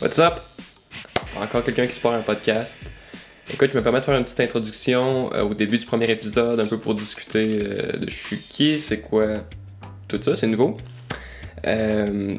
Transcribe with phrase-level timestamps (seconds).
[0.00, 0.32] What's up?
[1.38, 2.80] Encore quelqu'un qui se part un podcast.
[3.52, 6.58] Écoute, je me permets de faire une petite introduction euh, au début du premier épisode,
[6.58, 9.26] un peu pour discuter euh, de je suis qui, c'est quoi
[10.08, 10.78] tout ça, c'est nouveau.
[11.66, 12.34] Euh,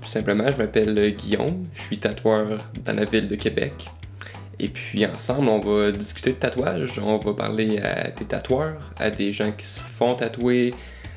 [0.00, 3.72] tout simplement, je m'appelle Guillaume, je suis tatoueur dans la ville de Québec.
[4.60, 9.10] Et puis ensemble, on va discuter de tatouage, on va parler à des tatoueurs, à
[9.10, 10.72] des gens qui se font tatouer,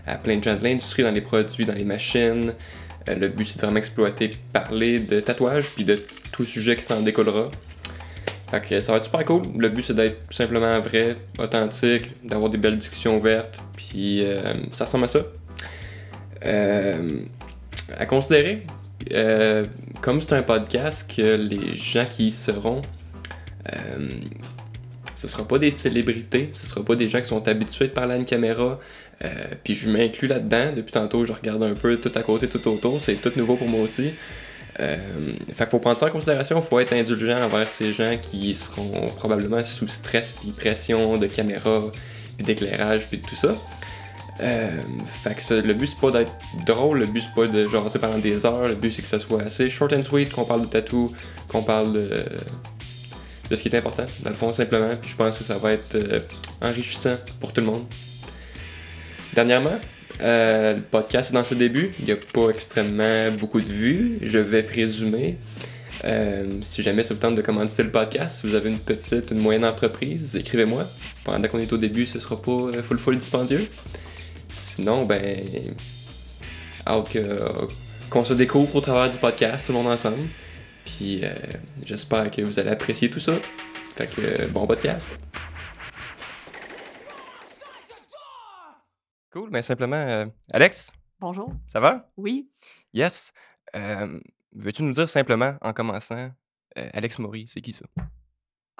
[0.07, 2.55] à plein de gens de l'industrie, dans les produits, dans les machines.
[3.09, 5.99] Euh, le but, c'est de vraiment exploiter parler de tatouage puis de
[6.31, 7.49] tout sujet qui s'en décollera.
[8.49, 9.43] Fait que ça va être super cool.
[9.57, 14.53] Le but, c'est d'être tout simplement vrai, authentique, d'avoir des belles discussions ouvertes, puis euh,
[14.73, 15.19] ça ressemble à ça.
[16.45, 17.21] Euh,
[17.97, 18.63] à considérer,
[20.01, 22.81] comme c'est un podcast, que les gens qui y seront,
[25.19, 28.13] ce sera pas des célébrités, ce sera pas des gens qui sont habitués de parler
[28.13, 28.79] à une caméra.
[29.23, 29.27] Euh,
[29.63, 30.73] puis je m'inclus là-dedans.
[30.75, 32.99] Depuis tantôt, je regarde un peu tout à côté, tout autour.
[33.01, 34.13] C'est tout nouveau pour moi aussi.
[34.79, 34.97] Euh,
[35.49, 39.07] fait qu'il faut prendre ça en considération, faut être indulgent envers ces gens qui seront
[39.17, 41.79] probablement sous stress puis pression de caméra,
[42.37, 43.51] puis d'éclairage, puis tout ça.
[44.41, 44.69] Euh,
[45.21, 46.31] fait que le but c'est pas d'être
[46.65, 49.19] drôle, le but c'est pas de jaser pendant des heures, le but c'est que ça
[49.19, 51.11] soit assez short and sweet, qu'on parle de tatou,
[51.49, 52.25] qu'on parle de,
[53.49, 55.73] de ce qui est important, dans le fond simplement, puis je pense que ça va
[55.73, 55.97] être
[56.61, 57.83] enrichissant pour tout le monde.
[59.39, 59.79] Dernièrement,
[60.19, 61.93] euh, le podcast est dans ses débuts.
[61.99, 65.37] Il n'y a pas extrêmement beaucoup de vues, je vais présumer.
[66.03, 69.31] Euh, si jamais c'est le temps de commencer le podcast, si vous avez une petite,
[69.31, 70.85] une moyenne entreprise, écrivez-moi.
[71.23, 73.65] Pendant qu'on est au début, ce sera pas euh, full full dispendieux.
[74.53, 75.41] Sinon, ben,
[78.09, 80.27] qu'on se découvre au travers du podcast, tout le monde ensemble.
[80.83, 81.21] Puis
[81.85, 83.35] j'espère que vous allez apprécier tout ça.
[83.95, 85.11] Fait que bon podcast.
[89.31, 91.53] Cool, mais simplement, euh, Alex, Bonjour.
[91.67, 92.09] ça va?
[92.17, 92.49] Oui.
[92.93, 93.31] Yes.
[93.75, 94.19] Euh,
[94.51, 96.31] Veux-tu nous dire simplement, en commençant,
[96.77, 97.85] euh, Alex Maury, c'est qui ça?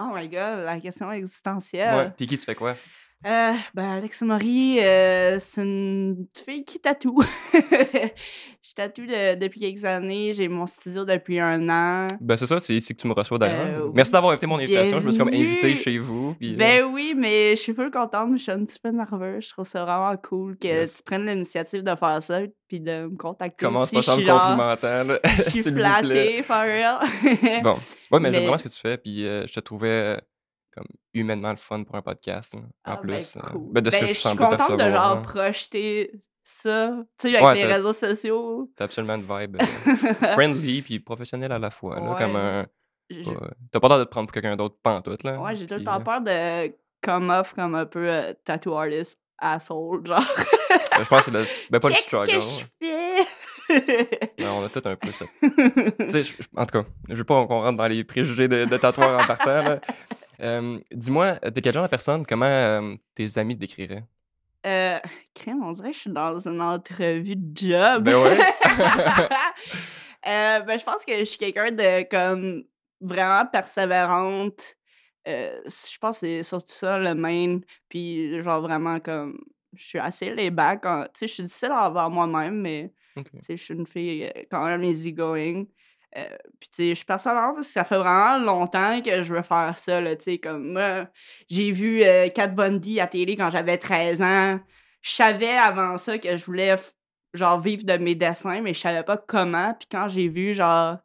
[0.01, 1.93] Oh my god, la question existentielle.
[1.95, 2.75] Ouais, t'es qui, tu fais quoi?
[3.25, 7.21] Euh, ben, Alex Maury, euh, c'est une fille qui tatoue.
[7.53, 10.31] je tatoue de- depuis quelques années.
[10.31, 12.07] J'ai mon studio depuis un an.
[12.21, 13.87] Ben c'est ça, c'est ici que tu me reçois d'ailleurs.
[13.87, 15.75] Euh, Merci d'avoir invité mon invitation, je me suis comme invité bienvenue.
[15.75, 16.33] chez vous.
[16.39, 18.29] puis, euh, Ben oui, mais je suis full contente.
[18.37, 19.47] Je suis un petit peu nerveuse.
[19.47, 20.95] Je trouve ça vraiment cool que Yes.
[20.95, 23.65] tu prennes l'initiative de faire ça puis de me contacter.
[23.65, 26.99] commence pas suis me complimentant, là, Je suis flattée, for real.
[27.63, 27.75] Bon,
[28.11, 30.17] ouais, mais, j'aime Mais- vraiment ce que tu fais, puis euh, je te trouvais
[30.79, 33.35] comme humainement le fun pour un podcast, en Ah, ben, plus.
[33.37, 33.71] euh, cool.
[33.71, 35.21] ben, de ce Ben, que je suis contente de genre hein.
[35.21, 36.11] projeter
[36.43, 38.71] ça, tu sais, avec Ouais, les réseaux sociaux.
[38.75, 39.65] T'as absolument une vibe euh,
[40.33, 42.65] friendly puis professionnelle à la fois, là, comme un...
[43.09, 45.39] Je- pas- T'as pas l'air de te prendre pour quelqu'un d'autre pantoute, là.
[45.39, 46.73] Ouais, j'ai tout le puis, temps euh, peur de
[47.03, 50.19] come off comme un peu euh, tattoo artist asshole, genre.
[50.69, 51.45] ben, je pense que c'est le...
[51.71, 52.31] Ben, pas le struggle.
[52.33, 53.27] que je fais!
[54.39, 55.25] Mais on a tout un peu ça.
[55.41, 58.77] tu sais, en tout cas, je veux pas qu'on rentre dans les préjugés de, de
[58.77, 59.61] tatoueurs en partant.
[59.63, 59.79] là.
[60.41, 62.25] Euh, Dis-moi, t'es quel genre de personne?
[62.25, 64.03] Comment euh, tes amis te décriraient?
[64.65, 64.99] euh,
[65.33, 68.03] crème, on dirait que je suis dans une entrevue de job.
[68.03, 68.37] Ben ouais.
[70.27, 72.63] Euh, ben, je pense que je suis quelqu'un de comme
[72.99, 74.75] vraiment persévérante.
[75.29, 77.59] Euh, je pense que c'est surtout ça le main.
[77.87, 79.39] Puis genre vraiment comme
[79.73, 80.85] je suis assez back.
[80.85, 84.25] en- Tu sais, je suis difficile envers moi-même, mais tu sais, je suis une fille
[84.25, 85.63] euh, quand même easygoing.
[86.17, 86.25] Euh,
[86.59, 89.43] puis tu sais, je suis persévérante parce que ça fait vraiment longtemps que je veux
[89.43, 91.07] faire ça, là, tu sais, comme moi,
[91.49, 94.59] j'ai vu euh, Kat Von D à télé quand j'avais 13 ans.
[95.01, 96.75] Je savais avant ça que je voulais
[97.33, 99.73] genre vivre de mes dessins, mais je savais pas comment.
[99.75, 100.97] Puis quand j'ai vu genre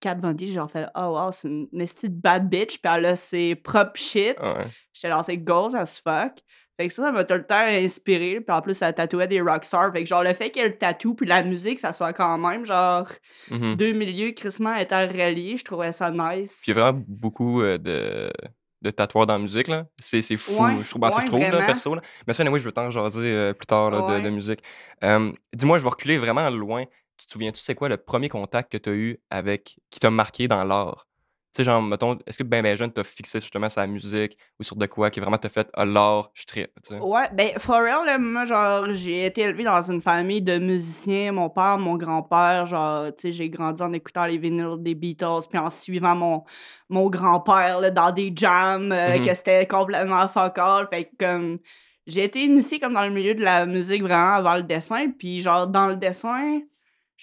[0.00, 2.92] Kat Von D, j'ai genre fait oh wow, c'est une esti de bad bitch, puis
[2.92, 4.36] elle a ses propres shit.
[4.40, 4.66] Ouais.
[4.92, 6.32] J'étais c'est goals as fuck.
[6.76, 8.40] Fait que ça, ça m'a tout le temps inspiré.
[8.40, 9.92] Puis en plus, ça tatouait des rockstars.
[9.92, 12.12] Fait que genre, le fait qu'il y ait le tatou puis la musique, ça soit
[12.12, 13.08] quand même genre
[13.50, 13.76] Mhm.
[13.76, 16.62] deux milieux crissement interreliés, je trouvais ça nice.
[16.64, 18.30] Puis il y a vraiment beaucoup euh, de,
[18.82, 19.86] de tatoueurs dans la musique, là.
[19.98, 21.94] C'est fou, Ouais, je trouve, ouais, je trouve, là, perso.
[21.94, 22.02] Là.
[22.26, 24.60] Mais ça, je veux t'en jaser euh, plus tard là, de, musique.
[25.02, 26.84] Euh, Dis-moi, je vais reculer vraiment loin.
[27.16, 30.10] Tu te souviens-tu, c'est quoi le premier contact que tu as eu avec, qui t'a
[30.10, 31.06] marqué dans l'art?
[31.54, 34.36] Tu sais, genre, mettons, est-ce que ben, ben jeune t'as fixé justement sur la musique
[34.58, 36.98] ou sur de quoi qui vraiment t'a fait ah, l'art, je tu sais?
[36.98, 41.30] Ouais, ben, for real, là, moi, genre, j'ai été élevée dans une famille de musiciens.
[41.30, 45.46] Mon père, mon grand-père, genre, tu sais, j'ai grandi en écoutant les vinyles des Beatles,
[45.48, 46.42] puis en suivant mon,
[46.88, 50.88] mon grand-père, là, dans des jams, euh, que c'était complètement fuck all.
[50.88, 51.58] Fait que, comme,
[52.08, 55.40] j'ai été initiée comme dans le milieu de la musique vraiment avant le dessin, puis
[55.40, 56.62] genre, dans le dessin,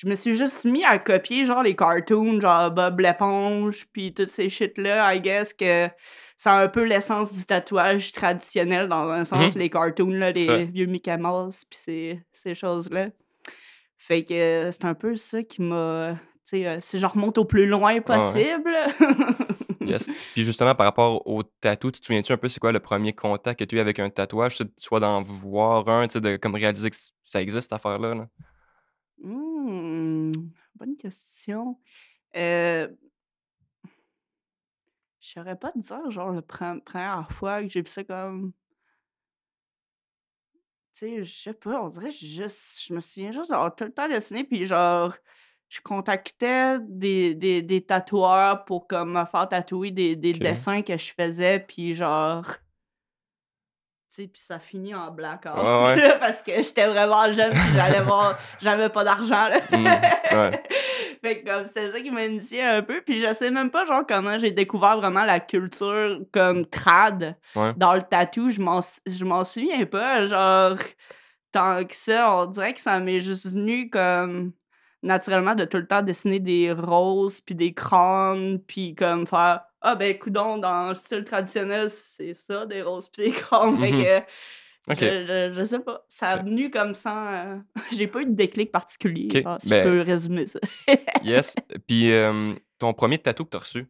[0.03, 4.27] je me suis juste mis à copier, genre, les cartoons, genre Bob l'éponge, puis toutes
[4.29, 5.13] ces shit-là.
[5.13, 5.89] I guess que
[6.37, 9.61] c'est un peu l'essence du tatouage traditionnel, dans un sens, Mhm.
[9.61, 10.57] les cartoons, là, les Ça.
[10.57, 13.07] vieux Mickey Mouse, puis ces, ces choses-là.
[13.97, 17.45] Fait que euh, c'est un peu ça qui m'a sais, euh, si je remonte au
[17.45, 18.75] plus loin possible.
[19.79, 20.07] Yes.
[20.33, 23.13] Puis justement, par rapport au tatou, tu te souviens-tu un peu c'est quoi le premier
[23.13, 24.55] contact que tu as eu avec un tatouage?
[24.57, 28.13] Tu- Soit d'en voir un, tu sais, de comme réaliser que ça existe cette affaire-là.
[28.15, 28.27] là?
[29.21, 30.31] Hmm,
[30.75, 31.79] bonne question.
[32.35, 32.87] Euh,
[35.19, 38.53] je saurais pas te dire, genre, la pre- première fois que j'ai vu ça comme.
[40.93, 42.81] Tu sais, je sais pas, on dirait juste.
[42.87, 45.15] Je me souviens juste d'avoir tout le temps dessiné, puis genre,
[45.69, 50.39] je contactais des, des, des tatoueurs pour comme me faire tatouer des, des Ok.
[50.39, 52.45] dessins que je faisais, puis genre.
[54.13, 55.55] Puis ça finit en blackout.
[55.55, 56.17] Ouais, ouais.
[56.19, 58.37] parce que j'étais vraiment jeune, puis j'allais voir.
[58.61, 59.59] J'avais pas d'argent, là.
[59.71, 60.63] Ouais.
[61.21, 63.85] fait que comme c'est ça qui m'a initié un peu puis je sais même pas
[63.85, 67.35] genre comment j'ai découvert vraiment la culture comme trad
[67.77, 70.77] dans le tatou je m'en je m'en souviens pas genre
[71.51, 74.53] tant que ça on dirait que ça m'est juste venu comme
[75.03, 79.95] naturellement de tout le temps dessiner des roses puis des crânes puis comme faire ah
[79.95, 84.03] ben coudon dans le style traditionnel c'est ça des roses puis des crânes Mhm.
[84.03, 84.19] que,
[84.91, 84.97] Ok.
[84.99, 86.03] je, je, je sais pas.
[86.07, 87.45] Ça a venu comme ça.
[87.45, 87.57] euh,
[87.91, 89.41] J'ai pas eu de déclic particulier.
[89.43, 90.59] Genre, si ben- je peux résumer ça.
[91.23, 91.53] Yes.
[91.87, 93.87] Puis euh, ton premier tatou que tu as reçu,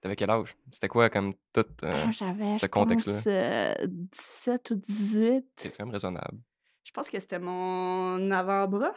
[0.00, 0.56] t'avais quel âge?
[0.72, 1.66] C'était quoi comme tout.
[1.84, 3.12] euh, Ah, ce je contexte-là?
[3.14, 5.44] pense, euh, 17 ou 18.
[5.56, 6.38] C'est quand même raisonnable.
[6.84, 8.94] Je pense que c'était mon avant-bras.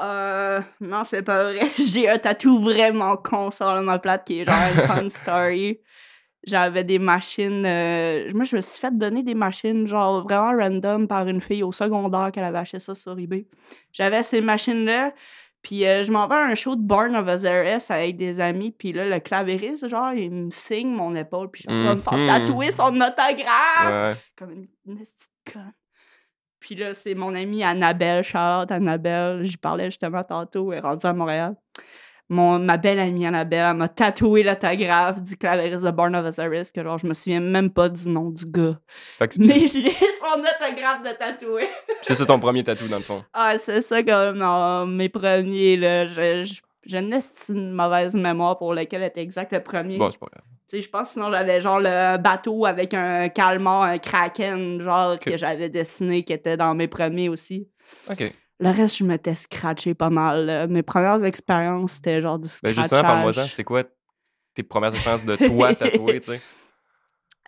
[0.00, 1.60] Euh, non, c'est pas vrai.
[1.78, 5.80] J'ai un tatou vraiment con sur ma plate qui est genre une fun story.
[6.46, 7.64] J'avais des machines.
[7.66, 11.62] euh, moi, je me suis fait donner des machines, genre vraiment random, par une fille
[11.64, 13.46] au secondaire qu'elle avait acheté ça sur eBay.
[13.92, 15.12] J'avais ces machines-là.
[15.60, 18.70] Puis euh, je m'en vais à un show de Born of Osiris avec des amis.
[18.70, 21.50] Puis là, le clavériste, genre, il me signe mon épaule.
[21.50, 24.16] Puis je suis en train de me faire tatouer son autographe Ouais.
[24.36, 25.72] comme une, une petite conne.
[26.60, 29.44] Puis là, c'est mon amie Annabelle, Charlotte Annabelle.
[29.44, 31.54] J'y parlais justement tantôt, elle est rendue à Montréal.
[32.30, 36.70] Mon, ma belle amie Annabelle, elle m'a tatoué l'autographe du clavériste de Born of Osiris,
[36.70, 38.78] que genre, je me souviens même pas du nom du gars.
[39.18, 39.88] Fait que Mais j'ai
[40.20, 41.68] son autographe de tatoué.
[42.02, 43.24] c'est ça ton premier tatou dans le fond.
[43.32, 46.06] Ah, c'est ça comme dans mes premiers, là.
[46.06, 49.96] Je, je, je n'ai une mauvaise mémoire pour lequel était exact le premier.
[49.96, 50.44] Bon, c'est pas grave.
[50.70, 55.68] Je pense sinon j'avais genre le bateau avec un calmar, un kraken, genre que j'avais
[55.70, 57.70] dessiné qui était dans mes premiers aussi.
[58.10, 58.32] Ok.
[58.60, 60.68] Le reste, je m'étais scratché pas mal.
[60.68, 62.82] Mes premières expériences, c'était genre du Ben scratchage.
[62.84, 63.84] justement, parle-moi-en, c'est quoi
[64.52, 66.40] tes premières expériences de toi tatoué, tu sais?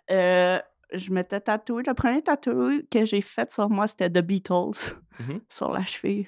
[0.09, 0.59] Euh,
[0.93, 1.83] je m'étais tatoué.
[1.85, 5.41] Le premier tatoué que j'ai fait sur moi, c'était The Beatles Mhm.
[5.49, 6.27] sur la cheville.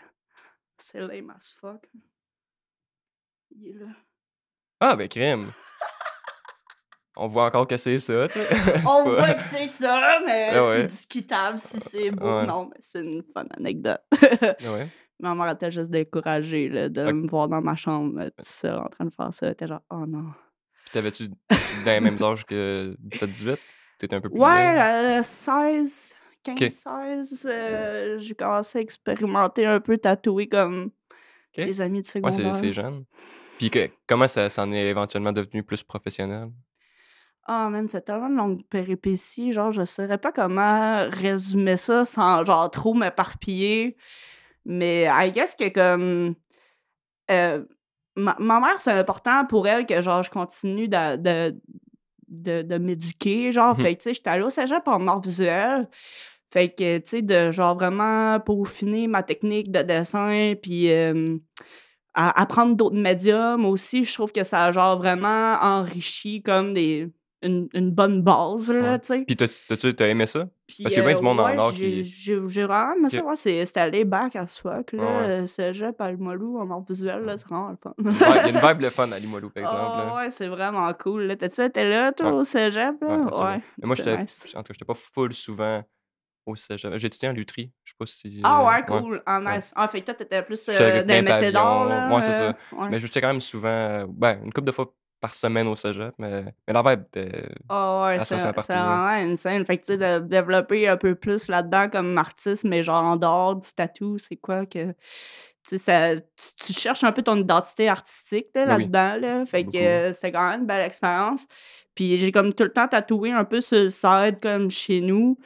[0.78, 1.81] C'est lame as fuck.
[3.56, 3.88] Il est là.
[4.81, 5.51] Ah, ben crème!
[7.15, 8.48] On voit encore que c'est ça, tu sais.
[8.88, 10.77] On pas- voit que c'est ça, mais Ah ouais.
[10.77, 12.44] c'est discutable si c'est beau Ouais.
[12.44, 12.65] ou non.
[12.71, 14.01] Mais c'est une fun anecdote.
[14.12, 14.88] Ah ouais.
[15.19, 18.88] Ma mère était juste découragée là, de me voir dans ma chambre tout seul en
[18.88, 19.45] train de faire ça.
[19.45, 20.25] Elle était genre, oh non.
[20.86, 23.57] Puis t'avais-tu dans les mêmes âges que 17-18?
[24.00, 26.69] T'étais un peu plus Ouais, euh, 16, 15, Ok.
[26.71, 30.89] 16, euh, j'ai commencé à expérimenter un peu, tatouer comme
[31.57, 31.63] Ok.
[31.63, 32.56] des amis de Ouais, c'est secondaire.
[32.56, 33.06] c'est jeune.
[33.59, 36.50] Puis que, comment ça s'en est éventuellement devenu plus professionnel?
[37.45, 39.51] Ah, man, c'est tellement une longue péripétie.
[39.51, 43.98] Genre, je saurais pas comment résumer ça sans, genre, trop m'éparpiller.
[44.66, 46.36] Mais I guess que, comme...
[47.30, 47.66] euh,
[48.16, 51.62] ma, ma mère, c'est important pour elle que, genre, je continue de, de,
[52.28, 53.76] de, de m'éduquer, genre.
[53.76, 55.90] Fait que, tu sais, j'étais allée au cégep en art visuel.
[56.50, 60.92] Fait que, tu sais, de, genre, vraiment peaufiner ma technique de dessin, puis...
[60.92, 61.38] euh,
[62.16, 67.12] à apprendre d'autres médiums aussi, je trouve que ça a genre vraiment enrichi comme des
[67.44, 69.23] une, une bonne base, là, tu sais.
[69.26, 70.47] Puis t'as- t'as-tu t'as aimé ça?
[70.66, 72.35] Puis, parce qu'il y a bien du monde en ouais, j'ai- qui- J'ai
[72.66, 75.04] vraiment aimé ça, ouais, c'est- c'était allé back as fuck, là.
[75.04, 75.23] Ouais, ouais.
[75.30, 77.94] euh, Cégep à Limoilou, en art visuel, là, c'est vraiment le fun.
[78.00, 79.80] Il y a une vibe le fun à Limoilou, par exemple.
[79.83, 80.16] Ah là.
[80.16, 81.23] ouais, c'est vraiment cool.
[81.23, 81.35] là.
[81.35, 83.18] T'as-tu été là, toi, au cégep, là?
[83.18, 84.18] Ouais, Mais moi, j'étais.
[84.18, 84.45] nice.
[84.56, 85.83] En tout cas, j'étais pas full souvent
[86.45, 86.92] au cégep.
[86.97, 87.71] J'ai étudié en lutherie.
[87.83, 88.42] Je sais pas si.
[88.44, 89.21] Ah euh, ouais, cool.
[89.26, 89.56] Ah, ouais.
[89.56, 89.73] nice.
[89.76, 92.14] Ah, fait que toi, t'étais plus euh, dans les métiers d'art, là.
[92.14, 92.50] Ouais, c'est ça.
[92.50, 92.88] euh.
[92.90, 93.68] Mais j'étais quand même souvent.
[93.68, 96.13] euh, Ben, une couple de fois par semaine au cégep.
[96.18, 97.03] Mais, mais la vibe.
[97.69, 98.51] Ah ouais, c'est là.
[98.51, 99.65] vraiment insane.
[99.65, 103.15] Fait que, tu sais, de développer un peu plus là-dedans comme artiste, mais genre en
[103.15, 104.87] dehors du tatou, c'est quoi que...
[104.92, 104.94] Tu
[105.63, 108.81] sais, ça- tu, tu cherches un peu ton identité artistique là, Ben oui.
[108.92, 109.45] là-dedans, là.
[109.45, 109.77] Fait Beaucoup.
[109.77, 111.47] que c'est quand même une belle expérience.
[111.95, 115.37] Puis j'ai comme tout le temps tatoué un peu sur le side comme chez nous.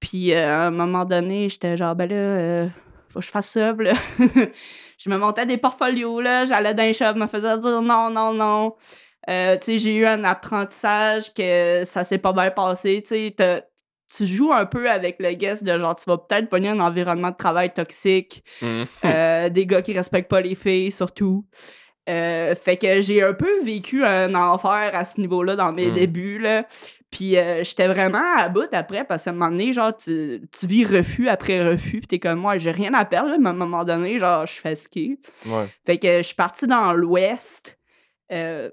[0.00, 2.68] Puis euh, à un moment donné, j'étais genre, ben là, euh,
[3.10, 3.72] faut que je fasse ça.
[3.74, 3.92] Là,
[4.98, 6.46] je me montais des portfolios, là.
[6.46, 8.74] J'allais dans les shops, me faisais dire non, non, non.
[9.28, 13.02] Euh, j'ai eu un apprentissage que ça s'est pas bien passé.
[14.12, 17.30] Tu joues un peu avec le guest de genre, tu vas peut-être pogner un environnement
[17.30, 18.84] de travail toxique, Mhm.
[19.04, 21.44] euh, des gars qui respectent pas les filles, surtout.
[22.08, 25.94] Euh, fait que j'ai un peu vécu un enfer à ce niveau-là dans mes Mm.
[25.94, 26.66] débuts, là.
[27.12, 30.66] Puis euh, j'étais vraiment à bout après, parce qu'à un moment donné, genre, tu, tu
[30.66, 33.52] vis refus après refus, puis t'es comme moi, j'ai rien à perdre, là, mais à
[33.52, 35.20] un moment donné, genre, je fais ski.
[35.46, 35.66] Ouais.
[35.86, 37.78] Fait que je suis partie dans l'ouest.
[38.32, 38.70] Euh,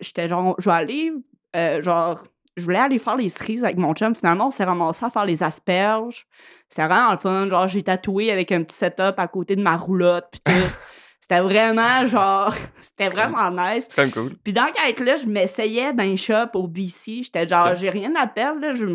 [0.00, 1.12] J'étais genre, je vais aller,
[1.56, 2.22] euh, genre,
[2.56, 4.14] je voulais aller faire les cerises avec mon chum.
[4.14, 6.26] Finalement, on s'est ramassé à faire les asperges.
[6.68, 7.48] C'était vraiment le fun.
[7.48, 10.26] Genre, j'ai tatoué avec un petit setup à côté de ma roulotte.
[10.30, 10.52] Puis tout.
[11.30, 13.86] C'était vraiment, genre, c'était vraiment nice.
[13.96, 14.34] Même cool.
[14.42, 17.22] Puis dans le là je m'essayais dans un shop au BC.
[17.22, 18.60] J'étais genre, j'ai rien à perdre.
[18.60, 18.74] Là.
[18.74, 18.86] J'ai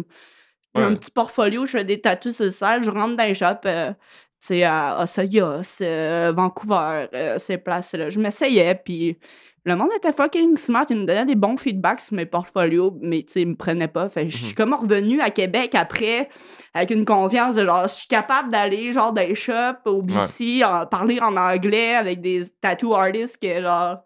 [0.73, 2.83] un petit portfolio, je fais des tatous sur le sel.
[2.83, 8.09] Je rentre dans un shop, euh, tu sais, à Osayos, euh, Vancouver, euh, ces places-là.
[8.09, 9.17] Je m'essayais, puis
[9.65, 10.85] le monde était fucking smart.
[10.89, 13.87] Il me donnait des bons feedbacks sur mes portfolios, mais tu sais, ils me prenaient
[13.87, 14.07] pas.
[14.09, 14.53] Fait je suis Mhm.
[14.55, 16.29] comme revenu à Québec après,
[16.73, 20.63] avec une confiance de genre, je suis capable d'aller, genre, dans les shops au BC,
[20.63, 23.97] en- parler en anglais avec des tattoo artists que, genre,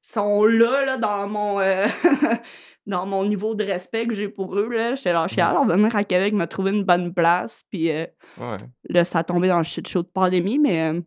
[0.00, 1.84] sont là, là, dans mon, euh,
[2.86, 4.94] dans mon niveau de respect que j'ai pour eux, là.
[4.94, 5.48] J'étais là, je suis Mhm.
[5.48, 8.06] allée revenir à Québec, me trouver une bonne place, puis euh,
[8.40, 8.56] Ouais.
[8.88, 11.00] là, ça a tombé dans le shit show de pandémie, mais euh,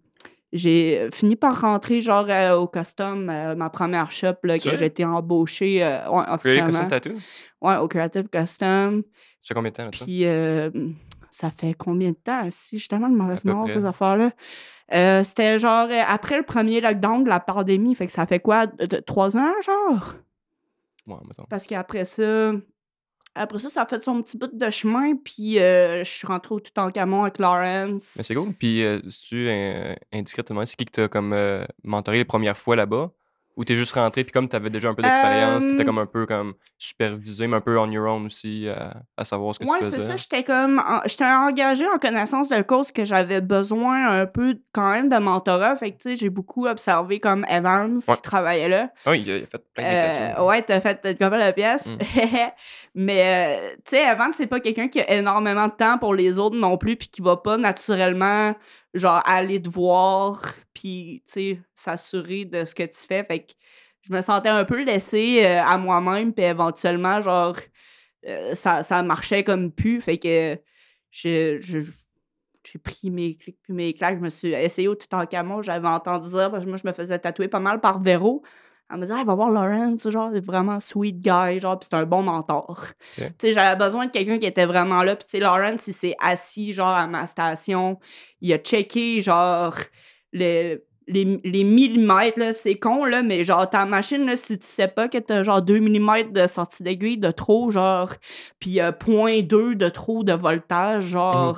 [0.54, 4.86] j'ai fini par rentrer, genre, euh, au custom, euh, ma première shop, là, que j'ai
[4.86, 6.70] été embauchée, euh, ouais, Creative officiellement.
[6.70, 7.14] Custom Tattoo?
[7.62, 9.04] Ouais, au Creative Custom.
[9.42, 10.06] Ça fait combien de temps, là, ça?
[10.06, 10.70] Puis, euh,
[11.30, 12.48] ça fait combien de temps?
[12.52, 13.70] Si, j'ai tellement de mauvaise près.
[13.70, 14.32] ces affaires-là.
[14.94, 17.96] Euh, C'était genre euh, après le premier lockdown de la pandémie.
[17.96, 18.68] Fait que ça fait quoi?
[19.08, 20.14] Trois ans, genre?
[21.08, 21.46] Ouais, mettons.
[21.50, 22.52] Parce qu'après ça.
[23.36, 25.16] Après ça, ça a fait son petit bout de chemin.
[25.16, 28.16] Puis, euh, je suis rentrée au Toutankhamon avec Lawrence.
[28.18, 28.54] Mais c'est cool.
[28.54, 29.46] Puis, euh, si tu
[30.44, 33.12] te demander, c'est qui que t'as comme euh, mentoré les premières fois là-bas?
[33.56, 36.08] Ou t'es juste rentré, puis comme t'avais déjà un peu d'expérience, t'étais Euh, comme un
[36.08, 39.66] peu comme supervisé, mais un peu on your own aussi, à, à savoir ce que
[39.66, 40.16] Ouais, tu c'est ça.
[40.16, 40.80] J'étais comme.
[40.80, 45.18] en- J'étais engagée en connaissance de cause que j'avais besoin un peu quand même de
[45.18, 45.76] mentorat.
[45.76, 48.16] Fait que, tu sais, j'ai beaucoup observé comme Evans Ouais.
[48.16, 48.90] qui travaillait là.
[49.06, 51.54] Ah, il a, il a fait plein de Euh, ouais, t'as fait t'as combien la
[51.54, 51.88] pièce.
[51.88, 51.98] Mm.
[52.96, 56.40] Mais, euh, tu sais, Evan, c'est pas quelqu'un qui a énormément de temps pour les
[56.40, 58.54] autres non plus, puis qui va pas naturellement,
[58.94, 60.42] genre, aller te voir,
[60.74, 63.24] puis, tu sais, s'assurer de ce que tu fais.
[63.24, 63.54] Fait que
[64.02, 67.56] je me sentais un peu laissée euh, à moi-même, puis éventuellement, genre,
[68.28, 70.02] euh, ça, ça marchait comme pu.
[70.02, 70.60] Fait que
[71.12, 71.60] j'ai
[72.84, 74.18] pris mes clics puis mes claques.
[74.18, 75.62] Je me suis essayé au Toutankhamon.
[75.62, 78.44] J'avais entendu ça parce que moi, je me faisais tatouer pas mal par Véro.
[78.90, 81.88] Elle me disait, Ah, va voir Lawrence, genre, il est vraiment sweet guy, genre, puis
[81.90, 82.80] c'est un bon mentor.
[83.40, 85.16] Tu sais, j'avais besoin de quelqu'un qui était vraiment là.
[85.16, 88.00] Puis, tu sais, Lawrence, il s'est assis, genre, à ma station.
[88.42, 89.74] Il a checké, genre,
[90.32, 92.54] le- les, les millimètres, là.
[92.54, 95.62] C'est con, là, mais genre, ta machine, là, si tu sais pas que t'as, genre,
[95.62, 98.10] 2 mm de sortie d'aiguille de trop, genre,
[98.60, 101.58] puis euh, 0.2 de trop de voltage, genre,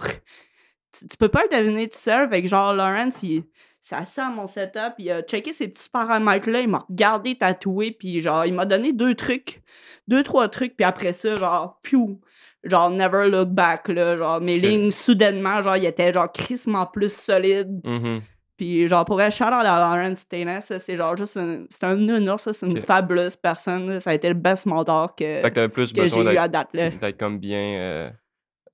[0.97, 2.27] tu, tu peux pas le deviner tout seul.
[2.29, 3.43] Fait que, genre, Lawrence, il
[3.93, 8.19] assis à mon setup, il a checké ces petits paramètres-là, il m'a regardé tatouer, puis
[8.21, 9.61] genre, il m'a donné deux trucs,
[10.07, 12.19] deux, trois trucs, puis après ça, genre, piou,
[12.63, 17.13] genre, never look back, là, genre, mes lignes, soudainement, genre, il était, genre, crissement plus
[17.13, 18.21] solide, Mhm.
[18.57, 22.07] puis genre, pour être shout à Lawrence Taylor, ça, c'est genre juste un, c'est un
[22.09, 23.99] honneur, ça, c'est une fabuleuse personne, là.
[23.99, 26.47] ça a été le best mentor que, Fait que plus que j'ai besoin eu à
[26.47, 26.89] date, là.
[26.89, 27.59] d'être comme bien.
[27.59, 28.09] euh,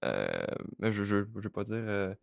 [0.05, 0.27] euh,
[0.83, 2.13] je, je, je vais pas dire euh,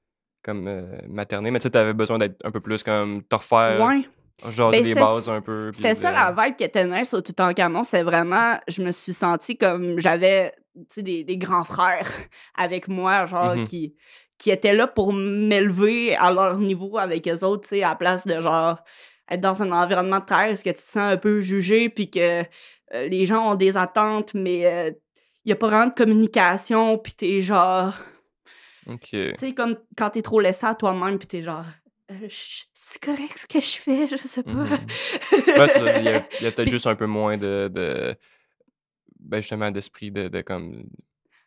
[0.48, 3.80] comme euh, materné, mais tu sais, t'avais besoin d'être un peu plus comme te refaire,
[3.84, 4.08] Ouais.
[4.50, 5.70] genre Ben, des bases un peu.
[5.72, 7.84] C'était ça la vibe qui était nice au Toutankhamon.
[7.84, 10.52] C'est vraiment, je me suis sentie comme j'avais
[10.96, 12.08] des, des grands frères
[12.56, 13.64] avec moi, genre, Mhm.
[13.64, 13.94] qui,
[14.38, 17.94] qui étaient là pour m'élever à leur niveau avec eux autres, tu sais, à la
[17.96, 18.78] place de genre
[19.30, 22.08] être dans un environnement de travail est-ce que tu te sens un peu jugé, puis
[22.10, 24.60] que euh, les gens ont des attentes, mais
[25.44, 27.92] il n'y a pas vraiment de communication, puis t'es genre.
[29.38, 31.64] Tu sais, comme quand t'es trop laissé à toi-même, puis t'es genre.
[32.10, 34.50] euh, c'est correct ce que je fais, je sais pas.
[34.52, 34.68] Mhm.
[35.58, 36.20] Ouais, ça, il y a, a
[36.52, 37.70] peut-être juste un peu moins de.
[37.72, 38.16] de
[39.20, 40.84] ben, justement, d'esprit de, de comme.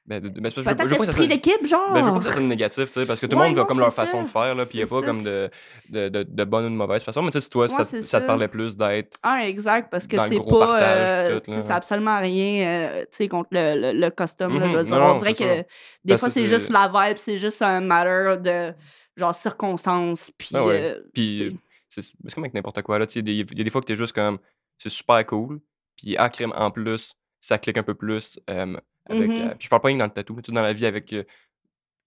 [0.08, 1.94] Ben, ben, je- Peut-être l'esprit d'équipe, genre.
[1.94, 3.60] Ben, je veux pas que ça négatif, tu sais, parce que tout le Ouais, monde
[3.60, 5.50] a comme leur façon de faire, là, puis il n'y a pas ça, comme de,
[5.90, 7.22] de, de, de bonne ou de mauvaise façon.
[7.22, 9.18] Mais tu sais, si toi, Ouais, ça, ça te parlait plus d'être.
[9.22, 10.44] Ah, exact, parce que c'est pas.
[10.60, 11.76] partage, euh, tout, là.
[11.76, 14.86] absolument rien, euh, tu sais, contre le, le, le custom, là, je veux Mhm.
[14.88, 14.96] dire.
[14.98, 15.66] Non, On dirait que des
[16.04, 18.74] Ben, fois, c'est- juste la vibe, c'est juste un matter de,
[19.16, 20.50] genre, circonstances, puis.
[20.56, 20.82] Ah ouais.
[20.96, 21.02] euh.
[21.14, 21.58] Puis
[21.90, 22.04] c'est
[22.34, 23.06] comme avec n'importe quoi, là.
[23.06, 24.40] Tu sais, il y a des fois que t'es juste comme.
[24.80, 25.60] C'est super cool.
[25.96, 28.40] Puis à crème en plus, ça clique un peu plus.
[28.50, 28.76] euh,
[29.12, 29.42] avec, Mhm.
[29.42, 30.86] euh, puis je parle pas rien que dans le tatou, mais tout dans la vie
[30.86, 31.12] avec.
[31.14, 31.24] euh,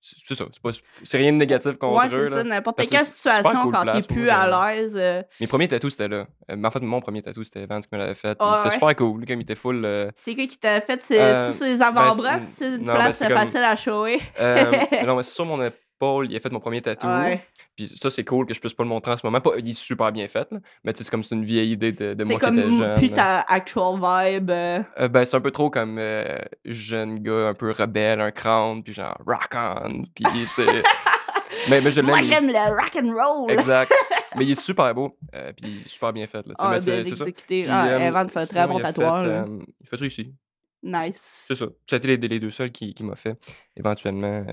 [0.00, 0.44] c'est ça.
[0.52, 0.70] C'est pas-
[1.02, 4.28] c'est rien de négatif contre Ouais, c'est ça, n'importe quelle situation, cool quand t'es plus
[4.28, 4.96] à l'aise.
[5.00, 6.26] euh, Mes premiers tatous, c'était là.
[6.50, 8.36] Euh, mais en fait, mon premier tatou, c'était Vance qui me l'avait fait.
[8.38, 8.74] Ah c'était ouais?
[8.74, 9.24] super cool.
[9.24, 10.12] Comme il était full.
[10.14, 11.00] C'est quoi qui t'a fait?
[11.00, 11.14] C'est
[11.60, 12.38] les ben, avant-bras?
[12.38, 14.18] c'est- une ben, place facile à shower?
[15.06, 17.06] non, mais c'est sur mon, Paul, il a fait mon premier tatou.
[17.06, 17.44] Ouais.
[17.76, 19.40] Puis ça, c'est cool que je puisse pas le montrer en ce moment.
[19.40, 20.58] Pas, il est super bien fait, là.
[20.84, 22.70] Mais tu sais, c'est comme c'est une vieille idée de, de C'est moi qui étais
[22.70, 23.00] jeune.
[23.00, 23.08] là.
[23.10, 24.50] ta actual vibe.
[24.50, 28.30] euh, Euh, ben, c'est un peu trop comme euh, jeune gars un peu rebelle, un
[28.30, 30.02] crâne, puis genre rock on.
[30.14, 30.66] Puis c'est.
[31.68, 32.06] mais, mais je l'aime.
[32.06, 33.50] Moi, j'aime le rock and roll.
[33.50, 33.92] Exact.
[34.36, 35.16] mais il est super beau.
[35.34, 36.46] euh, puis il est super bien fait.
[36.46, 37.24] Là, Ah, bien c'est c'est ça.
[37.24, 37.62] exécuté.
[37.62, 39.24] Puis, Ah, Evan, c'est un très bon tatouage.
[39.80, 40.34] il fait ça ici.
[40.82, 41.44] Nice.
[41.48, 41.66] C'est ça.
[41.88, 43.38] Ça été les, les deux seuls qui, qui m'a fait.
[43.74, 44.44] Éventuellement,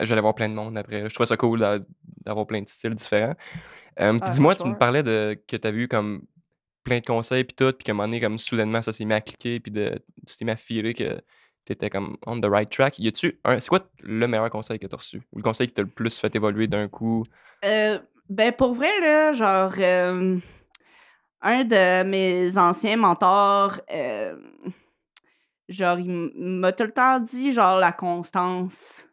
[0.00, 1.08] j'allais voir plein de monde après.
[1.08, 1.78] Je trouvais ça cool d'a-
[2.24, 3.34] d'avoir plein de styles différents.
[4.00, 6.22] Euh, Ah, dis-moi, tu me parlais de que tu avais eu comme
[6.82, 9.14] plein de conseils puis tout, puis qu'à un moment donné, comme soudainement, ça s'est mis
[9.14, 11.20] à cliquer, puis de, tu t'es mis à filer que
[11.64, 12.98] tu étais comme on the right track.
[12.98, 13.58] Y a-tu un.
[13.58, 15.22] C'est quoi le meilleur conseil que tu as reçu?
[15.32, 17.22] Ou le conseil qui t'a le plus fait évoluer d'un coup?
[17.64, 17.98] Euh,
[18.28, 20.38] ben, pour vrai, là, genre, euh,
[21.40, 24.36] un de mes anciens mentors, euh,
[25.68, 29.08] genre, il m'a tout le temps dit, genre, la constance.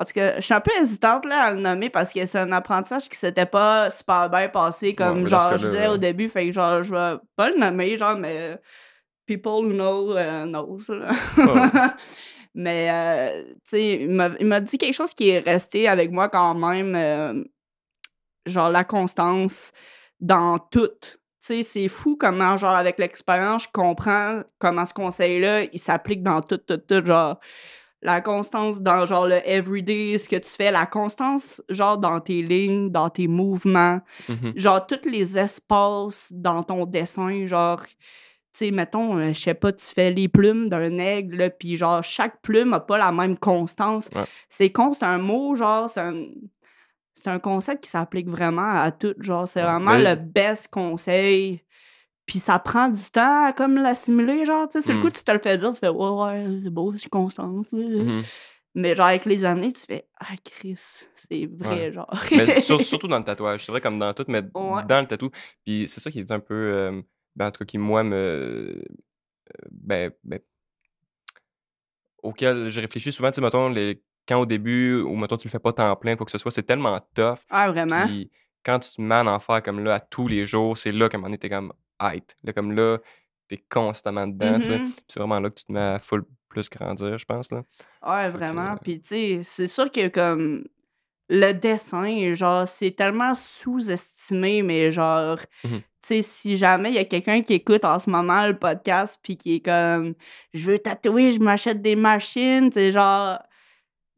[0.00, 2.38] En tout cas, je suis un peu hésitante, là, à le nommer parce que c'est
[2.38, 6.46] un apprentissage qui s'était pas super bien passé, comme, genre, je disais au début, fait
[6.46, 8.58] que, genre, je vais pas le nommer, genre, mais
[9.26, 11.10] people who know, euh, knows, là.
[11.36, 11.90] Ouais.
[12.54, 16.10] Mais, euh, tu sais, il m'a il m'a dit quelque chose qui est resté avec
[16.10, 17.44] moi quand même, euh,
[18.44, 19.70] genre la constance
[20.18, 20.88] dans tout.
[21.00, 26.24] Tu sais, c'est fou comment, genre, avec l'expérience, je comprends comment ce conseil-là, il s'applique
[26.24, 27.38] dans tout, tout, tout, genre,
[28.02, 32.42] la constance dans, genre, le everyday, ce que tu fais, la constance, genre, dans tes
[32.42, 34.52] lignes, dans tes mouvements, Mhm.
[34.56, 37.94] genre, tous les espaces dans ton dessin, genre, tu
[38.52, 42.40] sais, mettons, euh, je sais pas, tu fais les plumes d'un aigle, puis genre, chaque
[42.42, 44.08] plume a pas la même constance.
[44.14, 44.24] Ouais.
[44.48, 46.24] C'est con, c'est un mot, genre, c'est un...
[47.12, 49.66] C'est un concept qui s'applique vraiment à tout, genre, c'est Ouais.
[49.70, 51.60] vraiment Mais- le best conseil.
[52.30, 54.98] Puis ça prend du temps à comme l'assimiler, genre, tu sais, sur Mm.
[54.98, 57.72] le coup, tu te le fais dire, tu fais «Ouais, ouais, c'est beau, c'est constance.
[57.72, 58.22] Mhm.
[58.76, 61.92] Mais genre, avec les années, tu fais «Ah, Chris, c'est vrai, Ouais.
[61.92, 62.08] genre.
[62.30, 63.64] mais sur- surtout dans le tatouage.
[63.66, 64.84] C'est vrai comme dans tout, mais Ouais.
[64.86, 65.30] dans le tatou.
[65.66, 66.54] Puis c'est ça qui est un peu.
[66.54, 67.02] euh,
[67.34, 68.14] ben, en tout cas, qui, moi, me.
[68.14, 68.82] euh,
[69.72, 70.38] ben, ben,
[72.22, 75.50] auquel je réfléchis souvent, tu sais, mettons, les, quand au début, ou mettons, tu le
[75.50, 77.38] fais pas temps plein, quoi que ce soit, c'est tellement tough.
[77.48, 78.06] Ah, vraiment?
[78.06, 78.30] Puis
[78.64, 81.08] quand tu te mets à en faire comme là à tous les jours, c'est là
[81.08, 82.36] qu'à un moment donné, t'es comme height.
[82.44, 82.98] Là, comme là,
[83.48, 84.58] t'es constamment dedans.
[84.60, 87.62] Puis c'est vraiment là que tu te mets à full plus grandir, je pense, là.
[88.06, 88.72] Ouais, Fait que, vraiment.
[88.72, 90.64] euh, Puis, tu sais, c'est sûr que, comme,
[91.28, 95.78] le dessin, genre, c'est tellement sous-estimé, mais genre, Mhm.
[95.80, 99.20] tu sais, si jamais il y a quelqu'un qui écoute en ce moment le podcast,
[99.22, 100.14] puis qui est comme,
[100.54, 103.38] je veux tatouer, je m'achète des machines, tu sais, genre,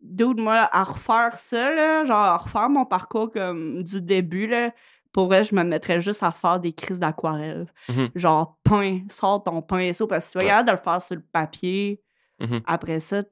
[0.00, 4.72] dude, moi, à refaire ça, là, genre, à refaire mon parcours comme du début, là,
[5.12, 7.66] pour vrai, je me mettrais juste à faire des crises d'aquarelle.
[7.88, 8.08] Mhm.
[8.14, 11.22] Genre, peint, sors ton pinceau, parce que si tu regardes de le faire sur le
[11.32, 12.00] papier,
[12.40, 12.60] Mhm.
[12.66, 13.28] après ça, tu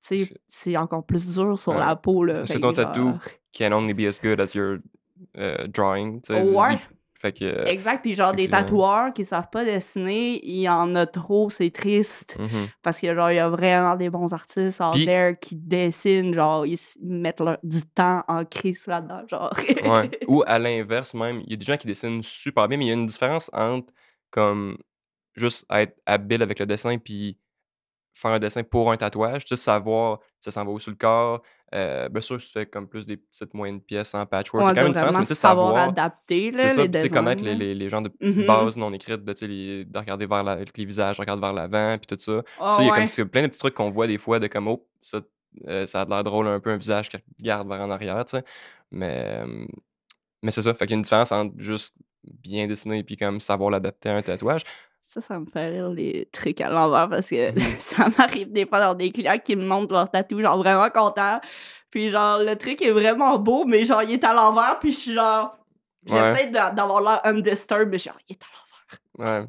[0.00, 1.78] sais, C'est- encore plus dur sur Ouais.
[1.80, 2.24] la peau.
[2.44, 3.18] C'est ton tatou genre-
[3.56, 4.78] can only be as good as your
[5.36, 6.20] euh, drawing.
[6.30, 6.78] Ouais.
[7.18, 7.44] Il- Fait que.
[7.44, 11.50] euh, Exact, puis genre des tatoueurs qui savent pas dessiner, il y en a trop,
[11.50, 12.36] c'est triste.
[12.38, 12.68] mhm.
[12.82, 16.64] Parce que genre, il y a vraiment des bons artistes out there qui dessinent, genre,
[16.64, 19.52] ils mettent leur- du temps en crise là-dedans, genre.
[19.84, 20.10] Ouais.
[20.28, 22.88] Ou à l'inverse même, il y a des gens qui dessinent super bien, mais il
[22.88, 23.92] y a une différence entre
[24.30, 24.76] comme
[25.34, 27.36] juste être habile avec le dessin puis
[28.14, 31.40] faire un dessin pour un tatouage, juste savoir ça s'en va où sur le corps.
[31.74, 34.68] Euh, bien sûr, si tu fais comme plus des petites moyennes pièces en patchwork, il
[34.68, 35.88] y Ouais, a quand même une différence, mais tu sais, savoir savoir.
[35.90, 38.46] adapter, là, C'est ça, les sais, connaître les, designs, les, les genres de petites Mhm.
[38.46, 42.22] bases non écrites, de, les- regarder vers la- les visages, regarde vers l'avant, puis tout
[42.22, 42.42] ça.
[42.58, 43.06] Ah Tu sais, il y a comme ouais.
[43.06, 45.20] c'est plein de petits trucs qu'on voit des fois de comme, oh, ça,
[45.66, 48.38] euh, ça a l'air drôle, un peu un visage qui regarde vers en arrière, tu
[48.38, 48.44] sais.
[48.90, 49.42] Mais,
[50.42, 53.16] mais c'est ça, fait qu'il y a une différence entre juste bien dessiner et puis
[53.16, 54.62] comme savoir l'adapter à un tatouage.
[55.10, 58.78] Ça, ça me fait rire les trucs à l'envers parce que ça m'arrive des fois
[58.80, 61.40] dans des clients qui me montrent leur tatou, genre vraiment content.
[61.88, 64.98] Puis genre, le truc est vraiment beau, mais genre, il est à l'envers, puis je
[64.98, 65.56] suis genre.
[66.04, 68.46] J'essaie d'a- d'avoir l'air undisturbed, mais genre, il est à
[69.24, 69.46] l'envers.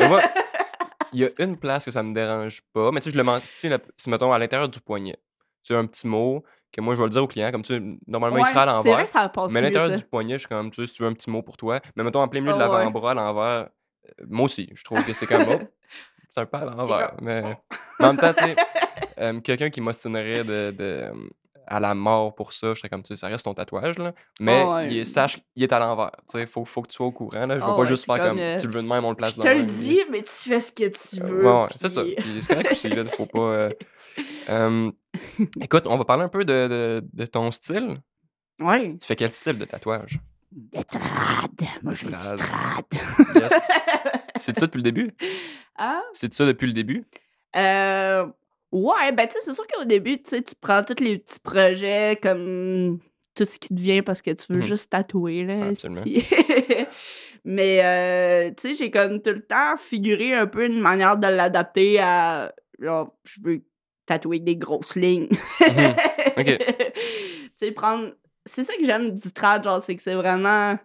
[0.00, 0.08] Ouais.
[0.08, 0.20] Moi,
[1.12, 3.22] il y a une place que ça me dérange pas, mais tu sais, je le
[3.24, 5.16] mentionne, si, mettons, à l'intérieur du poignet,
[5.62, 7.74] tu as un petit mot que moi, je vais le dire au client, comme tu
[7.76, 8.96] sais, normalement, il sera à l'envers.
[9.52, 11.30] Mais à l'intérieur du poignet, je suis comme, tu sais, si tu veux un petit
[11.30, 11.78] mot pour toi.
[11.94, 13.68] Mais mettons, en plein milieu de Ah l'avant-bras, à l'envers,
[14.28, 15.60] moi aussi, je trouve que c'est comme, oh,
[16.34, 17.14] c'est un peu à l'envers.
[17.20, 17.56] Mais, mais
[18.00, 18.56] en même temps, tu sais,
[19.20, 21.12] euh, quelqu'un qui m'ostinerait de, de, euh,
[21.66, 24.12] à la mort pour ça, je serais comme, tu sais, ça reste ton tatouage, là.
[24.40, 24.86] Mais Ah ouais.
[24.90, 26.10] il est- sache qu'il est à l'envers.
[26.28, 27.54] Tu sais, faut, faut que tu sois au courant, là.
[27.58, 29.10] Je vais Ah pas ouais, juste faire comme, euh, tu le veux de même, on
[29.10, 31.44] le place Je de te le dis, mais tu fais ce que tu Euh, veux.
[31.46, 32.02] ouais, ouais, c'est ça.
[32.02, 33.40] puis- Puis c'est correct aussi, là, faut pas...
[33.40, 33.70] euh,
[34.48, 34.90] euh,
[35.60, 37.98] écoute, on va parler un peu de, de, de ton style.
[38.60, 38.96] Ouais.
[38.98, 40.18] Tu fais quel style de tatouage?
[40.52, 41.68] Le trad.
[41.82, 42.36] Moi, je fais Trad.
[42.36, 42.84] du trad.
[43.36, 43.52] Yes.
[44.36, 45.10] C'est ça depuis le début?
[45.78, 46.02] Hein?
[46.12, 47.04] C'est ça depuis le début?
[47.56, 48.26] Euh,
[48.72, 51.40] Ouais, ben tu sais, c'est sûr qu'au début, tu sais, tu prends tous les petits
[51.40, 53.00] projets comme
[53.34, 54.62] tout ce qui te vient parce que tu veux Mhm.
[54.64, 55.66] juste tatouer, là.
[55.70, 56.00] Absolument.
[57.44, 61.26] Mais, euh, tu sais, j'ai comme tout le temps figuré un peu une manière de
[61.26, 62.52] l'adapter à.
[62.78, 63.62] Genre, je veux
[64.06, 65.28] tatouer des grosses lignes.
[65.60, 65.94] Mhm.
[66.38, 66.46] Ok.
[66.46, 66.64] tu
[67.56, 68.12] sais, prendre.
[68.50, 70.78] C'est ça que j'aime du trad, genre, c'est que c'est vraiment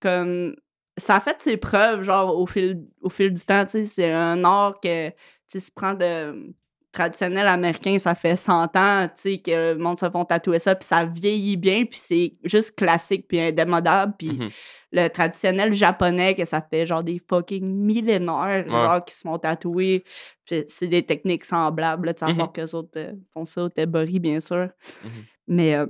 [0.00, 0.54] comme.
[0.98, 3.86] Ça a fait ses preuves, genre, au fil, au fil du temps, tu sais.
[3.86, 5.14] C'est un art que, tu
[5.46, 6.52] sais, si tu prends de
[6.92, 10.74] traditionnel américain, ça fait 100 ans, tu sais, que le monde se font tatouer ça,
[10.74, 14.48] puis ça vieillit bien, puis c'est juste classique, puis indémodable, puis Mhm.
[14.92, 18.80] le traditionnel japonais, que ça fait genre des fucking millénaires, Ouais.
[18.80, 20.04] genre, qui se font tatouer,
[20.44, 22.36] puis c'est des techniques semblables, tu sais, à Mhm.
[22.36, 24.68] part qu'eux autres euh, font ça au tebori, bien sûr.
[25.02, 25.10] Mhm.
[25.46, 25.86] Mais, euh,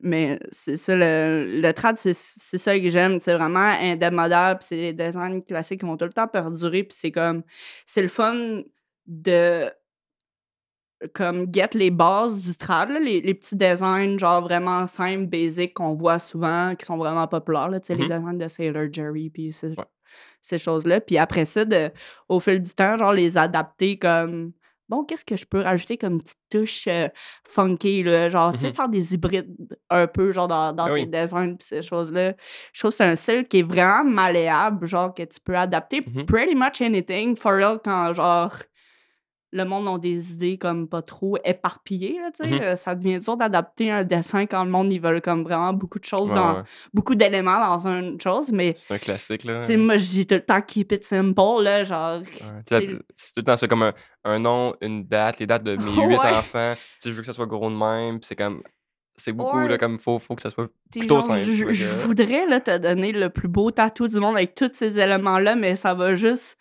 [0.00, 3.20] mais c'est ça, le, le trad, c'est ça que j'aime.
[3.20, 4.58] C'est vraiment indémodable.
[4.60, 6.82] puis C'est des designs classiques qui vont tout le temps perdurer.
[6.84, 7.42] Puis c'est comme.
[7.84, 8.62] C'est le fun
[9.06, 9.70] de.
[11.14, 15.74] Comme get les bases du trad, là, les, les petits designs, genre vraiment simples, basiques
[15.74, 17.68] qu'on voit souvent, qui sont vraiment populaires.
[17.68, 18.20] Là, tu sais, Les Mhm.
[18.20, 19.84] designs de Sailor Jerry, puis ces, Ouais.
[20.40, 21.00] ces choses-là.
[21.00, 21.90] Puis après ça, de,
[22.28, 24.52] au fil du temps, genre les adapter comme
[24.92, 27.08] bon, qu'est-ce que je peux rajouter comme petite touche euh,
[27.48, 28.28] funky, là?
[28.28, 28.74] Genre, tu sais, Mhm.
[28.74, 29.56] faire des hybrides
[29.90, 32.34] un peu, genre, dans, dans Ah tes designs pis ces choses-là.
[32.72, 36.02] Je trouve que c'est un style qui est vraiment malléable, genre, que tu peux adapter
[36.06, 36.26] Mhm.
[36.26, 38.52] pretty much anything, for real, quand, genre,
[39.52, 42.62] le monde a des idées comme pas trop éparpillées, là, tu sais.
[42.64, 45.98] Euh, ça devient dur d'adapter un dessin quand le monde, ils veulent comme vraiment beaucoup
[45.98, 46.54] de choses Ouais, dans...
[46.56, 46.62] ouais.
[46.94, 48.72] beaucoup d'éléments dans une chose, mais...
[48.76, 49.60] C'est un classique, là.
[49.60, 52.20] Tu sais, moi, j'ai tout le temps keep it simple, là, genre...
[52.20, 52.62] Ouais,
[53.16, 53.92] C'est tout le temps ça, comme un,
[54.24, 56.30] un nom, une date, les dates de mes huit Ouais.
[56.34, 56.74] enfants.
[57.04, 58.18] Je veux que ça soit gros de même.
[58.22, 58.62] C'est comme.
[59.14, 59.68] C'est beaucoup, Ouais.
[59.68, 61.42] là, comme faut, faut que ça soit plutôt genre, simple.
[61.42, 64.98] Je, je voudrais là, te donner le plus beau tatou du monde avec tous ces
[64.98, 66.58] éléments-là, mais ça va juste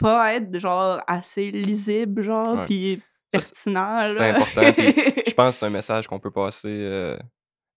[0.00, 4.02] pas être genre assez lisible, genre, puis c'est- pertinent.
[4.02, 4.62] c'est important,
[5.26, 7.16] Je pense que c'est un message qu'on peut passer euh,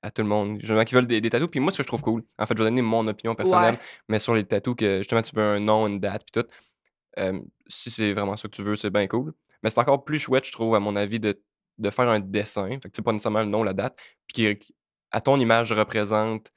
[0.02, 0.58] à tout le monde.
[0.60, 1.50] Justement, qui veulent des, des tatous.
[1.50, 3.76] Puis moi, ce que je trouve cool, en fait, je vais donner mon opinion personnelle,
[3.76, 3.80] Ouais.
[4.10, 6.48] mais sur les tatous, que justement, tu veux un nom, une date, puis tout.
[7.20, 9.34] euh, si c'est vraiment ça que tu veux, c'est bien cool.
[9.62, 11.40] Mais c'est encore plus chouette, je trouve, à mon avis, de,
[11.78, 12.68] de faire un dessin.
[12.70, 14.74] Fait que tu sais, pas nécessairement le nom, la date, puis qui,
[15.12, 16.52] à ton image, représente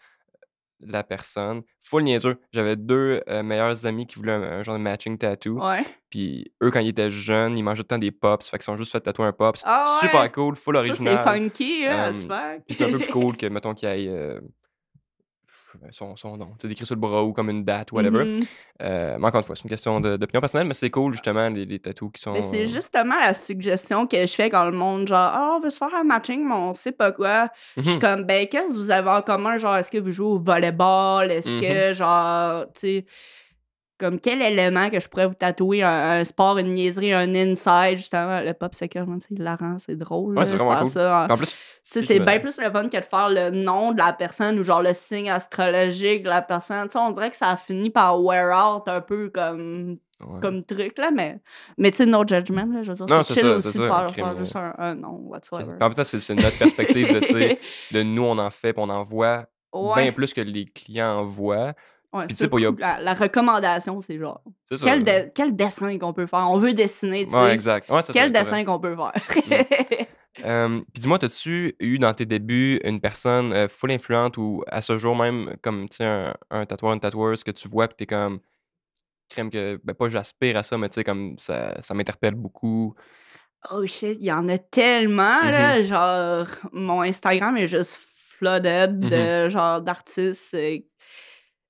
[0.81, 1.63] la personne.
[1.81, 2.37] Full niaiseux.
[2.53, 5.59] J'avais deux euh, meilleurs amis qui voulaient un, un genre de matching tattoo.
[5.65, 5.85] Ouais.
[6.11, 8.49] Puis eux, quand ils étaient jeunes, ils mangeaient tout le temps des pops.
[8.49, 9.63] Fait qu'ils sont juste fait tatouer un pops.
[9.65, 10.09] Ah ouais.
[10.09, 11.25] Super cool, full Ça, c'est original.
[11.25, 12.65] funky, hein, fuck.
[12.67, 14.41] Puis c'est un peu plus cool que, mettons, qu'il y ait euh,
[15.91, 16.47] son, son nom.
[16.53, 18.25] Tu sais, d'écrire sur le bras ou comme une date, whatever.
[18.25, 18.41] Mhm.
[18.83, 21.65] Euh, mais encore une fois, c'est une question d'opinion personnelle, mais c'est cool, justement, les,
[21.65, 22.33] les tatous qui sont.
[22.33, 25.71] Mais c'est justement la suggestion que je fais quand le monde, genre, ah, on veut
[25.71, 27.49] se faire un matching, mais on sait pas quoi.
[27.77, 28.01] Je suis Mhm.
[28.01, 29.57] comme, ben, qu'est-ce que vous avez en commun?
[29.57, 31.31] Genre, est-ce que vous jouez au volleyball?
[31.31, 31.61] Est-ce Mhm.
[31.61, 33.07] que, genre, tu sais,
[33.99, 35.83] comme quel élément que je pourrais vous tatouer?
[35.83, 38.41] Un, un sport, une niaiserie, un inside, justement.
[38.41, 38.89] Le pop sais,
[39.31, 40.37] hilarant, c'est drôle.
[40.39, 40.91] Ouais, c'est vraiment faire cool.
[40.91, 43.93] ça en- plus, si c'est me- bien plus le fun que de faire le nom
[43.93, 46.87] de la personne ou genre le signe astrologique de la personne.
[46.89, 50.41] Tu sais, on dirait que ça a fini par wear out un peu comme, Ouais.
[50.41, 51.39] comme truc, là, mais,
[51.77, 53.73] mais tu sais, no judgment, là, je veux dire, Non, c'est c'est chill ça, aussi
[53.73, 55.73] c'est de faire, juste un, un nom, C'est- whatsoever.
[55.79, 57.09] En même temps, c'est c'est notre perspective
[57.93, 61.19] de, nous, on en fait, puis on en voit Ouais, bien plus que les clients
[61.19, 61.75] en voient.
[62.19, 64.85] Ouais, puis pour a- la, la recommandation, c'est genre, C'est ça.
[64.87, 66.47] quel, de- quel dessin qu'on peut faire?
[66.51, 67.53] On veut dessiner, tu sais.
[67.55, 67.87] Exact.
[68.03, 69.13] Ça, quel dessin qu'on peut faire?
[70.45, 74.83] Euh, Puis dis-moi, as-tu eu dans tes débuts une personne euh, full influente ou à
[74.83, 77.97] ce jour même, comme tu sais, un, un tatoueur, une tatoueuse que tu vois, puis
[77.97, 78.41] t'es comme,
[79.31, 82.93] crème que, ben pas j'aspire à ça, mais tu sais, comme ça, ça m'interpelle beaucoup.
[83.71, 85.51] Oh shit, il y en a tellement, Mm-hmm.
[85.51, 85.83] là.
[85.85, 87.99] Genre, mon Instagram est juste
[88.39, 89.45] flooded Mm-hmm.
[89.45, 90.55] de genre d'artistes.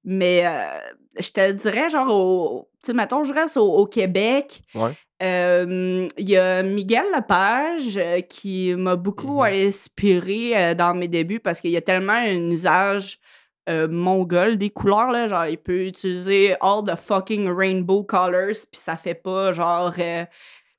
[0.09, 0.79] Mais euh,
[1.19, 2.69] je te dirais, genre, au.
[2.83, 4.61] Tu sais, mettons, je reste au, au Québec.
[4.75, 4.93] Ouais.
[5.23, 9.67] Euh, Il y a Miguel Lepage euh, qui m'a beaucoup Mhm.
[9.69, 13.19] inspiré euh, dans mes débuts parce qu'il y a tellement un usage
[13.69, 15.11] mongol des couleurs.
[15.11, 19.93] Là, genre, il peut utiliser all the fucking rainbow colors, puis ça fait pas genre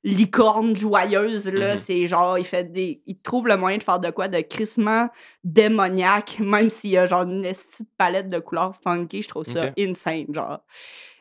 [0.08, 1.48] licorne joyeuse.
[1.52, 1.76] Là, Mhm.
[1.76, 3.02] c'est genre, il fait des.
[3.06, 5.08] Il trouve le moyen de faire de quoi de crissement
[5.44, 9.22] démoniaque, même s'il y a genre une esti de palette de couleurs funky.
[9.22, 10.60] Je trouve ça insane, genre.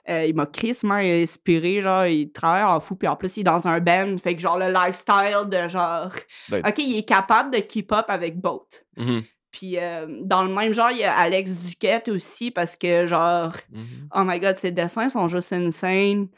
[0.09, 3.43] Euh, il m'a crissement inspiré, genre, il travaille en fou, puis en plus, il est
[3.43, 6.09] dans un band, fait que genre, le lifestyle de genre,
[6.47, 8.67] Ben- OK, il est capable de keep up avec Boat.
[8.95, 13.05] Mhm, Puis euh, dans le même genre, il y a Alex Duquette aussi, parce que
[13.05, 14.07] genre, mhm.
[14.15, 16.29] oh my god, ses dessins sont juste insane.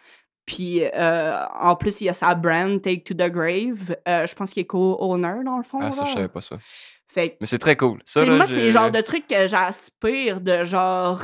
[0.49, 3.95] Puis euh, en plus, il y a sa brand, Take to the Grave.
[4.07, 5.77] Euh, je pense qu'il est co-owner, dans le fond.
[5.79, 6.57] Ah, ça, je savais pas ça.
[7.07, 8.01] Fait que Mais c'est très cool.
[8.03, 11.21] Ça, là, moi, c'est le genre de truc que j'aspire de genre.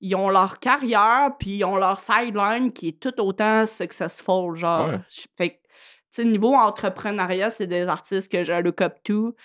[0.00, 4.88] Ils ont leur carrière, puis ils ont leur sideline qui est tout autant successful, genre.
[4.88, 5.00] Ouais.
[5.38, 5.60] Fait que, tu
[6.10, 9.36] sais, niveau entrepreneuriat, c'est des artistes que je look up to.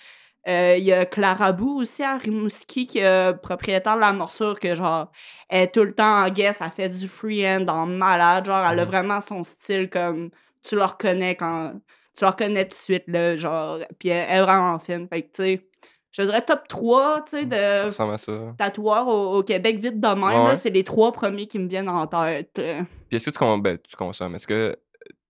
[0.48, 4.58] Euh, Il y a Clara Bou aussi à Rimouski, qui est propriétaire de la morsure,
[4.58, 5.10] que genre,
[5.48, 8.46] elle est tout le temps en guest, elle fait du freehand en malade.
[8.46, 10.30] Genre, elle a vraiment son style comme
[10.62, 11.74] tu le reconnais quand.
[12.16, 13.36] Tu le reconnais tout de suite, là.
[13.36, 15.08] Genre, puis elle, elle est vraiment fine.
[15.08, 15.66] Fait que, tu sais,
[16.10, 18.32] je dirais top 3, tu sais, Ça de ça.
[18.58, 20.22] tatoueurs au, au Québec, vite de même.
[20.24, 20.56] Ouais, là, ouais.
[20.56, 22.58] C'est les trois premiers qui me viennent en tête.
[22.58, 22.82] euh.
[23.08, 24.34] Puis est-ce que tu, ben, tu consommes?
[24.34, 24.76] Est-ce que,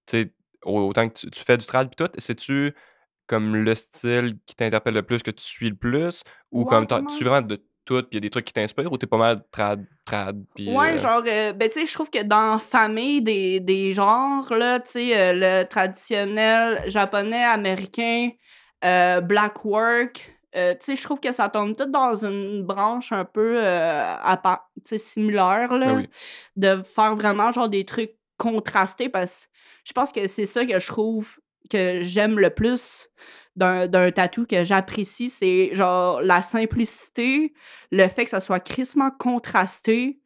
[0.08, 0.32] tu sais,
[0.64, 2.74] autant que tu, tu fais du trad puis tout, c'est-tu
[3.32, 6.22] comme le style qui t'interpelle le plus, que tu suis le plus?
[6.50, 8.44] Ou Ouais, comme t'as- tu suis vraiment de tout, puis il y a des trucs
[8.44, 10.68] qui t'inspirent, ou t'es pas mal trad, trad, puis...
[10.68, 14.52] Ouais, euh, genre, euh, ben, tu sais, je trouve que dans famille des, des genres,
[14.52, 18.30] là, tu sais, euh, le traditionnel japonais, américain,
[18.82, 23.58] black work, tu sais, je trouve que ça tombe tout dans une branche un peu
[23.64, 26.08] à part- similaire, ben là, oui.
[26.56, 29.52] de faire vraiment, genre, des trucs contrastés, parce que
[29.84, 31.38] je pense que c'est ça que je trouve
[31.70, 33.08] que j'aime le plus
[33.56, 37.52] d'un tatou que j'apprécie, c'est, genre, la simplicité,
[37.90, 40.20] le fait que ça soit crissement contrasté,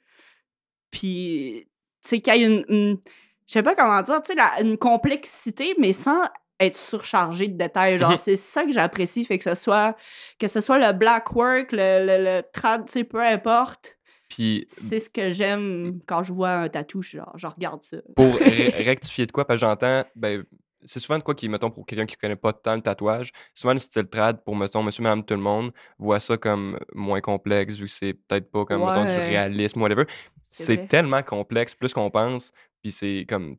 [0.90, 1.68] puis,
[2.02, 2.98] tu sais, qu'il y ait une, une-
[3.46, 6.22] je sais pas comment dire, tu sais, une complexité, mais sans
[6.58, 7.98] être surchargé de détails.
[7.98, 8.16] Genre, Mhm.
[8.16, 9.96] c'est ça que j'apprécie, fait que ce soit,
[10.38, 13.98] que ce soit le black work, le, le, le trad, tu sais, peu importe.
[14.28, 17.98] Puis C'est ce que j'aime quand je vois un tatou, je, genre, je regarde ça.
[18.16, 20.44] pour rectifier de quoi, parce que j'entends, ben,
[20.86, 23.74] c'est souvent de quoi qui, mettons, pour quelqu'un qui connaît pas tant le tatouage, souvent
[23.74, 27.76] le style trad pour, mettons, monsieur, madame, tout le monde, voit ça comme moins complexe,
[27.76, 29.26] vu que c'est peut-être pas comme, mettons, du Ouais.
[29.26, 30.06] réalisme, whatever.
[30.42, 33.56] C'est tellement complexe, plus qu'on pense, puis c'est comme,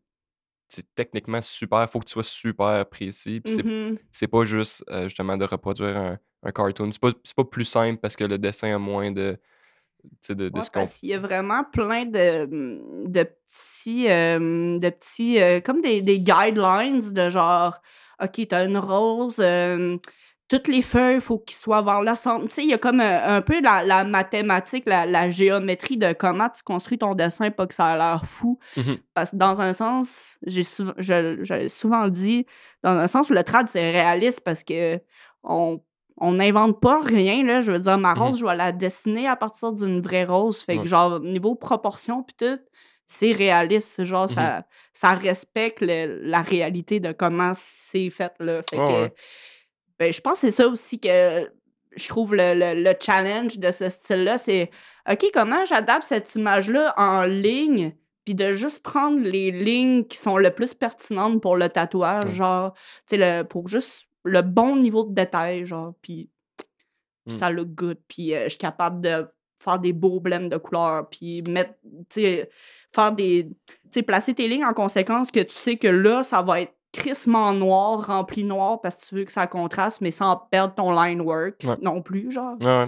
[0.68, 3.98] c'est techniquement super, faut que tu sois super précis, puis c'est Mhm.
[4.12, 6.92] c'est pas juste, euh, justement, de reproduire un, un cartoon.
[6.92, 9.38] C'est pas, pas plus simple parce que le dessin a moins de,
[10.30, 10.80] de, de Ouais, ce qu'on...
[10.80, 15.82] parce qu'il y a vraiment plein de, mmh, de petits, euh, de petits euh, comme
[15.82, 17.76] des, des guidelines de genre,
[18.22, 19.98] OK, t'as une rose, euh,
[20.50, 22.46] toutes les feuilles, il faut qu'ils soient vers le centre.
[22.46, 25.98] Tu sais, il y a comme un, un peu la, la mathématique, la, la géométrie
[25.98, 28.58] de comment tu construis ton dessin, pas que ça a l'air fou.
[28.78, 28.98] Mhm.
[29.14, 32.46] Parce que dans un sens, j'ai souvent, je, j'ai souvent dit,
[32.82, 35.02] dans un sens, le trad, c'est réaliste parce que
[35.44, 35.82] on
[36.20, 37.62] on n'invente pas rien, là.
[37.62, 38.22] Je veux dire, ma Mhm.
[38.22, 40.62] rose, je vais la dessiner à partir d'une vraie rose.
[40.62, 40.88] Fait que, Ouais.
[40.88, 42.60] genre, niveau proportion, puis tout,
[43.06, 44.04] c'est réaliste.
[44.04, 44.28] Genre, Mhm.
[44.30, 48.62] ça, ça respecte le- la réalité de comment c'est fait, là.
[48.70, 49.14] Fait que, ouais.
[50.00, 51.50] ben, je pense que c'est ça aussi que
[51.96, 54.38] je trouve le, le- le challenge de ce style-là.
[54.38, 54.70] C'est,
[55.10, 57.94] OK, comment j'adapte cette image-là en ligne,
[58.26, 62.74] puis de juste prendre les lignes qui sont le plus pertinentes pour le tatouage, genre,
[62.74, 62.82] tu
[63.16, 66.30] sais, le- pour juste le bon niveau de détail, genre, puis
[67.26, 67.32] Mm.
[67.32, 69.26] ça look good, puis euh, je suis capable de
[69.58, 71.74] faire des beaux blends de couleurs, puis mettre,
[72.10, 72.50] tu sais,
[72.94, 76.42] faire des, tu sais, placer tes lignes en conséquence que tu sais que là, ça
[76.42, 80.38] va être crissement noir, rempli noir, parce que tu veux que ça contraste, mais sans
[80.38, 81.76] perdre ton line work Ouais.
[81.82, 82.56] non plus, genre.
[82.62, 82.88] Ouais, ouais.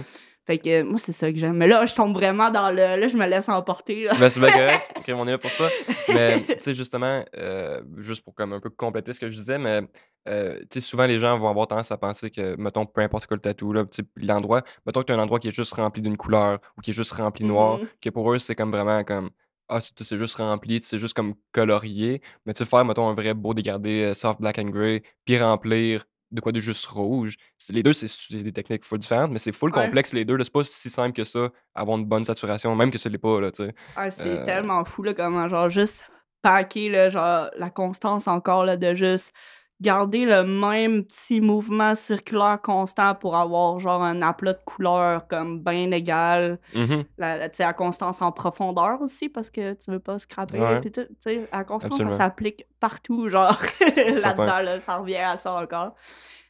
[0.50, 1.54] Fait que moi, c'est ça que j'aime.
[1.56, 2.76] Mais là, je tombe vraiment dans le...
[2.98, 4.14] Là, je me laisse emporter, là.
[4.18, 4.82] Ben, c'est bien correct.
[4.96, 5.68] Ok, on est là pour ça.
[6.12, 9.58] Mais, tu sais, justement, euh, juste pour comme un peu compléter ce que je disais,
[9.58, 9.82] mais,
[10.28, 13.26] euh, tu sais, souvent, les gens vont avoir tendance à penser que, mettons, peu importe
[13.28, 16.02] quoi le tatou, tu l'endroit, mettons que tu as un endroit qui est juste rempli
[16.02, 17.86] d'une couleur ou qui est juste rempli noir, Mhm.
[18.02, 19.30] que pour eux, c'est comme vraiment comme,
[19.68, 22.22] ah, c'est c'est juste rempli, tu sais, c'est juste comme colorié.
[22.44, 25.40] Mais, tu sais, faire, mettons, un vrai beau dégardé euh, soft black and gray, puis
[25.40, 27.34] remplir de quoi de juste rouge.
[27.70, 29.84] Les deux, c'est c'est des techniques full différentes, mais c'est full Ouais.
[29.84, 30.36] complexe, les deux.
[30.42, 33.40] C'est pas si simple que ça, avoir une bonne saturation, même que ce l'est pas,
[33.40, 33.74] là, tu sais.
[33.96, 36.08] Ah, c'est Euh, tellement fou, là, comment, genre, juste
[36.42, 39.34] packer, là, genre, la constance encore, là, de juste
[39.80, 45.60] garder le même petit mouvement circulaire constant pour avoir, genre, un aplat de couleurs, comme,
[45.62, 46.58] bien égal.
[46.74, 47.04] mhm.
[47.18, 50.58] La, la- tu sais, la constance en profondeur aussi, parce que tu veux pas scraper,
[50.60, 50.80] Ouais.
[50.80, 51.04] puis tout.
[51.06, 52.10] Tu sais, la constance, Absolument.
[52.10, 53.56] ça s'appelle partout, genre,
[53.96, 55.94] là-dedans, là, ça revient à ça encore.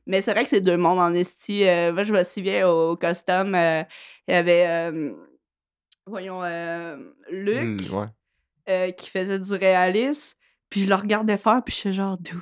[0.06, 1.68] Mais c'est vrai que c'est deux mondes en esti.
[1.68, 3.84] Euh, moi, je me souviens au custom, euh,
[4.26, 5.12] il y avait, euh,
[6.06, 6.42] voyons,
[7.30, 8.06] Luc, ouais.
[8.68, 10.36] euh, qui faisait du réalisme,
[10.68, 12.40] puis je le regardais faire, puis je suis genre, dude,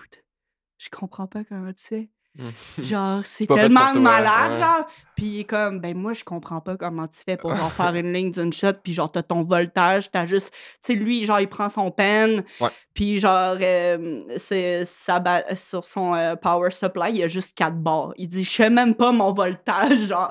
[0.79, 2.09] je comprends pas comment tu fais.
[2.79, 4.59] Genre, c'est tellement malade, ouais.
[4.61, 4.87] genre.
[5.17, 7.93] Puis il est comme, ben moi, je comprends pas comment tu fais pour genre, faire
[7.97, 10.53] une ligne d'une shot, puis genre, t'as ton voltage, t'as juste.
[10.53, 12.45] Tu sais, lui, genre, il prend son pen,
[12.95, 15.21] puis genre, euh, c'est, ça
[15.57, 18.12] sur son euh, power supply, il y a juste quatre barres.
[18.17, 20.31] Il dit, je sais même pas mon voltage, genre.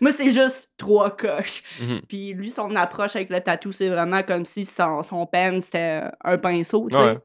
[0.00, 1.62] Moi, c'est juste trois coches.
[1.80, 2.00] Mhm.
[2.08, 6.02] Puis lui, son approche avec le tatou, c'est vraiment comme si son, son pen, c'était
[6.24, 7.04] un pinceau, tu sais.
[7.04, 7.18] Ouais.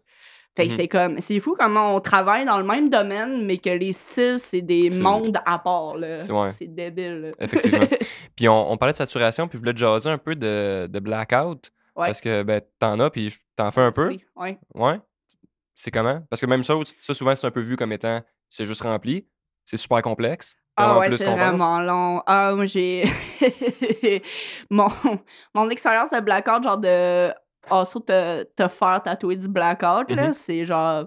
[0.57, 0.77] Fait que Mhm.
[0.77, 4.37] c'est comme, c'est fou comment on travaille dans le même domaine, mais que les styles,
[4.39, 6.19] c'est des mondes à part, là.
[6.19, 6.49] c'est- ouais.
[6.67, 7.29] Débile, là.
[7.39, 7.79] Effectivement.
[8.35, 10.99] Puis on, on parlait de saturation, puis je voulais te jaser un peu de, de
[10.99, 11.71] blackout.
[11.95, 12.07] Ouais.
[12.07, 14.15] Parce que ben, t'en as, puis t'en fais un peu.
[14.35, 14.57] Ouais.
[14.75, 14.99] Ouais?
[15.75, 16.21] c'est comment?
[16.29, 19.25] Parce que même ça, ça souvent, c'est un peu vu comme étant c'est juste rempli.
[19.63, 20.57] C'est super complexe.
[20.75, 22.21] Ah ouais, c'est vraiment long.
[22.25, 23.03] Ah, moi, j'ai.
[24.69, 24.87] mon,
[25.53, 27.31] mon expérience de blackout, genre de.
[27.69, 30.33] Also, te, te faire tatouer du blackout, là, Mhm.
[30.33, 31.05] c'est genre.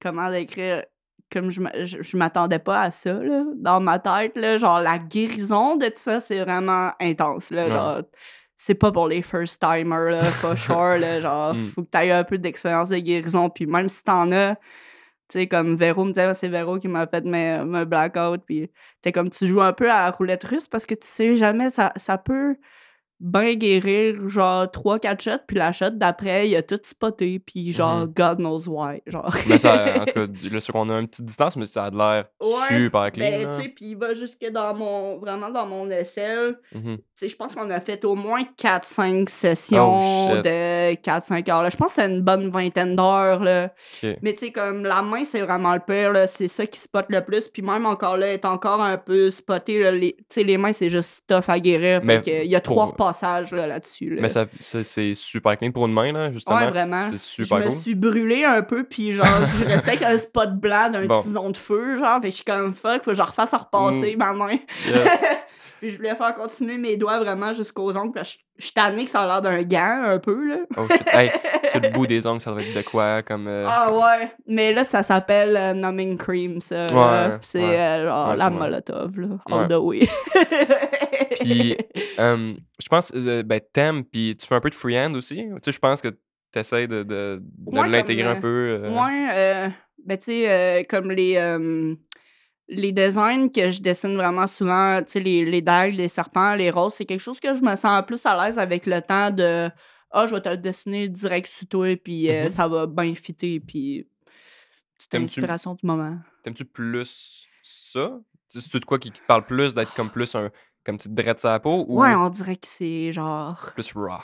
[0.00, 0.84] Comment décrire?
[1.30, 4.56] Comme je, je, je m'attendais pas à ça, là, dans ma tête, là.
[4.56, 7.64] Genre, la guérison de tout ça, c'est vraiment intense, là.
[7.66, 7.70] Ouais.
[7.70, 8.02] Genre,
[8.56, 11.20] c'est pas pour les first timers, là, for sure, là.
[11.20, 11.68] Genre, Mm.
[11.68, 13.50] faut que t'aies un peu d'expérience de guérison.
[13.50, 14.60] Puis même si t'en as, tu
[15.40, 18.40] sais, comme Véro me disait, c'est Véro qui m'a fait mes, mes blackout.
[18.46, 18.70] Puis
[19.02, 21.68] t'es comme, tu joues un peu à la roulette russe parce que tu sais jamais,
[21.68, 22.56] ça, ça peut
[23.20, 25.42] bien guérir, genre 3-4 shots.
[25.46, 27.38] Puis la shot d'après, il a tout spoté.
[27.38, 28.12] Puis genre, Mhm.
[28.16, 29.02] God knows why.
[29.06, 29.34] Genre.
[29.48, 31.90] Mais ça, en tout cas, là, c'est qu'on a une petite distance, mais ça a
[31.90, 33.30] de l'air Ouais, super clean.
[33.30, 36.58] Ben, tu sais, puis il va jusque dans mon, vraiment dans mon aisselle.
[36.74, 36.98] Mhm.
[37.20, 41.62] Je pense qu'on a fait au moins 4-5 sessions Oh, de 4-5 heures.
[41.62, 41.68] là.
[41.68, 43.72] Je pense que c'est une bonne vingtaine d'heures, là.
[44.22, 46.26] Mais tu sais, comme la main, c'est vraiment le pire, là.
[46.26, 47.48] C'est ça qui spot le plus.
[47.48, 49.90] Puis même encore là, est encore un peu spotée, là.
[49.90, 52.00] Les- les mains, c'est juste tough à guérir.
[52.04, 54.22] Mais Fait il y a pour- trois repassages, là, là-dessus, là.
[54.22, 56.58] Mais ça, c'est super clean pour une main, là, justement.
[56.58, 57.00] Ouais, vraiment.
[57.02, 57.72] C'est Je super me cool.
[57.72, 59.26] suis brûlée un peu, puis genre,
[59.58, 61.20] je restais avec un spot blanc d'un Bon.
[61.22, 63.58] tison de feu, genre, fait que je suis comme fuck, faut que je refasse à
[63.58, 64.18] repasser Mm.
[64.18, 64.58] ma main.
[64.86, 65.08] Yes.
[65.78, 69.04] puis je voulais faire continuer mes doigts vraiment jusqu'aux ongles, puis je je suis tannée
[69.04, 70.56] que ça a l'air d'un gant, un peu, là.
[70.76, 71.06] Oh shit.
[71.14, 71.30] Hey,
[71.64, 73.46] sur le bout des ongles, ça doit être de quoi comme.
[73.46, 76.88] euh, Ah ouais, mais là, ça s'appelle euh, numbing cream, ça.
[76.88, 77.28] là.
[77.28, 77.78] Ouais, C'est ouais.
[77.78, 80.00] euh, genre Ouais, la molotov, là, all the way.
[81.40, 81.76] Puis,
[82.18, 85.36] euh, je pense, euh, ben, t'aimes, puis tu fais un peu de freehand aussi?
[85.36, 86.08] Tu sais, je pense que
[86.52, 88.80] t'essayes de, de, de l'intégrer comme, un peu.
[88.88, 89.68] Ouais, euh,
[90.04, 91.36] ben tu sais, euh, comme les,
[92.68, 96.70] les designs que je dessine vraiment souvent, tu sais, les, les dagues, les serpents, les
[96.70, 99.70] roses, c'est quelque chose que je me sens plus à l'aise avec le temps de
[100.10, 102.48] «Ah, je vais te le dessiner direct sur toi, puis euh, Mhm.
[102.50, 104.06] ça va bien fitter, puis
[104.96, 106.18] petite T'aimes-tu- inspiration du moment.
[106.42, 108.18] T'aimes-tu plus ça?
[108.46, 110.50] C'est de quoi qui, qui te parle plus d'être comme plus un.
[110.84, 113.72] Comme tu te drettes sa peau ou Ouais, on dirait que c'est genre...
[113.74, 114.20] plus raw?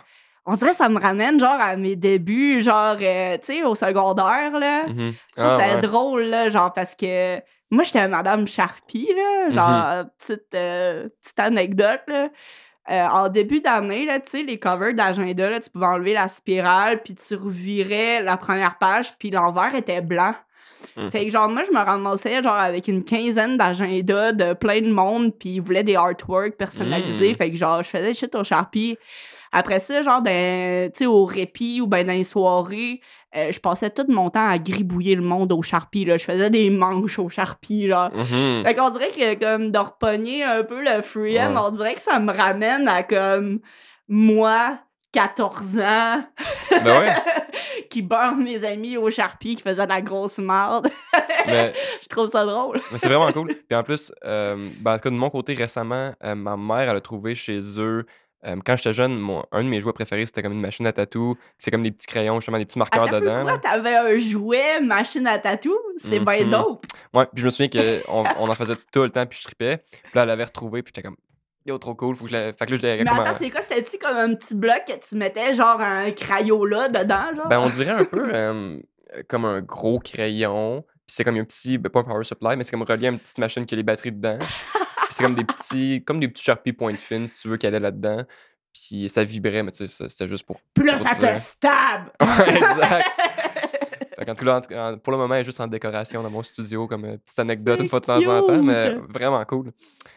[0.47, 3.75] On dirait que ça me ramène genre à mes débuts, genre, euh, tu sais, au
[3.75, 4.87] secondaire, là.
[4.89, 5.15] Mhm.
[5.37, 5.81] Ça, Ah, c'est ouais.
[5.81, 7.37] drôle, là, genre, parce que
[7.71, 9.53] moi, j'étais Madame Sharpie, là, Mhm.
[9.55, 12.29] genre, petite, euh, petite anecdote, là.
[12.91, 16.29] Euh, en début d'année, là, tu sais, les covers d'agenda, là, tu pouvais enlever la
[16.29, 20.35] spirale, puis tu revirais la première page, puis l'envers était blanc.
[20.99, 21.11] Mhm.
[21.11, 24.93] Fait que, genre, moi, je me ramassais, genre, avec une quinzaine d'agendas de plein de
[24.93, 27.31] monde, puis ils voulaient des artworks personnalisés.
[27.31, 27.37] Mhm.
[27.37, 28.99] Fait que, genre, je faisais shit au Sharpie.
[29.57, 33.01] Après ça, genre, dans- sais, au répit ou ben dans les soirées,
[33.37, 36.17] euh, je passais tout mon temps à gribouiller le monde au Sharpie, là.
[36.17, 38.11] Je faisais des manches au Sharpie, genre.
[38.15, 38.65] Mhm.
[38.65, 41.03] Fait qu'on dirait que, comme, de repogner un peu le
[41.55, 41.61] Ouais.
[41.65, 43.61] on dirait que ça me ramène à, comme,
[44.09, 44.79] moi,
[45.13, 46.25] 14 ans,
[46.71, 47.15] Ben ouais.
[47.91, 50.89] qui beurre mes amis au Sharpie, qui faisait de la grosse merde.
[51.47, 52.81] Je trouve ça drôle.
[52.91, 53.49] Mais c'est vraiment cool.
[53.69, 56.89] Puis en plus, euh, ben, en tout cas, de mon côté, récemment, euh, ma mère,
[56.91, 58.05] elle a trouvé chez eux.
[58.47, 60.93] Euh, quand j'étais jeune, mon, un de mes jouets préférés, c'était comme une machine à
[60.93, 61.37] tatou.
[61.59, 63.35] C'est comme des petits crayons, justement, des petits marqueurs Attends, dedans.
[63.37, 63.59] pourquoi là.
[63.59, 65.77] t'avais un jouet machine à tatou?
[65.97, 66.51] C'est bien Mhm.
[66.51, 66.87] dope.
[67.13, 69.79] Ouais, puis je me souviens qu'on on en faisait tout le temps, puis je tripais.
[69.91, 71.17] Puis là, elle l'avait retrouvé, puis j'étais comme,
[71.67, 72.17] yo, trop cool.
[72.17, 72.53] Faut que je la...
[72.53, 73.63] Fait que là, je Mais attends, c'est quoi?
[73.63, 77.49] C'était-tu comme un petit bloc que tu mettais genre un crayola dedans, genre?
[77.49, 78.79] Ben, on dirait un peu euh,
[79.29, 80.85] comme un gros crayon.
[81.07, 83.11] Puis c'est comme un petit, ben, pas un power supply, mais c'est comme relié à
[83.11, 84.39] une petite machine qui a les batteries dedans.
[85.11, 87.81] C'est comme des petits, comme des petits Sharpie point fin, si tu veux, qu'elle est
[87.81, 88.25] là-dedans.
[88.73, 90.61] Puis ça vibrait, mais tu sais, c'était juste pour.
[90.75, 92.03] Puis là, pour ça te stab!
[92.21, 93.07] Ouais, exact.
[94.17, 96.31] Fait qu'en tout cas, en- en- pour le moment, elle est juste en décoration dans
[96.31, 99.73] mon studio, comme une petite anecdote une fois de temps en temps, mais vraiment cool.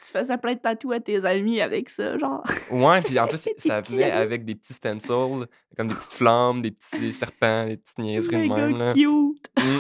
[0.06, 2.44] tu faisais plein de tatous à tes amis avec ça, genre.
[2.70, 6.72] Ouais, puis en plus, ça venait avec des petits stencils, comme des petites flammes, des
[6.72, 8.78] petits serpents, des petites niaiseries de même.
[8.78, 8.94] Là.
[8.94, 9.50] cute!
[9.58, 9.80] Mm.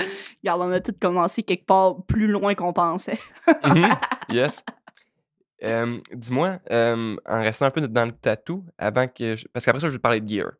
[0.42, 3.18] Regarde, on a tout commencé quelque part plus loin qu'on pensait.
[3.64, 3.88] Mhm,
[4.30, 4.64] Yes.
[5.62, 9.36] Euh, Dis-moi, euh, en restant un peu dans le tatou, avant que.
[9.36, 10.50] je- Parce qu'après ça, je vais te parler de gear.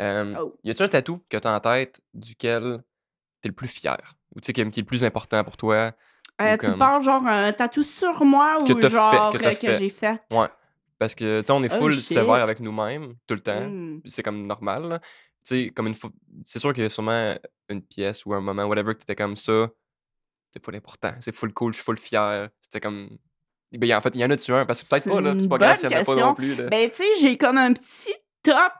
[0.00, 0.54] Euh, Oh.
[0.64, 2.78] Y a-tu un tatou que tu as en tête duquel
[3.40, 3.96] t'es le plus fier?
[4.34, 5.90] Ou tu sais, qui est le plus important pour toi?
[6.40, 9.38] Ou tu comme- parles genre un tatou sur moi ou fait, genre que
[9.78, 10.20] j'ai fait?
[10.32, 10.48] Ouais.
[10.98, 12.02] Parce que, tu sais, on est Oh, full shit.
[12.02, 13.60] sévère avec nous-mêmes tout le temps.
[13.68, 14.00] Hmm.
[14.06, 14.88] C'est comme normal.
[14.88, 15.00] là.
[15.44, 16.10] Tu sais, comme une fois.
[16.44, 17.34] C'est sûr qu'il y a sûrement
[17.68, 19.68] une pièce ou un moment, whatever, que t'étais comme ça.
[20.52, 21.12] C'est full important.
[21.20, 22.48] C'est full cool, je suis full fier.
[22.60, 23.18] C'était comme.
[23.72, 24.66] Ben, en fait, il y en a-tu un?
[24.66, 25.34] Parce que peut-être pas, là.
[25.38, 26.54] C'est pas grave s'il y en a pas non plus.
[26.54, 26.64] Là.
[26.68, 28.72] Ben, tu sais, j'ai comme un petit top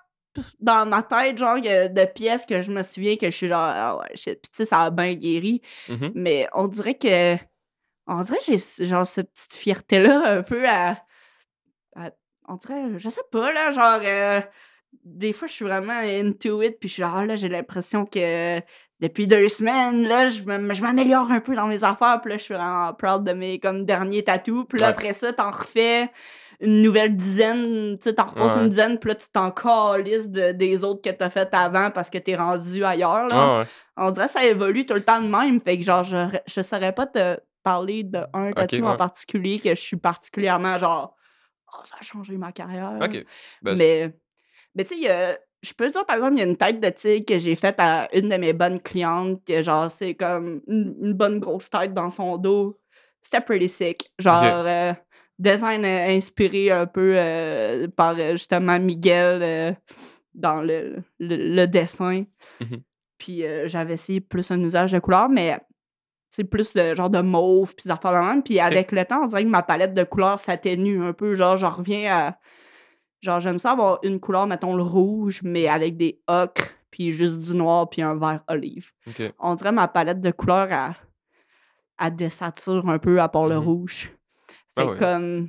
[0.60, 3.96] dans ma tête, genre, de pièces que je me souviens que je suis genre, ah
[3.98, 4.40] ouais, shit.
[4.42, 5.62] Puis, tu sais, ça a bien guéri.
[5.88, 6.12] Mhm.
[6.14, 7.36] Mais on dirait que.
[8.06, 10.98] On dirait que j'ai genre cette petite fierté-là un peu à.
[11.96, 12.10] à-
[12.48, 14.00] on dirait, je sais pas, là, genre.
[14.04, 14.40] euh,
[15.04, 18.04] des fois, je suis vraiment into it, puis je suis genre, ah, là, j'ai l'impression
[18.06, 18.60] que
[19.00, 22.54] depuis deux semaines, là, je m'améliore un peu dans mes affaires, puis là, je suis
[22.54, 24.64] vraiment proud de mes comme derniers tatous.
[24.68, 24.92] Puis là, Ouais.
[24.92, 26.08] après ça, t'en refais
[26.60, 28.62] une nouvelle dizaine, tu sais, t'en reposes Ouais.
[28.62, 32.08] une dizaine, puis là, tu t'en calisses de, des autres que t'as fait avant parce
[32.08, 33.30] que t'es rendu ailleurs, là.
[33.32, 33.66] Ah, ouais.
[33.96, 36.62] On dirait que ça évolue tout le temps de même, fait que genre, je, je
[36.62, 41.16] saurais pas te parler d'un tatou en particulier que je suis particulièrement genre,
[41.72, 42.92] oh, ça a changé ma carrière.
[43.02, 43.24] Ok.
[43.62, 44.14] Ben, Mais,
[44.74, 47.24] mais tu sais, je peux dire, par exemple, il y a une tête de tigre
[47.24, 51.12] que j'ai faite à une de mes bonnes clientes, que genre, c'est comme une, une
[51.12, 52.80] bonne grosse tête dans son dos.
[53.20, 54.10] C'était pretty sick.
[54.18, 54.92] Genre, euh,
[55.38, 59.76] design euh, inspiré un peu euh, par justement Miguel
[60.34, 62.24] dans le, le, le dessin.
[62.60, 62.82] Mhm.
[63.18, 65.56] Puis j'avais essayé plus un usage de couleurs, mais
[66.28, 68.34] c'est plus de genre de mauve, puis affaires.
[68.44, 71.36] Puis avec le temps, on dirait que ma palette de couleurs s'atténue un peu.
[71.36, 72.38] Genre, je reviens à.
[73.22, 77.40] Genre, j'aime ça avoir une couleur, mettons le rouge, mais avec des ocres, puis juste
[77.50, 78.90] du noir, puis un vert olive.
[79.38, 80.94] On dirait ma palette de couleurs,
[82.00, 83.64] elle désature un peu à part le Mhm.
[83.64, 84.10] rouge.
[84.74, 84.98] Fait Ah que ouais.
[84.98, 85.48] comme.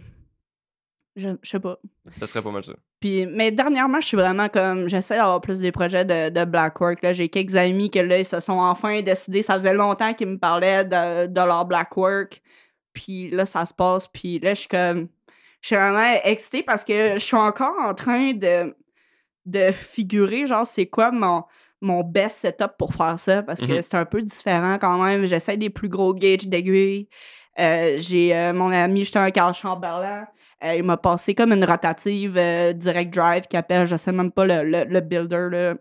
[1.16, 1.78] Je, je sais pas.
[2.20, 2.74] Ça serait pas mal ça.
[3.00, 4.88] Puis, mais dernièrement, je suis vraiment comme.
[4.90, 7.02] J'essaie d'avoir plus des projets de, de black work.
[7.04, 7.14] Là.
[7.14, 9.42] J'ai quelques amis que là, ils se sont enfin décidés.
[9.44, 12.42] Ça faisait longtemps qu'ils me parlaient de, de leur black work.
[12.94, 14.08] Puis là, ça se passe.
[14.08, 15.08] Puis là, je suis comme.
[15.64, 18.76] Je suis vraiment excitée parce que je suis encore en train de,
[19.46, 21.44] de figurer, genre, c'est quoi mon,
[21.82, 23.42] mon best setup pour faire ça.
[23.44, 23.82] Parce que Mhm.
[23.82, 25.26] c'est un peu différent quand même.
[25.26, 27.08] J'essaie des plus gros gauges d'aiguilles.
[27.60, 30.28] Euh, J'ai euh, mon ami, justement, Carl Chamberlain.
[30.66, 32.34] Euh, il m'a passé comme une rotative
[32.76, 35.76] direct drive qui appelle, je sais même pas le, le, le builder, là.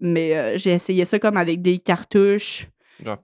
[0.00, 2.66] mais j'ai essayé ça comme avec des cartouches.
[3.04, 3.16] Genre,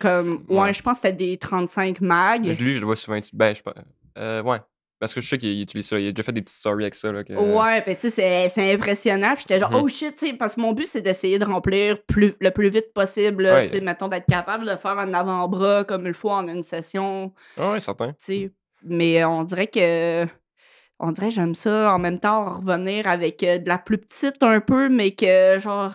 [0.00, 0.72] comme, ouais, Ouais.
[0.74, 2.44] je pense que c'était des 35 mag.
[2.58, 3.18] lui, je le vois souvent.
[3.32, 4.42] Ben, je sais pas.
[4.42, 4.58] Ouais.
[5.00, 5.98] Parce que je sais qu'il utilise ça.
[6.00, 7.12] Il a déjà fait des petites stories avec ça.
[7.12, 7.32] Là, que...
[7.32, 9.34] Ouais, ben tu sais, c'est- impressionnant.
[9.38, 9.80] J'étais genre, Mhm.
[9.82, 12.68] oh shit, tu sais, parce que mon but, c'est d'essayer de remplir plus, le plus
[12.68, 13.64] vite possible, Ouais.
[13.66, 17.32] tu sais, mettons, d'être capable de faire un avant-bras comme il faut en une session,
[17.56, 18.08] ouais, certain.
[18.08, 18.50] tu sais.
[18.82, 20.26] Mais on dirait que.
[21.00, 24.42] On dirait que j'aime ça en même temps revenir avec euh, de la plus petite
[24.42, 25.92] un peu, mais que genre.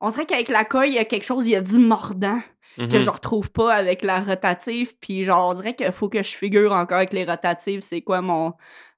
[0.00, 2.38] On dirait qu'avec la coille, il y a quelque chose, il y a du mordant
[2.76, 3.00] que Mhm.
[3.00, 4.96] je retrouve pas avec la rotative.
[5.00, 8.20] Puis genre, on dirait qu'il faut que je figure encore avec les rotatives, c'est quoi
[8.22, 8.52] mon,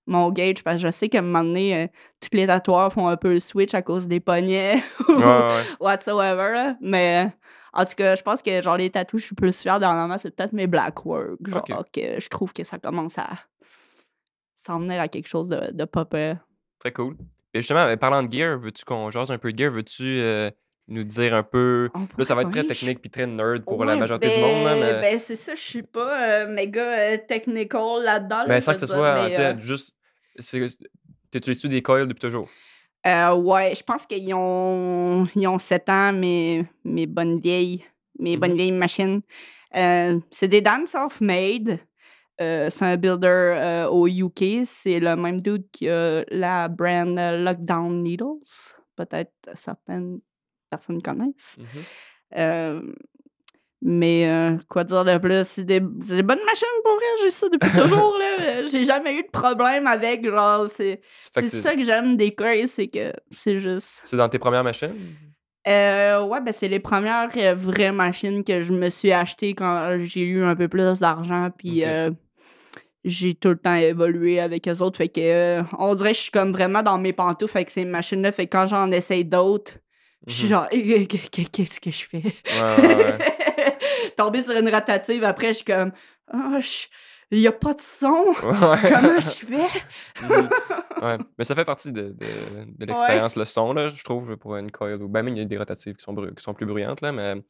[0.06, 0.62] mon gauge?
[0.64, 1.86] Parce que je sais qu'à un moment donné, euh,
[2.20, 5.38] tous les tatoueurs font un peu le switch à cause des poignets ou Ouais, ouais,
[5.48, 5.62] ouais.
[5.80, 6.52] whatsoever.
[6.54, 6.76] là.
[6.80, 7.30] Mais euh,
[7.72, 10.34] en tout cas, je pense que genre les tatous, je suis plus fière dernièrement, c'est
[10.34, 11.38] peut-être mes black work.
[11.46, 13.28] Genre que je trouve que ça commence à
[14.54, 16.38] s'en venir à quelque chose de, de pire.
[16.80, 17.16] Très cool.
[17.54, 19.70] Et justement, euh, parlant de gear, veux-tu qu'on jase un peu de gear?
[19.70, 20.50] Veux-tu euh,
[20.88, 21.90] nous dire un peu.
[21.94, 24.64] On Là, ça va être très technique puis très nerd pour la majorité du monde,
[24.64, 25.00] là, ben- mais.
[25.12, 28.38] Ben, c'est ça, je suis pas euh, méga euh, technical là-dedans.
[28.38, 29.94] là, Ben, je sans que ce soit, mais, euh, juste.
[31.30, 32.48] T'utilises-tu des coils depuis toujours?
[33.06, 37.84] euh, ouais, je pense qu'ils ont, ils ont 7 ans, mes, mes bonnes vieilles,
[38.18, 39.20] mes bonnes vieilles machines.
[39.76, 41.78] Euh, c'est des Dan Self-Made.
[42.40, 44.64] Euh, c'est un builder au UK.
[44.64, 48.74] C'est le même dude qui a la brand Lockdown Needles.
[48.96, 50.20] Peut-être certaines
[50.68, 51.56] personnes connaissent.
[51.58, 51.82] Mhm.
[52.36, 52.82] Euh,
[53.80, 55.46] mais euh, quoi dire de plus?
[55.46, 58.16] C'est des, bonnes machines pour vrai, j'ai ça depuis toujours.
[58.18, 58.66] là.
[58.66, 60.24] J'ai jamais eu de problème avec.
[60.24, 64.00] Genre, c'est C'est ça que j'aime des coils, c'est que c'est juste.
[64.02, 64.94] c'est dans tes premières machines?
[65.66, 69.98] Euh, ouais, ben c'est les premières euh, vraies machines que je me suis achetées quand
[70.00, 71.50] j'ai eu un peu plus d'argent.
[71.56, 71.84] Puis
[73.04, 74.96] j'ai tout le temps évolué avec eux autres.
[74.96, 78.32] Fait que on dirait que je suis comme vraiment dans mes pantoufles avec ces machines-là.
[78.32, 79.74] Fait que quand j'en essaye d'autres,
[80.26, 80.50] je suis Mhm.
[80.50, 82.22] genre, Eh, eh, qu'est-ce que je fais?
[82.22, 82.60] Ouais,
[84.18, 85.92] ouais, sur une rotative, après, je suis comme,
[86.60, 86.86] je-
[87.30, 88.24] il n'y a pas de son.
[88.40, 89.68] Comment je fais?
[90.20, 90.48] Mhm.
[91.02, 91.16] Ouais.
[91.38, 92.14] Mais ça fait partie de, de,
[92.76, 95.00] de l'expérience, le son, là, je trouve, pour une coil.
[95.02, 97.12] Ou ben, même, il y a des rotatives qui sont, qui sont plus bruyantes, là,
[97.12, 97.42] mais moi,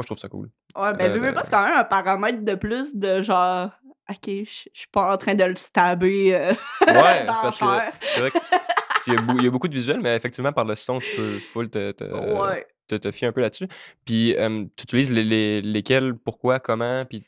[0.00, 0.50] je trouve ça cool.
[0.76, 3.70] Ouais, ben, Euh, c'est quand même un paramètre de plus de genre,
[4.10, 6.34] ok, je suis pas en train de le stabber.
[6.34, 6.52] euh,
[6.88, 7.92] Ouais, dans parce que terre.
[8.02, 8.32] c'est vrai
[9.12, 11.68] y, il y a beaucoup de visuels, mais effectivement, par le son, tu peux full
[11.68, 12.66] te, te, ouais.
[12.88, 13.68] te, te fier un peu là-dessus.
[14.04, 17.22] Puis, euh, tu utilises les, les- lesquels, pourquoi, comment, puis...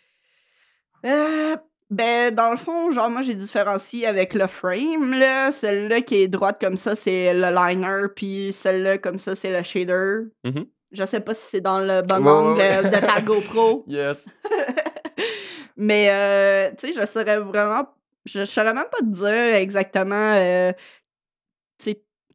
[1.04, 1.56] Euh,
[1.90, 5.52] ben, dans le fond, genre, moi, j'ai différencié avec le frame, là.
[5.52, 9.62] Celle-là qui est droite comme ça, c'est le liner, puis celle-là comme ça, c'est le
[9.62, 10.28] shader.
[10.44, 10.66] Mhm.
[10.92, 13.84] Je sais pas si c'est dans le bon Ouais, angle ouais, de ta GoPro.
[13.86, 14.26] Yes!
[15.76, 17.86] Mais, euh, tu sais, je saurais vraiment.
[18.24, 20.32] Je saurais même pas te dire exactement.
[20.34, 20.72] euh,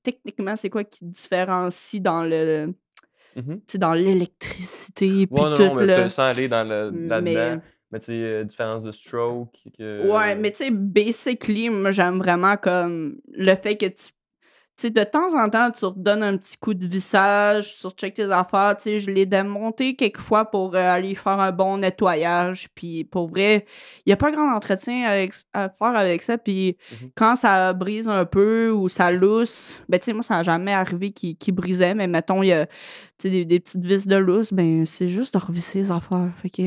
[0.04, 2.74] techniquement, c'est quoi qui différencie dans le.
[3.36, 5.26] Tu sais, dans l'électricité.
[5.28, 6.10] puis Ouais, non, tout, non, mais là?
[6.10, 7.22] sans aller dans le, là-dedans.
[7.22, 7.60] Mais-
[7.94, 9.54] Mais, tu sais, euh, différence de stroke.
[9.78, 10.10] Que...
[10.10, 14.12] Ouais, mais tu sais, basically, moi, j'aime vraiment comme le fait que tu
[14.78, 18.32] sais, de temps en temps, tu redonnes un petit coup de vissage, tu check tes
[18.32, 18.76] affaires.
[18.78, 22.68] Tu sais, je l'ai démonté quelquefois pour euh, aller faire un bon nettoyage.
[22.74, 23.66] Puis pour vrai,
[24.06, 26.38] il n'y a pas grand entretien avec, à faire avec ça.
[26.38, 27.12] Puis Mhm.
[27.16, 30.74] quand ça brise un peu ou ça lousse, ben tu sais, moi, ça n'a jamais
[30.74, 32.68] arrivé qu'il qu'il brisait, mais mettons, il y a
[33.30, 36.30] des, des petites vis de lousse, ben c'est juste de revisser les affaires.
[36.36, 36.62] Fait que...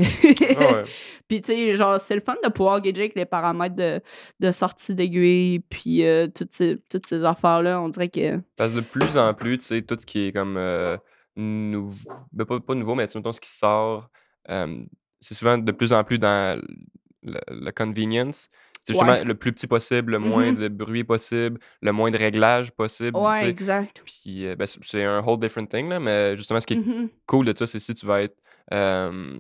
[0.57, 0.85] Ah ouais.
[1.29, 4.01] Puis, tu sais, genre, c'est le fun de pouvoir gager avec les paramètres de,
[4.41, 7.81] de sortie d'aiguille, puis euh, toutes ces, toutes ces affaires-là.
[7.81, 8.41] On dirait que.
[8.57, 10.97] Parce que de plus en plus, tu sais, tout ce qui est comme euh,
[11.37, 14.09] nouveau, ben, pas, pas nouveau, mais mettons, ce qui sort,
[14.51, 14.85] euh,
[15.21, 16.61] c'est souvent de plus en plus dans
[17.23, 18.49] le, le convenience.
[18.87, 19.25] C'est justement Ouais.
[19.25, 20.59] le plus petit possible, le moins Mhm.
[20.59, 23.19] de bruit possible, le moins de réglages possible.
[23.19, 23.49] tu Ouais, sais.
[23.49, 24.03] exact.
[24.05, 27.09] Puis euh, ben, c'est- un whole different thing, là, mais justement, ce qui est Mhm.
[27.27, 28.37] cool de ça, c'est si tu vas être
[28.73, 29.39] euh,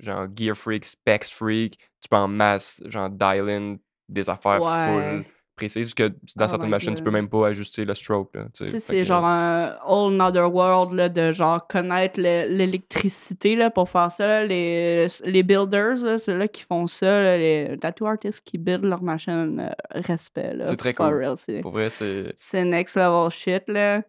[0.00, 3.76] genre gear freak, specs freak, tu peux en masse, genre dial in
[4.08, 5.68] des affaires full Ouais.
[5.68, 8.32] précises que dans Oh certaines machines, tu peux même pas ajuster le stroke.
[8.54, 14.10] C'est que- genre un whole nother world là, de genre connaître le- l'électricité pour faire
[14.10, 14.44] ça.
[14.44, 19.02] Les, les builders, là, ceux-là qui font ça, là, les tattoo artists qui build leur
[19.02, 20.54] machine, euh, respect.
[20.64, 21.06] C'est très cool.
[21.22, 22.32] real, Pour vrai, c'est.
[22.36, 24.02] c'est next level shit, là.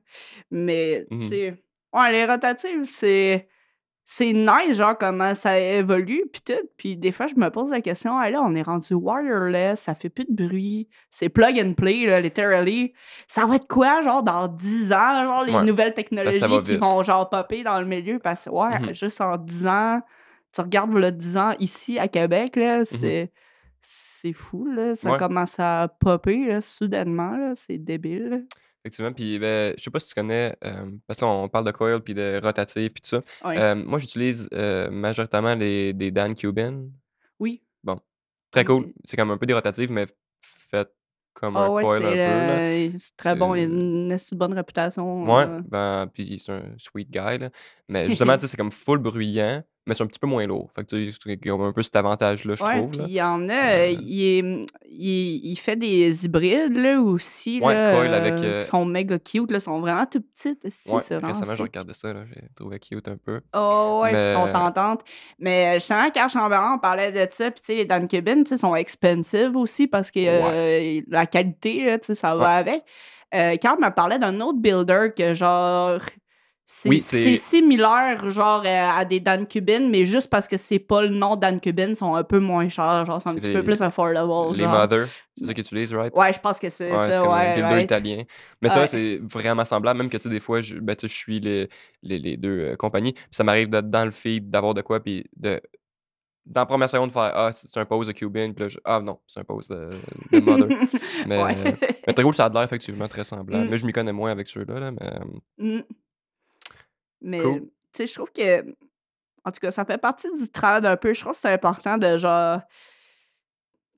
[0.49, 1.63] Mais, tu sais,
[1.93, 3.47] ouais, les rotatives, c'est.
[4.05, 6.67] C'est nice, genre, comment ça évolue, puis tout.
[6.77, 9.95] Puis des fois, je me pose la question, hey, là, on est rendu wireless, ça
[9.95, 12.93] fait plus de bruit, c'est plug and play, là, literally.
[13.27, 15.63] Ça va être quoi, genre, dans 10 ans, genre, les Ouais.
[15.63, 18.19] nouvelles va technologies qui vont, genre, popper dans le milieu?
[18.19, 18.93] Parce que, ouais, Mhm.
[18.93, 20.01] juste en 10 ans,
[20.53, 23.31] tu regardes le 10 ans ici à Québec, là, c'est.
[23.79, 24.95] C'est fou, là.
[24.95, 25.17] Ça Ouais.
[25.17, 27.53] commence à popper, là, soudainement, là.
[27.55, 28.45] C'est débile.
[28.83, 29.13] Effectivement.
[29.13, 32.13] Puis, ben, je sais pas si tu connais, euh, parce qu'on parle de coil puis
[32.13, 33.21] de rotative puis tout ça.
[33.47, 33.57] Ouais.
[33.57, 36.85] Euh, moi, j'utilise euh, majoritairement les, des Dan Cuban.
[37.39, 37.61] Oui.
[38.51, 38.83] Très cool.
[38.85, 38.93] Oui.
[39.05, 40.05] C'est comme un peu des rotatives, mais
[40.39, 40.93] faites
[41.33, 42.17] comme Ah un ouais, coil un c'est peu.
[42.17, 42.85] Là.
[42.87, 43.55] le- c'est très bon.
[43.55, 45.23] Il a une assez bonne réputation.
[45.23, 45.61] Ouais, euh.
[45.67, 47.49] ben, puis c'est un sweet guy, là.
[47.89, 50.69] Mais justement, tu sais, c'est comme full bruyant, mais c'est un petit peu moins lourd.
[50.73, 52.91] Fait que tu sais, il y a un peu cet avantage-là, je Ouais, trouve.
[52.91, 56.99] puis il y en a, Euh, euh, il, est- il, il fait des hybrides là,
[57.01, 57.59] aussi.
[57.61, 60.65] Ouais, là, coil avec, euh, euh, qui sont méga cute, là, sont vraiment tout petites.
[60.65, 61.61] aussi, Ouais, récemment, je sick.
[61.61, 63.41] regardais ça, là, j'ai trouvé cute un peu.
[63.53, 65.01] Oh ouais, puis sont Mais- tentantes.
[65.39, 68.49] Mais justement, Carl Chamberlain, on parlait de ça, puis tu sais, les Dan Cuban, tu
[68.49, 72.83] sais, sont expensive aussi parce que euh, la qualité, là, tu sais, ça va avec.
[73.35, 75.99] Euh, Carl me parlait d'un autre builder que genre.
[76.65, 80.55] C'est Oui, c'est c'est- similaire, genre, euh, à des Dan Cuban, mais juste parce que
[80.55, 83.35] c'est pas le nom Dan Cuban, ils sont un peu moins chers, genre, c'est un
[83.35, 84.31] petit les- peu plus affordable.
[84.55, 84.71] Les genre.
[84.71, 86.17] Mother, c'est ça qu'ils utilisent, right?
[86.17, 87.55] Ouais, je pense que c'est Ouais, ça, comme ouais.
[87.55, 87.83] builder ouais.
[87.83, 88.17] italien.
[88.61, 88.75] Mais Ouais.
[88.77, 89.97] vrai, c'est vraiment semblable.
[89.99, 91.67] Même que, tu sais, des fois, je, ben, je suis les,
[92.01, 93.11] les, les deux euh, compagnies.
[93.13, 95.59] Puis ça m'arrive d'être dans le feed, d'avoir de quoi, puis de.
[96.45, 98.51] Dans la première seconde, faire Ah, c'est un pose de Cuban.
[98.53, 99.89] Puis là, je- Ah non, c'est un pose de,
[100.31, 100.67] de Mother.
[101.27, 101.55] Mais, Ouais.
[101.57, 101.71] euh,
[102.07, 103.65] mais très cool, ça a l'air effectivement très semblable.
[103.65, 103.69] Mm.
[103.69, 104.79] Mais je m'y connais moins avec ceux-là.
[104.79, 105.09] Là, mais,
[105.57, 105.81] Mm.
[107.23, 107.61] Mais, Cool.
[107.61, 108.61] tu sais, je trouve que,
[109.45, 111.13] en tout cas, ça fait partie du trad un peu.
[111.13, 112.59] Je trouve que c'est important de, genre,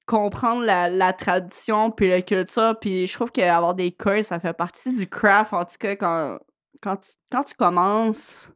[0.06, 2.78] comprendre la, la tradition puis la culture.
[2.80, 6.38] Puis je trouve qu'avoir des coils, ça fait partie du craft, en tout cas, quand,
[6.82, 8.50] quand, tu, quand tu commences.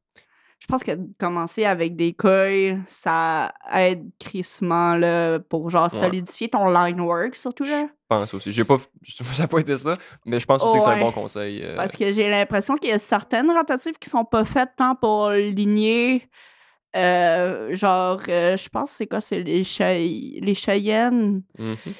[0.59, 5.99] Je pense que commencer avec des coils, ça aide crissement, là, pour, genre, Ouais.
[5.99, 7.83] solidifier ton line work, surtout, là.
[7.83, 8.51] je pense aussi.
[8.53, 8.77] J'ai pas,
[9.33, 9.93] ça pas été ça,
[10.25, 11.61] mais je pense aussi que c'est un bon conseil.
[11.63, 14.95] euh, Parce que j'ai l'impression qu'il y a certaines rotatives qui sont pas faites tant
[14.95, 16.29] pour ligner.
[16.95, 19.21] euh, genre, euh, je pense que c'est quoi?
[19.21, 21.43] C'est les, Chey- les Cheyennes.
[21.57, 21.75] mhm.
[21.83, 21.91] Tu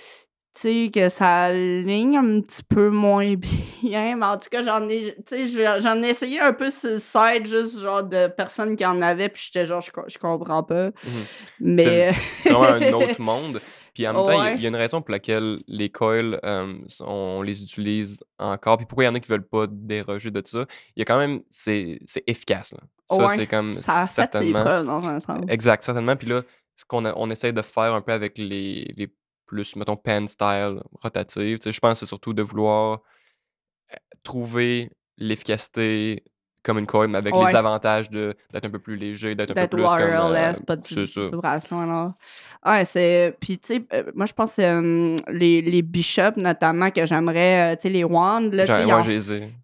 [0.60, 3.34] sais, que ça ligne un petit peu moins
[3.82, 4.16] bien.
[4.16, 6.90] Mais en tout cas, j'en ai, tu sais, je- j'en ai essayé un peu sur
[6.92, 10.64] le site, juste genre de personnes qui en avaient, puis j'étais genre, je, je comprends
[10.64, 10.88] pas.
[10.88, 10.94] Mhm.
[11.62, 12.12] Mais.
[12.44, 13.62] C'est vraiment un autre monde.
[13.94, 14.56] Puis en même temps, il y a- Ouais.
[14.56, 18.78] il y, a une raison pour laquelle les coils, euh, on les utilise encore.
[18.78, 20.66] Puis pourquoi il y en a qui veulent pas déroger de ça?
[20.96, 22.72] Il y a quand même, c'est c'est efficace.
[22.74, 22.80] Là.
[23.12, 24.62] Ça, ouais, c'est comme ça a fait ses certainement.
[24.62, 25.40] preuves dans un sens.
[25.50, 26.16] Exact, certainement.
[26.16, 26.44] Puis là,
[26.76, 29.12] ce qu'on on essaie de faire un peu avec les, les
[29.50, 30.80] plus, mettons, pen style
[31.64, 33.00] sais, je pense que c'est surtout de vouloir
[33.92, 36.24] euh, trouver l'efficacité
[36.62, 37.48] comme une coil, mais avec Ouais.
[37.52, 40.02] les avantages de- d'être un peu plus léger, d'être un peu plus comme.
[40.02, 41.22] euh, wireless, pas de ça.
[41.32, 42.14] vibration, alors.
[42.66, 43.36] Ouais, c'est...
[43.40, 47.74] Puis, tu sais, euh, moi, je pense que euh, les, les bishops, notamment, que j'aimerais,
[47.74, 49.02] euh, tu sais, les wands, là, tu sais, ouais.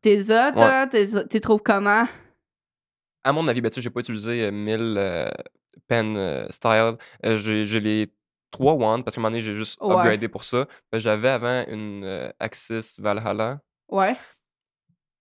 [0.01, 0.87] T'es as, toi?
[0.87, 2.05] T'es- trouves comment?
[3.25, 5.27] À mon avis, ben, tu sais, j'ai pas utilisé euh, 1000 euh,
[5.87, 6.15] pen
[6.49, 6.95] style.
[7.23, 8.07] J'ai les
[8.55, 9.93] trois wands parce qu'à un moment donné, j'ai juste Ouais.
[9.93, 10.65] upgradé pour ça.
[10.93, 13.59] J'avais avant une euh, Axis Valhalla.
[13.89, 14.15] Ouais.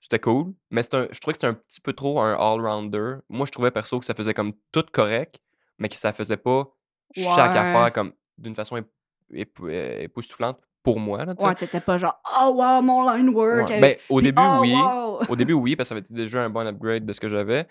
[0.00, 3.16] C'était cool, mais un- je trouvais que c'était un petit peu trop un all-rounder.
[3.30, 5.36] Moi, je trouvais perso que ça faisait comme tout correct,
[5.78, 6.66] mais que ça faisait pas
[7.14, 8.84] chaque affaire comme d'une façon ép-
[9.32, 10.58] ép- euh, époustouflante.
[10.82, 11.24] pour moi.
[11.24, 11.32] Là.
[11.40, 13.70] Ouais, t'étais pas genre, oh wow, mon line work.
[13.70, 13.80] Ouais.
[13.80, 14.74] Ben, au puis, début, oh, oui.
[14.74, 15.18] wow.
[15.30, 17.28] Au début, oui, parce que ça avait été déjà un bon upgrade de ce que
[17.30, 17.66] j'avais.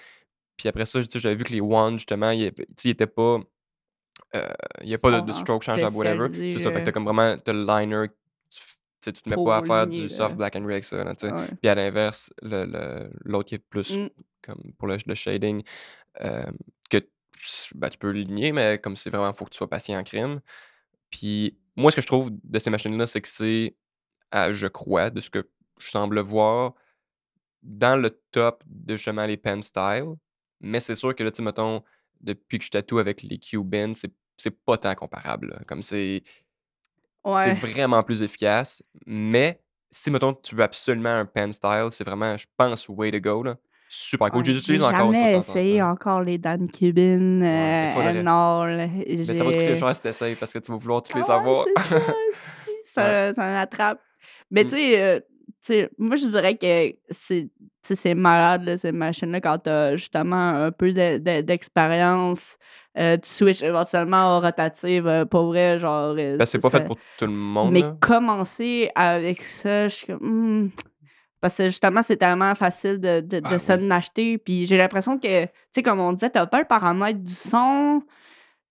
[0.57, 2.51] Puis après ça, j'avais vu que les wands, justement, ils
[2.83, 3.37] ils étaient pas.
[4.35, 4.47] Euh,
[4.81, 6.29] Il n'y a pas de, stroke changeable, whatever.
[6.29, 8.07] C'est ça, fait que euh, t'as comme vraiment le liner.
[8.49, 10.35] Tu, tu te mets pas à faire du soft là.
[10.35, 11.13] black and red ça, là.
[11.23, 11.47] Ouais.
[11.61, 14.09] Puis à l'inverse, le- le- l'autre qui est plus Mm.
[14.41, 15.61] comme pour le, le shading,
[16.21, 16.45] euh,
[16.89, 19.99] que tu- ben, tu peux ligner, mais comme c'est vraiment, faut que tu sois patient
[19.99, 20.39] en crime.
[21.09, 23.75] Puis moi, ce que je trouve de ces machines-là, c'est que c'est,
[24.33, 25.47] je crois, de ce que
[25.79, 26.73] je semble voir,
[27.61, 30.15] dans le top de justement les pen style.
[30.61, 31.83] Mais c'est sûr que là, tu sais, mettons,
[32.21, 35.49] depuis que je tatoue avec les Cubans, c'est c'est pas tant comparable.
[35.49, 35.59] là.
[35.67, 36.23] Comme c'est
[37.43, 38.83] c'est vraiment plus efficace.
[39.05, 43.19] Mais si, mettons, tu veux absolument un pen style, c'est vraiment, je pense, way to
[43.19, 43.43] go.
[43.43, 43.55] Là.
[43.87, 44.39] Super cool.
[44.39, 48.23] Ouais, les J'ai jamais temps essayé encore les Dan Cuban Ouais, euh, il faudrait.
[48.23, 51.23] Mais ça va te coûter cher si t'essayes parce que tu vas vouloir tous les
[51.27, 51.65] Ah ouais, avoir.
[51.65, 51.99] c'est ça,
[52.33, 54.01] si, ça, ça m'attrape.
[54.49, 54.67] Mais Mm.
[54.67, 57.49] tu sais, euh, tu sais, moi je dirais que c'est
[57.83, 62.57] tu sais, c'est malade, là, ces machines-là, quand t'as justement un peu de- de- d'expérience,
[62.97, 66.85] euh, tu switches éventuellement aux rotatives, euh, pour vrai, genre, euh, Ben, c'est pas fait
[66.85, 67.71] pour tout le monde.
[67.71, 67.95] Mais Là.
[67.99, 70.19] commencer avec ça, je suis comme.
[70.21, 70.69] hmm.
[71.41, 73.91] Parce que justement, c'est tellement facile de, de, de Ah s'en oui.
[73.91, 74.37] acheter.
[74.37, 78.01] Puis j'ai l'impression que, tu sais, comme on disait, t'as pas le paramètre du son.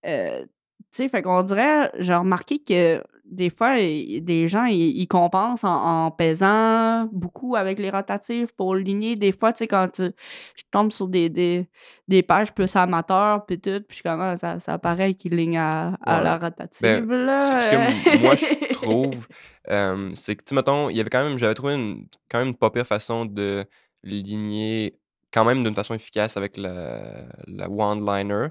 [0.07, 0.47] Euh, tu
[0.91, 6.05] sais, fait qu'on dirait, j'ai remarqué que des fois, des gens, ils, ils compensent en,
[6.05, 9.15] en pesant beaucoup avec les rotatives pour ligner.
[9.15, 10.11] Des fois, tu sais, quand tu-
[10.55, 11.67] je tombe sur des, des,
[12.07, 15.35] des pages plus amateurs, puis tout, puis je suis comme, Ah, ça, ça paraît qu'ils
[15.35, 16.23] lignent à, à Ouais.
[16.23, 17.61] la Ben, rotative, là.
[17.61, 17.75] ce que
[18.15, 19.27] m- moi je trouve,
[19.69, 22.39] euh, c'est que, tu sais, mettons, il y avait quand même, j'avais trouvé une, quand
[22.39, 23.63] même une pas pire façon de
[24.03, 24.97] ligner,
[25.33, 28.47] quand même d'une façon efficace avec la, la wand liner.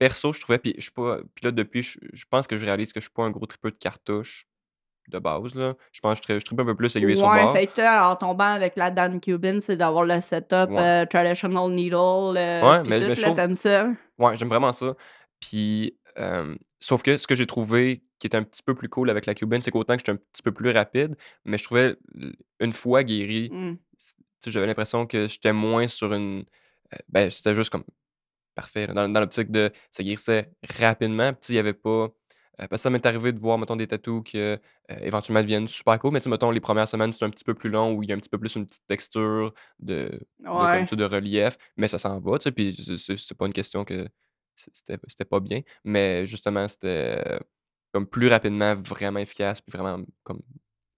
[0.00, 2.64] Perso, je trouvais, puis je suis pas, puis là, depuis, je, je pense que je
[2.64, 4.46] réalise que je suis pas un gros tripeux de cartouches
[5.08, 5.74] de base, là.
[5.92, 7.52] Je pense que je, tri- je tripe un peu plus aiguille sur Ouais, bord.
[7.54, 10.78] fait que en tombant avec la Dan Cuban, c'est d'avoir le setup Ouais.
[10.80, 13.88] euh, traditional needle, euh, Ouais, mais, tout, mais je là, trouve, t'aimes ça?
[14.18, 14.94] Ouais, j'aime vraiment ça.
[15.38, 19.10] Puis, euh, sauf que ce que j'ai trouvé qui était un petit peu plus cool
[19.10, 21.96] avec la Cuban, c'est qu'autant que j'étais un petit peu plus rapide, mais je trouvais,
[22.60, 23.74] une fois guéri, Mm.
[23.96, 24.14] sais,
[24.50, 26.44] j'avais l'impression que j'étais moins sur une.
[26.94, 27.84] euh, ben, c'était juste comme
[28.60, 28.86] parfait.
[28.86, 29.70] là, dans dans l'optique de.
[29.90, 31.32] Ça guérissait rapidement.
[31.32, 31.90] Puis, il y avait pas.
[32.60, 34.56] euh, parce que ça m'est arrivé de voir, mettons, des tatous qui euh,
[35.00, 36.12] éventuellement deviennent super cool.
[36.12, 38.16] Mais, mettons, les premières semaines, c'est un petit peu plus long où il y a
[38.16, 39.94] un petit peu plus une petite texture de,
[40.64, 41.56] de, comme relief.
[41.76, 42.52] Mais ça s'en va, tu sais.
[42.52, 44.06] Puis, c'est- pas une question que
[44.66, 45.60] c'était pas bien.
[45.84, 47.40] Mais, justement, c'était
[47.92, 49.60] comme plus rapidement vraiment efficace.
[49.62, 50.40] Puis, vraiment, comme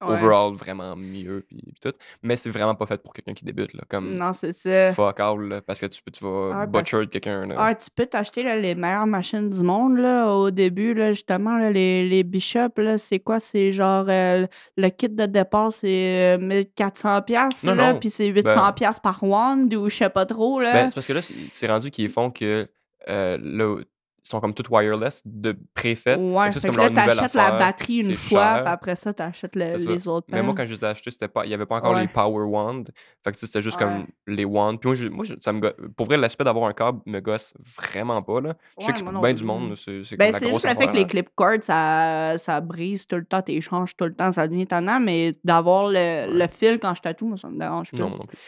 [0.02, 0.12] Ouais.
[0.12, 1.44] overall, vraiment mieux.
[1.48, 1.92] Puis, puis tout.
[2.22, 3.82] Mais c'est vraiment pas fait pour quelqu'un qui débute, là.
[3.88, 4.92] Comme Non, c'est ça.
[4.92, 7.54] fuck all, là, parce que tu, peux- tu vas Ah, butcher quelqu'un, là.
[7.58, 11.56] Ah, tu peux t'acheter là, les meilleures machines du monde là, au début, là, justement,
[11.58, 13.40] là, les, les Bishops, là, c'est quoi?
[13.40, 14.46] C'est genre euh,
[14.76, 17.98] le kit de départ, c'est euh, 1400$, piastres, Non, là, non.
[17.98, 20.58] puis c'est Ben, 800$ piastres par wand ou je sais pas trop.
[20.58, 20.88] Ben, Là.
[20.88, 22.66] c'est parce que là, c'est c'est rendu qu'ils font que
[23.08, 23.76] euh, là,
[24.22, 26.16] sont comme toutes wireless de préfait.
[26.16, 30.08] Ouais, c'est comme là, t'achètes la batterie une fois, puis après ça, t'achètes le- les
[30.08, 31.94] autres Mais moi, quand je les ai achetés, c'était pas, il n'y avait pas encore
[31.94, 32.06] les.
[32.08, 32.84] Power Wand.
[33.24, 33.86] Fait que c'était juste Ouais.
[33.86, 34.76] comme les Wands.
[34.76, 35.60] Puis moi, je- moi je- ça me
[35.96, 38.40] pour vrai, l'aspect d'avoir un câble me gosse vraiment pas.
[38.40, 38.54] Là.
[38.80, 40.04] Je sais que c'est bien du monde, plus.
[40.04, 43.42] c'est Ben, juste le fait que les clip cords, ça, ça brise tout le temps,
[43.42, 47.26] t'échanges tout le temps, ça devient étonnant, mais d'avoir le, le fil quand je tatoue,
[47.28, 47.98] moi, ça me dérange pas.
[48.02, 48.38] Non, non plus.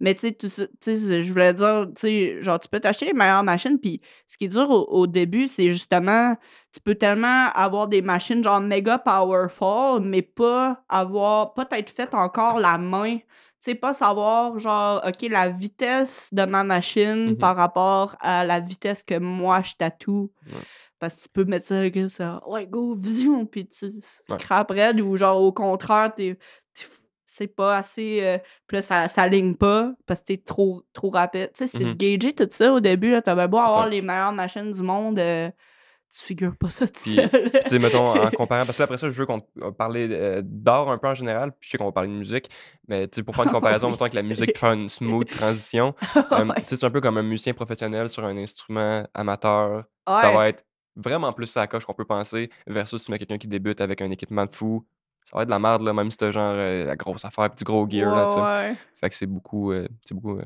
[0.00, 0.68] Mais tu sais,
[1.22, 4.46] je voulais dire, tu sais, genre, tu peux t'acheter les meilleures machines, puis ce qui
[4.46, 6.36] est dur au, au début, c'est justement,
[6.72, 12.14] tu peux tellement avoir des machines genre méga powerful, mais pas avoir, pas être fait
[12.14, 13.16] encore la main.
[13.18, 17.36] Tu sais, pas savoir, genre, OK, la vitesse de ma machine Mhm.
[17.38, 20.30] par rapport à la vitesse que moi je tatoue.
[20.46, 20.60] Ouais.
[20.98, 23.86] Parce que tu peux mettre ça, ça, ouais, go, vision, puis tu
[24.28, 24.36] Ouais.
[24.38, 26.38] crapes raide, ou genre, au contraire, t'es-
[27.26, 28.20] c'est pas assez.
[28.22, 31.50] euh, puis là, ça, ça ligne pas parce que t'es trop, trop rapide.
[31.54, 31.94] Tu sais, c'est Mhm.
[31.94, 33.10] gager tout ça au début.
[33.12, 35.50] là T'avais beau avoir les meilleures machines du monde, euh,
[36.16, 37.28] tu figures pas ça tout Puis, seul.
[37.28, 39.72] puis tu sais, mettons, en comparant, parce que là, après ça, je veux qu'on va
[39.72, 42.48] parler euh, d'art un peu en général, puis je sais qu'on va parler de musique,
[42.86, 43.50] mais tu sais, pour faire une
[43.80, 46.54] comparaison, mettons, avec la musique, puis faire une smooth transition, euh, Ouais.
[46.58, 49.84] tu sais, c'est un peu comme un musicien professionnel sur un instrument amateur.
[50.06, 50.64] Ça va être
[50.94, 54.00] vraiment plus sa coche qu'on peut penser, versus si tu mets quelqu'un qui débute avec
[54.00, 54.86] un équipement de fou.
[55.24, 57.48] Ça va être de la merde, là, même si t'as genre euh, la grosse affaire,
[57.50, 58.40] puis du gros gear, là, tu sais.
[58.40, 58.76] Ouais, ouais.
[59.00, 60.44] Fait que c'est beaucoup, euh, c'est beaucoup euh,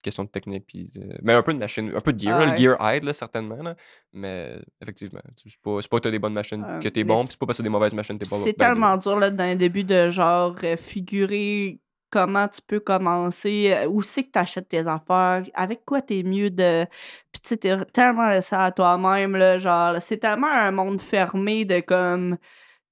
[0.00, 0.90] question de technique, puis
[1.22, 2.38] mais un peu de machine, un peu de gear.
[2.38, 2.50] là, Ouais.
[2.52, 3.74] Le gear aide, là, certainement, là,
[4.12, 7.04] mais effectivement, tu- c'est pas, c'est pas que t'as des bonnes machines Euh, que t'es
[7.04, 8.56] bon, c'est- puis c'est pas parce que t'as des mauvaises machines que t'es pas C'est
[8.58, 13.74] ben, tellement dur là, dans le début de genre euh, figurer comment tu peux commencer,
[13.88, 16.84] où c'est que tu achètes tes affaires, avec quoi t'es mieux de.
[17.32, 21.64] Puis tu sais, t'es tellement laissé à toi-même, là, genre, c'est tellement un monde fermé
[21.64, 22.36] de comme.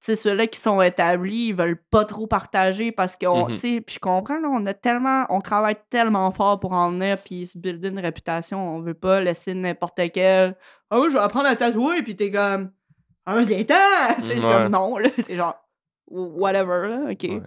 [0.05, 3.95] Sais, ceux-là qui sont établis, ils veulent pas trop partager parce que, tu sais, puis
[3.95, 7.57] je comprends, là, on a tellement, on travaille tellement fort pour en venir, puis se
[7.57, 10.55] builder une réputation, on veut pas laisser n'importe quel,
[10.91, 12.71] oh, je vais apprendre à tatouer, puis t'es comme,
[13.25, 13.75] ah, c'est temps!
[14.19, 14.51] Sais, c'est Ouais.
[14.51, 15.55] comme, non, là, c'est genre,
[16.07, 17.23] whatever, là, ok.
[17.23, 17.41] Ouais.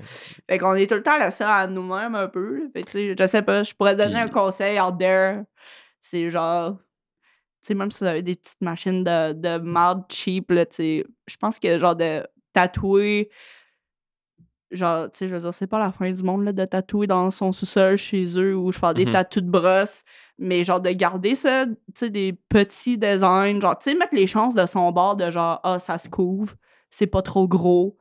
[0.49, 2.59] Fait qu'on est tout le temps laissé à nous-mêmes un peu.
[2.59, 2.65] là.
[2.73, 5.43] Fait que, tu sais, je sais pas, je pourrais donner un conseil out there.
[6.01, 6.77] C'est genre.
[7.63, 10.75] Tu sais, même si vous avez des petites machines de, de merde cheap, là, tu
[10.77, 12.23] sais, je pense que genre de
[12.55, 13.29] tatouer.
[14.71, 17.07] Genre, tu sais, je veux dire, c'est pas la fin du monde, là, de tatouer
[17.07, 19.13] dans son sous-sol chez eux ou faire des Mhm.
[19.13, 20.05] tatous de brosse.
[20.39, 23.61] Mais genre, de garder ça, tu sais, des petits designs.
[23.61, 26.55] Genre, tu sais, mettre les chances de son bord de genre, ah, ça se couvre,
[26.91, 27.97] c'est pas trop gros.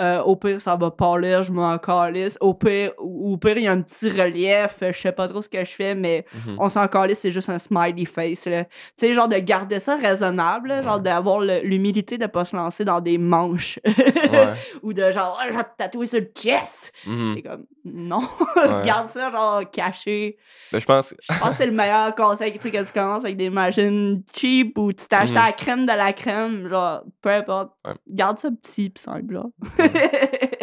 [0.00, 2.38] Euh, au pire, ça va parler, je m'en calisse.
[2.40, 5.42] Au pire, au pire, il y a un petit relief, euh, je sais pas trop
[5.42, 6.56] ce que je fais, mais Mhm.
[6.60, 8.46] on s'en calisse, c'est juste un smiley face.
[8.46, 8.64] là.
[8.64, 12.84] Tu sais, genre de garder ça raisonnable, là, genre d'avoir l'humilité de pas se lancer
[12.84, 13.80] dans des manches.
[13.84, 13.94] Ouais.
[14.82, 16.92] Ou de genre, Ah, je vais te tatouer sur le chest.
[17.06, 17.42] Mhm.
[17.42, 17.64] Comme,
[17.94, 18.20] non,
[18.56, 18.82] Ouais.
[18.84, 20.36] garde ça genre caché.
[20.72, 21.14] Ben, je pense.
[21.20, 24.22] Je pense que c'est le meilleur conseil, tu sais, que tu commences avec des machines
[24.34, 25.42] cheap ou tu t'achètes Mhm.
[25.44, 27.72] la crème de la crème, genre, peu importe.
[27.86, 27.94] Ouais.
[28.08, 29.40] Garde ça petit pis simple.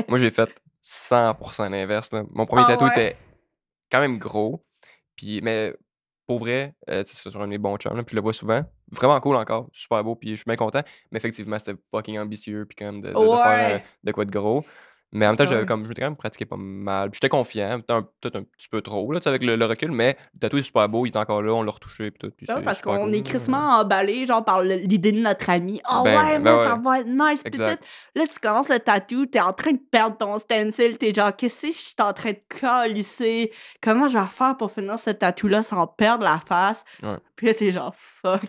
[0.08, 0.50] Moi, j'ai fait
[0.82, 2.10] 100% l'inverse.
[2.32, 2.92] Mon premier Ah tatou ouais?
[2.92, 3.18] était
[3.92, 4.64] quand même gros.
[5.16, 5.74] Puis, mais
[6.28, 8.34] pour vrai, euh, c'est sur un de mes bons chums, là, puis je le vois
[8.34, 8.64] souvent.
[8.92, 10.82] Vraiment cool encore, super beau, puis je suis bien content.
[11.12, 14.26] Mais effectivement, c'était fucking ambitieux, puis quand même de, de- de faire euh, de quoi
[14.26, 14.64] de gros.
[15.16, 15.66] Mais en même temps, j'avais Ouais.
[15.66, 17.10] comme, j'étais quand même pratiqué pas mal.
[17.10, 19.92] Puis j'étais confiant, peut-être un, petit peu trop, là, tu sais, avec le, le recul,
[19.92, 22.34] mais le tatou est super beau, il est encore là, on l'a retouché, puis tout.
[22.36, 25.82] Puis Ouais, c'est parce qu'on cool, est crissement emballé, genre, par l'idée de notre ami.
[25.92, 26.82] Oh Ben, ouais, ben man, ça ouais.
[26.84, 27.82] va être nice, pis Exact.
[27.82, 28.20] tout.
[28.20, 31.68] Là, tu commences le tatou, t'es en train de perdre ton stencil, t'es genre, qu'est-ce
[31.68, 33.52] que je suis en train de calisser?
[33.82, 36.84] Comment je vais faire pour finir ce tatou-là sans perdre la face?
[37.02, 37.16] Ouais.
[37.36, 38.42] Puis là, t'es genre, fuck.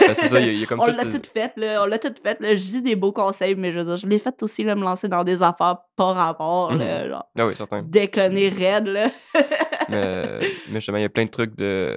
[0.00, 1.82] Ben, c'est ça, il y a- il y a comme on l'a tout fait, là.
[1.82, 2.54] On l'a tout fait, là.
[2.54, 4.82] Je dis des beaux conseils, mais je veux dire, je l'ai fait aussi, là, me
[4.82, 7.08] lancer dans des affaires pas rapport, là.
[7.08, 7.82] Genre, Ah oui, certain.
[7.82, 9.10] déconner raide, là.
[9.88, 10.38] mais,
[10.68, 11.96] mais justement, il y a plein de trucs de.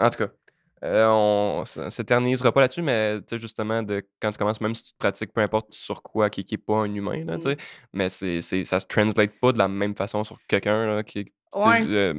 [0.00, 0.30] En tout cas,
[0.84, 4.84] euh, on s'éternisera pas là-dessus, mais tu sais, justement, de quand tu commences, même si
[4.84, 7.56] tu te pratiques, peu importe sur quoi, qui n'est pas un humain, là, tu sais,
[7.92, 11.32] mais c'est, c'est, ça se translate pas de la même façon sur quelqu'un, là, qui
[11.54, 11.82] Ouais.
[11.86, 12.12] euh,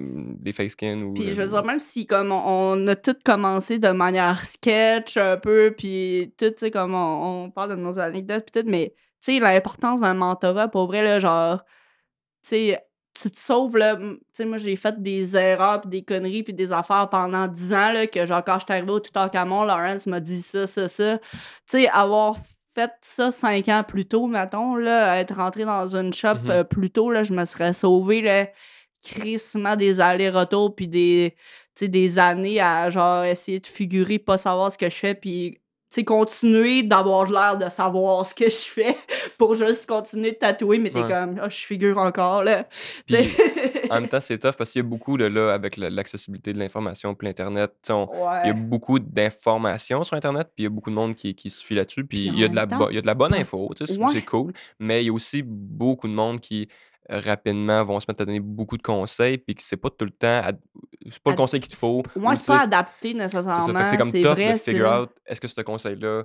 [0.43, 1.13] les face skin ou.
[1.13, 5.17] Puis je veux dire, même si comme on, on a tout commencé de manière sketch
[5.17, 8.67] un peu, puis tout, tu sais, comme on, on parle de nos anecdotes, puis tout,
[8.67, 11.63] mais tu sais, l'importance d'un mentorat, pour vrai, là, genre,
[12.43, 12.85] tu sais,
[13.19, 16.53] tu te sauves, là, tu sais, moi, j'ai fait des erreurs, puis des conneries, puis
[16.53, 20.07] des affaires pendant 10 ans, là, que genre, quand je suis arrivé au Toutankhamon, Lawrence
[20.07, 21.17] m'a dit ça, ça, ça.
[21.17, 21.27] Tu
[21.67, 22.37] sais, avoir
[22.73, 26.49] fait ça cinq ans plus tôt, mettons, là, être rentré dans une shop Mhm.
[26.51, 28.47] euh, plus tôt, là, je me serais sauvé, là,
[29.03, 31.35] crissement des allers-retours puis des
[31.81, 35.58] des années à genre essayer de figurer pas savoir ce que je fais puis
[35.89, 38.95] sais continuer d'avoir l'air de savoir ce que je fais
[39.37, 41.07] pour juste continuer de tatouer mais t'es Ouais.
[41.09, 42.65] comme ah je figure encore là
[43.07, 43.17] Puis,
[43.89, 46.59] en même temps, c'est tough parce qu'il y a beaucoup de là, avec l'accessibilité de
[46.59, 47.71] l'information puis l'Internet.
[47.89, 51.33] Il y a beaucoup d'informations sur Internet, puis il y a beaucoup de monde qui,
[51.33, 53.15] qui se fie là-dessus, puis il y, a de la il y a de la
[53.15, 54.07] bonne info, tu sais, c'est Ouais.
[54.13, 56.67] c'est cool, mais il y a aussi beaucoup de monde qui
[57.09, 60.11] rapidement vont se mettre à donner beaucoup de conseils, puis que c'est pas tout le
[60.11, 60.41] temps,
[61.09, 62.03] c'est pas le conseil qu'il te faut.
[62.15, 65.61] moi c'est pas adapté nécessairement c'est comme tough vrai de figure out, est-ce que ce
[65.61, 66.23] conseil-là,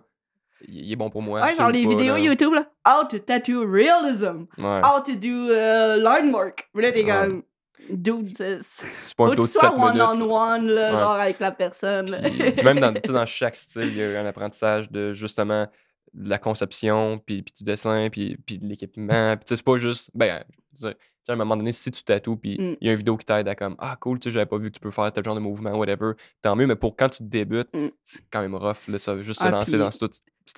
[0.67, 2.21] il est bon pour moi, ouais genre les pas, vidéos là.
[2.21, 4.81] YouTube là how to tattoo realism Ouais.
[4.85, 7.43] how to do uh, line work là t'es comme
[7.91, 10.01] dude c'est- C'est pas vidéo tu de sois 7 minutes.
[10.03, 10.99] one-on-one, là, Ouais.
[10.99, 12.07] genre avec la personne.
[12.07, 15.67] Puis, puis même dans, dans chaque style, il y a un apprentissage de justement
[16.15, 19.37] de la conception, puis, puis du dessin, puis, puis de l'équipement.
[19.37, 20.11] Puis c'est pas juste.
[20.15, 20.99] Ben, je veux dire,
[21.29, 22.77] à un moment donné, si tu tatoues, puis Mm.
[22.81, 24.59] il y a une vidéo qui t'aide à comme Ah, cool, tu sais, j'avais pas
[24.59, 26.13] vu que tu peux faire tel genre de mouvement, whatever,
[26.43, 26.67] tant mieux.
[26.67, 27.89] Mais pour quand tu débutes, Mm.
[28.03, 30.03] c'est quand même rough, là, ça, juste Ah, se lancer puis, dans cette,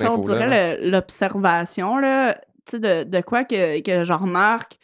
[0.03, 0.39] on info-là.
[0.39, 0.47] là.
[0.77, 2.43] dirait l'observation, là, tu
[2.73, 4.77] sais, de, de quoi que, que je remarque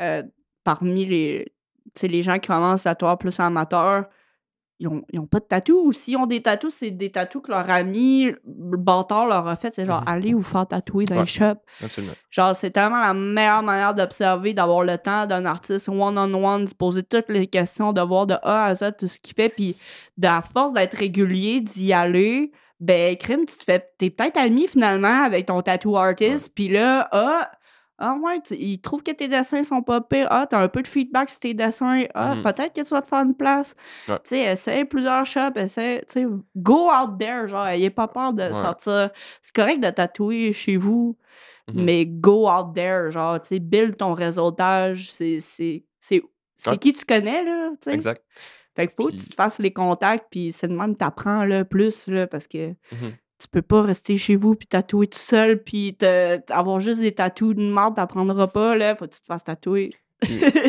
[0.00, 0.22] euh,
[0.64, 1.52] parmi les,
[2.02, 4.06] les gens qui commencent à tatouer plus amateurs,
[4.80, 5.78] ils ont, ils ont pas de tatou.
[5.84, 9.54] Ou s'ils ont des tatous, c'est des tatous que leur ami, le bâtard, leur a
[9.54, 9.72] fait.
[9.74, 10.08] C'est genre, Mhm.
[10.08, 11.20] allez vous faire tatouer dans Ouais.
[11.20, 11.60] les shops.
[11.84, 12.14] Absolument.
[12.30, 16.74] Genre, c'est tellement la meilleure manière d'observer, d'avoir le temps d'un artiste one-on-one, de se
[16.74, 19.76] poser toutes les questions, de voir de A à Z tout ce qu'il fait, puis
[20.24, 22.50] à force d'être régulier, d'y aller,
[22.80, 23.86] ben, crime, tu te fais.
[23.98, 27.50] T'es peut-être ami finalement avec ton tattoo artist, puis là, ah,
[28.00, 30.26] ah ouais, tu- il trouve que tes dessins sont pas pires.
[30.30, 32.04] Ah, t'as un peu de feedback sur tes dessins.
[32.14, 32.42] Ah, Mhm.
[32.42, 33.76] peut-être que tu vas te faire une place.
[34.08, 34.16] Ouais.
[34.24, 36.26] Tu sais, essaye plusieurs shops, essaye, tu sais,
[36.56, 38.54] go out there, genre, ayez pas peur de Ouais.
[38.54, 39.10] sortir.
[39.42, 41.16] C'est correct de tatouer chez vous,
[41.72, 41.84] Mhm.
[41.84, 46.22] mais go out there, genre, tu sais, build ton réseautage, c'est c'est c'est
[46.56, 46.78] c'est Ouais.
[46.78, 47.94] qui tu connais, là, tu sais.
[47.94, 48.22] Exact.
[48.76, 50.98] Fait qu'il faut que Puis- tu te fasses les contacts, puis c'est de même que
[50.98, 53.12] t'apprends, là, plus, là, parce que, Mhm.
[53.40, 57.12] Tu peux pas rester chez vous puis tatouer tout seul puis te- avoir juste des
[57.12, 58.94] tatous de marde, t'apprendras pas, là.
[58.96, 59.90] Faut que tu te fasses tatouer.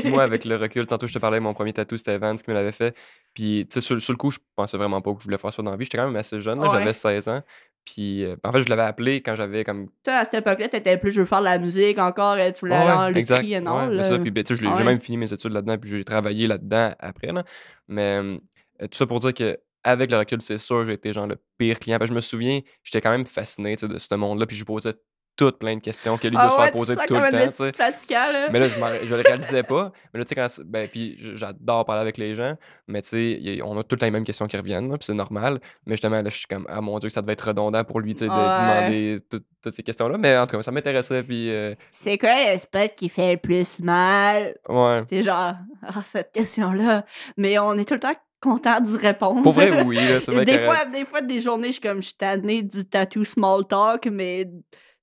[0.05, 2.55] Moi, avec le recul, tantôt je te parlais, mon premier tatou, c'était Vance qui me
[2.55, 2.95] l'avait fait.
[3.33, 5.51] Puis, tu sais, sur, sur le coup, je pensais vraiment pas que je voulais faire
[5.51, 5.83] ça dans la vie.
[5.83, 6.69] J'étais quand même assez jeune, Ouais.
[6.71, 7.41] j'avais 16 ans.
[7.83, 9.87] Puis, euh, en fait, je l'avais appelé quand j'avais comme.
[10.05, 12.61] Toi, à cette époque-là, t'étais plus, je veux faire de la musique encore, euh, tu
[12.61, 14.03] voulais aller en l'écrit et non, là.
[14.03, 14.85] ça, puis, ben, tu sais, je l'ai- j'ai Ouais.
[14.85, 17.33] même fini mes études là-dedans, puis j'ai travaillé là-dedans après.
[17.33, 17.43] Là.
[17.89, 18.37] Mais euh,
[18.81, 21.79] tout ça pour dire que avec le recul, c'est sûr, j'ai été genre le pire
[21.79, 21.97] client.
[21.97, 24.93] Parce que je me souviens, j'étais quand même fasciné de ce monde-là, puis je posais
[25.37, 27.71] toutes plein de questions que lui doit Ah se ouais, faire te poser tout le
[27.71, 27.73] temps.
[27.73, 28.49] fatigant, là.
[28.51, 28.75] Mais là, je,
[29.07, 29.91] je le réalisais pas.
[30.13, 30.47] Mais là, tu sais, quand.
[30.65, 32.55] Ben, puis j'adore parler avec les gens.
[32.87, 35.05] Mais tu sais, on a tout le temps les mêmes questions qui reviennent, là, puis
[35.05, 35.59] c'est normal.
[35.85, 38.01] Mais justement, là, je suis comme, ah mon Dieu, que ça devait être redondant pour
[38.01, 38.51] lui, tu sais, de Ouais.
[38.59, 40.17] demander tout- toutes ces questions-là.
[40.19, 41.49] Mais en tout cas, ça m'intéressait, puis.
[41.49, 44.57] euh, C'est quoi le spot qui fait le plus mal?
[44.67, 44.99] ouais.
[45.09, 47.05] C'est genre, ah, cette question-là.
[47.37, 49.41] Mais on est tout le temps content d'y répondre.
[49.43, 52.07] Pour vrai, oui, là, vrai des fois, des fois, des journées, je suis comme, je
[52.07, 54.49] suis tannée du tatou small talk, mais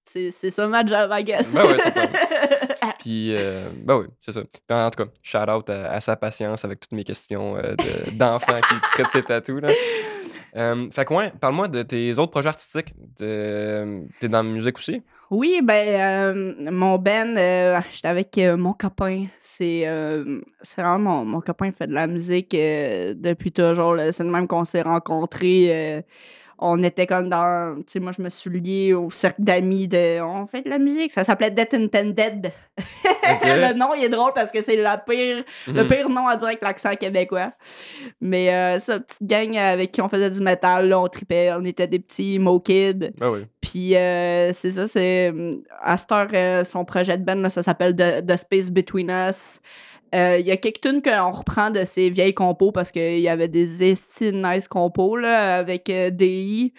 [0.05, 1.55] c'est ça ma job, I guess.
[1.55, 1.77] Ben ouais,
[2.99, 4.41] Puis, euh, ben oui, c'est ça.
[4.43, 7.75] Puis en tout cas, shout out à, à sa patience avec toutes mes questions euh,
[7.77, 9.61] de- d'enfants qui, qui traitent ses tatous.
[9.63, 9.69] Là.
[10.57, 12.93] Euh, fait que, ouais, parle-moi de tes autres projets artistiques.
[13.17, 15.03] T'es dans la musique aussi?
[15.31, 19.27] Oui, ben, euh, mon Ben, euh, j'étais avec euh, mon copain.
[19.41, 23.97] C'est euh, c'est vraiment mon, mon copain fait de la musique euh, depuis toujours.
[24.11, 26.05] C'est le même qu'on s'est rencontrés.
[26.59, 27.77] On était comme dans.
[27.79, 30.21] Tu sais, moi, je me suis liée au cercle d'amis de.
[30.21, 31.13] On fait de la musique.
[31.13, 32.53] Ça s'appelait Death Intended.
[33.45, 35.89] le nom, il est drôle parce que c'est la pire, le Mhm.
[35.89, 37.53] pire nom à dire avec l'accent québécois.
[38.21, 41.51] Mais euh, ça, petite gang avec qui on faisait du métal, là, on tripait.
[41.57, 43.11] On était des petits emo kids.
[43.19, 43.47] Ben oui.
[43.61, 45.33] Puis euh, c'est ça, c'est.
[45.33, 49.61] heure, euh, son projet de band, là, ça s'appelle The, The Space Between Us.
[50.15, 53.29] Euh, Il y a quelques tunes qu'on reprend de ses vieilles compos parce qu'il y
[53.29, 56.73] avait des esti nice compos là, avec euh, DI.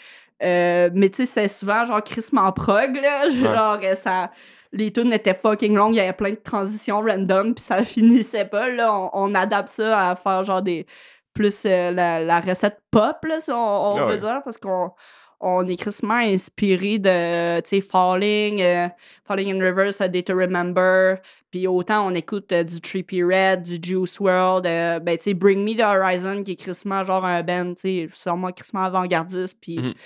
[0.43, 3.27] Euh, mais tu sais, c'est souvent genre crissement prog, là.
[3.29, 4.31] Genre, euh, ça.
[4.71, 8.45] Les tunes étaient fucking longues, il y avait plein de transitions random, puis ça finissait
[8.45, 8.69] pas.
[8.69, 10.85] Là, on, on adapte ça à faire genre des.
[11.33, 14.91] Plus la, la recette pop, là, si on, on Ah veut dire, parce qu'on
[15.41, 18.87] on est crissement inspiré de, tu sais, Falling, euh,
[19.23, 21.17] Falling in Reverse, A Day to Remember,
[21.49, 25.33] puis autant on écoute euh, du Trippie Red, du Juice World, euh, ben, tu sais,
[25.33, 29.57] Bring Me the Horizon, qui est crissement genre un band, tu sais, sûrement crissement avant-gardiste,
[29.61, 29.93] puis, Mhm.
[29.93, 29.99] tu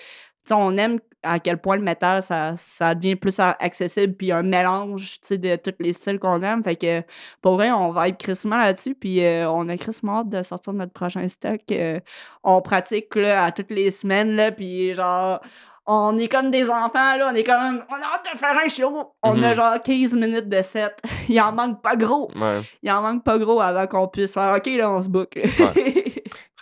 [0.45, 4.43] sais, on aime à quel point le métal, ça, ça devient plus accessible, puis un
[4.43, 7.01] mélange, tu sais, de tous les styles qu'on aime, fait que,
[7.41, 10.93] pour vrai, on vibe crissement là-dessus, puis euh, on a crissement hâte de sortir notre
[10.93, 11.61] prochain stock.
[11.71, 11.99] euh,
[12.43, 15.39] on pratique là, à toutes les semaines, là, puis genre,
[15.85, 18.69] on est comme des enfants, là, on est comme, on a hâte de faire un
[18.69, 19.11] show.
[19.21, 19.55] On a Mhm.
[19.55, 21.01] genre 15 minutes de set.
[21.27, 22.31] Il en manque pas gros.
[22.37, 22.61] Ouais.
[22.81, 25.37] Il en manque pas gros avant qu'on puisse faire, OK, là, on se book.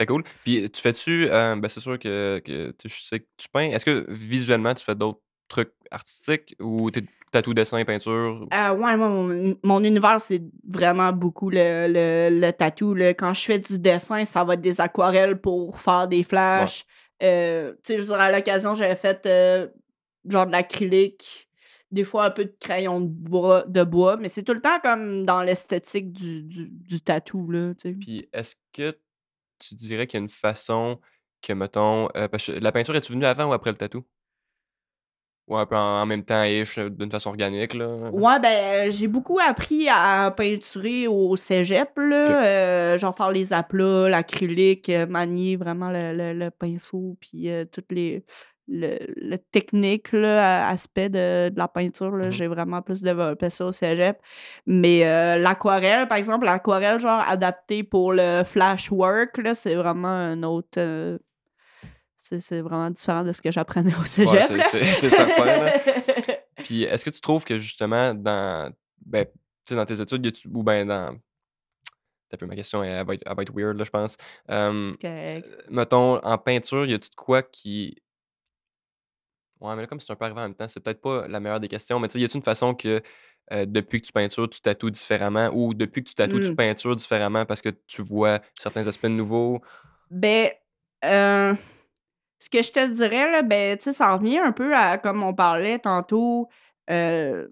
[0.01, 0.23] Très cool.
[0.43, 3.69] Puis tu fais-tu, euh, ben c'est sûr que, que je sais que tu peins.
[3.69, 8.47] Est-ce que visuellement tu fais d'autres trucs artistiques ou t'es tatou, dessin, peinture?
[8.51, 12.95] Euh, ouais, moi, mon, mon univers, c'est vraiment beaucoup le, le, le tatou.
[12.95, 13.13] là.
[13.13, 16.83] Quand je fais du dessin, ça va être des aquarelles pour faire des flashs.
[17.21, 19.67] Euh, tu sais, je à l'occasion, j'avais fait euh,
[20.27, 21.47] genre de l'acrylique,
[21.91, 24.79] des fois un peu de crayon de bois, de bois mais c'est tout le temps
[24.81, 27.93] comme dans l'esthétique du, du, du tatou, là, tu sais.
[27.93, 28.97] Puis est-ce que
[29.61, 30.99] tu dirais qu'il y a une façon
[31.41, 34.03] que, mettons, euh, parce que la peinture, est-tu venue avant ou après le tatou?
[35.47, 37.87] Ou un peu en, en même temps, ish, d'une façon organique, là?
[38.11, 42.45] Ouais, ben, j'ai beaucoup appris à peinturer au cégep, là.
[42.45, 47.65] Euh, genre faire les aplats, l'acrylique, euh, manier vraiment le, le- le pinceau, puis euh,
[47.65, 48.23] toutes les.
[48.67, 52.31] Le, le technique, là, aspect de, de la peinture, là, Mhm.
[52.31, 54.17] j'ai vraiment plus développé ça au cégep.
[54.65, 60.07] Mais euh, l'aquarelle, par exemple, l'aquarelle, genre adaptée pour le flash work, là, c'est vraiment
[60.07, 60.77] un autre.
[60.79, 61.17] euh,
[62.15, 64.43] c'est vraiment différent de ce que j'apprenais au cégep.
[64.43, 65.73] c'est- certain, là.
[66.57, 68.71] Puis est-ce que tu trouves que justement, dans,
[69.05, 69.31] ben, tu
[69.65, 71.17] sais, dans tes études, ou ben dans.
[72.29, 74.15] T'as peu ma question, elle va, être, elle va être weird, là, je pense.
[75.69, 77.97] Mettons, en peinture, y a-tu de quoi qui.
[79.61, 81.39] Ouais, mais là, comme c'est un peu arrivé en même temps, c'est peut-être pas la
[81.39, 83.01] meilleure des questions, mais tu sais, y a-tu une façon que
[83.53, 86.55] euh, depuis que tu peintures, tu tatoues différemment ou depuis que tu tatoues, tu Mm.
[86.55, 89.61] peintures différemment parce que tu vois certains aspects nouveaux?
[90.09, 90.49] Ben,
[91.05, 91.53] euh,
[92.39, 95.21] ce que je te dirais, là, ben, tu sais, ça revient un peu à, comme
[95.21, 96.49] on parlait tantôt,
[96.89, 97.47] euh,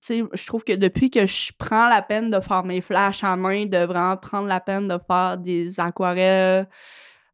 [0.00, 3.24] tu sais, je trouve que depuis que je prends la peine de faire mes flashs
[3.24, 6.68] à main, de vraiment prendre la peine de faire des aquarelles,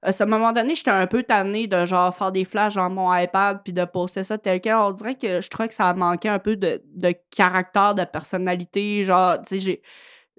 [0.03, 3.13] à ce moment donné, j'étais un peu tannée de genre faire des flashs dans mon
[3.15, 4.77] iPad puis de poster ça tel quel.
[4.77, 9.03] On dirait que je trouvais que ça manquait un peu de, de caractère, de personnalité.
[9.03, 9.83] Genre, tu sais, j'ai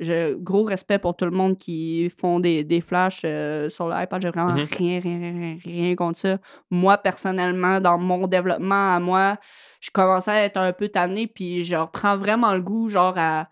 [0.02, 4.22] je, gros respect pour tout le monde qui font des, des flashs euh, sur l'iPad.
[4.22, 4.66] J'ai vraiment Mhm.
[4.78, 6.38] rien, rien, rien, rien, rien contre ça.
[6.72, 9.36] Moi, personnellement, dans mon développement à moi,
[9.82, 13.50] je commençais à être un peu tannée, puis je reprends vraiment le goût, genre, à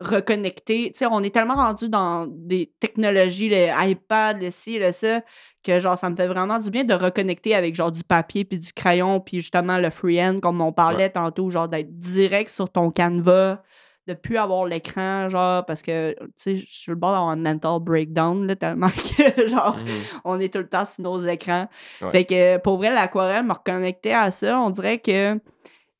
[0.00, 0.90] reconnecter.
[0.92, 5.20] Tu sais, on est tellement rendu dans des technologies, le iPad, le ci, le ça,
[5.62, 8.58] que genre, ça me fait vraiment du bien de reconnecter avec genre du papier, puis
[8.58, 12.90] du crayon, puis justement le freehand, comme on parlait tantôt, genre d'être direct sur ton
[12.90, 13.58] canevas,
[14.06, 17.36] de plus avoir l'écran, genre, parce que, tu sais, je suis le bord d'avoir un
[17.36, 18.88] mental breakdown, là, tellement
[19.18, 19.92] que, genre, Mhm.
[20.24, 21.68] on est tout le temps sur nos écrans.
[22.00, 22.10] Ouais.
[22.10, 24.58] Fait que pour vrai, l'aquarelle me reconnectait à ça.
[24.58, 25.38] On dirait que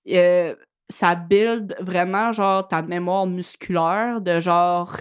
[0.09, 0.55] euh,
[0.91, 4.95] ça build vraiment genre ta mémoire musculaire de genre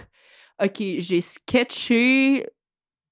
[0.62, 2.46] OK, j'ai sketché,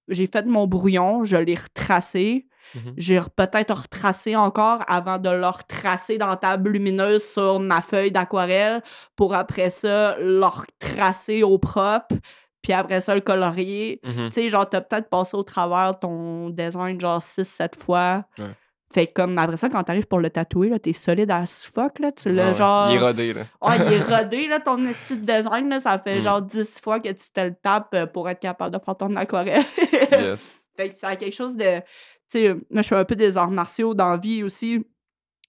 [0.09, 2.47] j'ai fait mon brouillon, je l'ai retracé.
[2.75, 2.95] Mhm.
[2.99, 8.13] J'ai re- peut-être retracé encore avant de le retracer dans table lumineuse sur ma feuille
[8.13, 8.83] d'aquarelle
[9.17, 12.15] pour après ça le retracer au propre,
[12.61, 14.01] puis après ça le colorier.
[14.05, 14.27] Mhm.
[14.29, 18.25] Tu sais, genre, t'as peut-être passé au travers ton design, genre, 6-7 fois.
[18.39, 18.51] Ouais.
[18.93, 21.99] Fait que comme, après ça, quand t'arrives pour le tatouer, là, t'es solide as fuck,
[21.99, 22.11] là.
[22.13, 22.55] Tu l'as, Ah ouais.
[22.55, 22.91] genre...
[22.91, 23.45] Il est rodé, là.
[23.61, 25.79] Ah, il est rodé, là, ton style de design, là.
[25.81, 26.23] Ça fait Mm.
[26.23, 29.15] genre 10 fois que tu te le tapes euh, pour être capable de faire ton
[29.17, 29.65] aquarelle.
[30.13, 30.55] Yes.
[30.77, 31.81] Fait que ça a quelque chose de.
[31.81, 34.79] Tu sais, moi, je fais un peu des arts martiaux dans la vie aussi.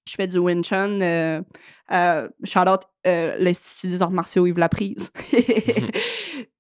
[0.08, 1.00] Je fais du Wing Chun.
[1.02, 1.42] Euh,
[1.92, 5.12] euh, shout out euh, l'Institut des arts martiaux Yves Laprise.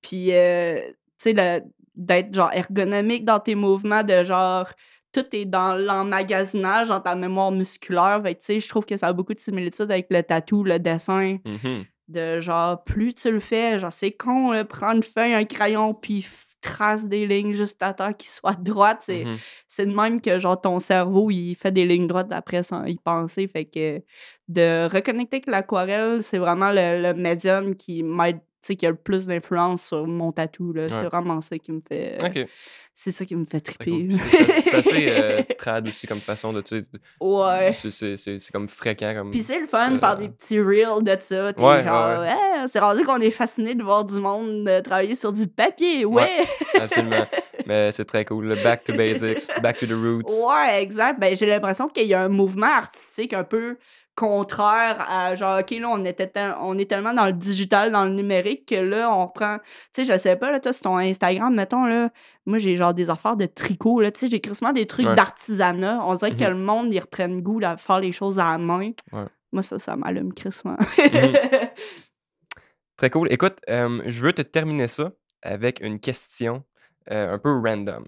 [0.02, 0.80] Puis, euh,
[1.22, 1.64] tu sais,
[1.96, 4.68] d'être genre ergonomique dans tes mouvements, de genre.
[5.12, 8.22] Tout est dans l'emmagasinage, dans ta mémoire musculaire.
[8.24, 10.80] Fait tu sais, je trouve que ça a beaucoup de similitudes avec le tatou, le
[10.80, 11.86] dessin Mhm.
[12.10, 15.94] de genre plus tu le fais genre c'est con là, prendre une feuille un crayon
[15.94, 16.26] puis
[16.60, 19.38] trace des lignes juste à temps qui soient droites c'est Mhm.
[19.68, 22.98] c'est de même que genre ton cerveau il fait des lignes droites après sans y
[22.98, 24.02] penser fait que
[24.48, 28.96] de reconnecter avec l'aquarelle c'est vraiment le, le médium qui m'aide sais qui a le
[28.96, 32.48] plus d'influence sur mon tatou là c'est vraiment ça qui me fait Ok.
[32.94, 34.08] c'est ça qui me fait triper.
[34.62, 36.62] C'est assez euh, trad aussi comme façon de,
[37.22, 39.32] ouais c'est- comme fréquent comme.
[39.32, 41.54] Puis c'est le fun de faire euh, des petits reels de ça.
[41.54, 45.16] T'es Ouais, genre, Ouais, c'est rendu qu'on est fasciné de voir du monde euh, travailler
[45.16, 46.06] sur du papier.
[46.06, 46.24] Ouais.
[46.76, 46.82] Ouais.
[46.82, 47.26] Absolument.
[47.68, 48.46] Mais c'est très cool.
[48.46, 50.32] Le back to basics, back to the roots.
[50.46, 51.20] Ouais, exact.
[51.20, 53.78] Ben, j'ai l'impression qu'il y a un mouvement artistique un peu
[54.20, 58.04] contraire à genre, OK, là, on, était tel- on est tellement dans le digital, dans
[58.04, 59.58] le numérique, que là, on reprend.
[59.94, 62.10] Tu sais, je sais pas, là, toi, sur ton Instagram, mettons, là,
[62.46, 65.16] moi, j'ai genre des affaires de tricot, là, tu sais, j'ai crissement des trucs Ouais.
[65.16, 66.00] d'artisanat.
[66.06, 66.50] On dirait que Mhm.
[66.50, 68.92] le monde, il reprenne goût à faire les choses à la main.
[69.14, 69.26] Ouais.
[69.52, 70.78] Moi, ça, ça m'allume crissement.
[70.98, 71.34] Mhm.
[72.98, 73.32] Très cool.
[73.32, 75.12] Écoute, euh, je veux te terminer ça
[75.42, 76.64] avec une question
[77.12, 78.04] euh, un peu random.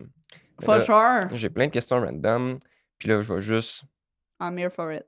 [0.62, 1.28] For sure.
[1.32, 2.57] J'ai plein de questions random.
[2.99, 3.84] Puis là, je vais juste
[4.41, 5.05] I'm here for it.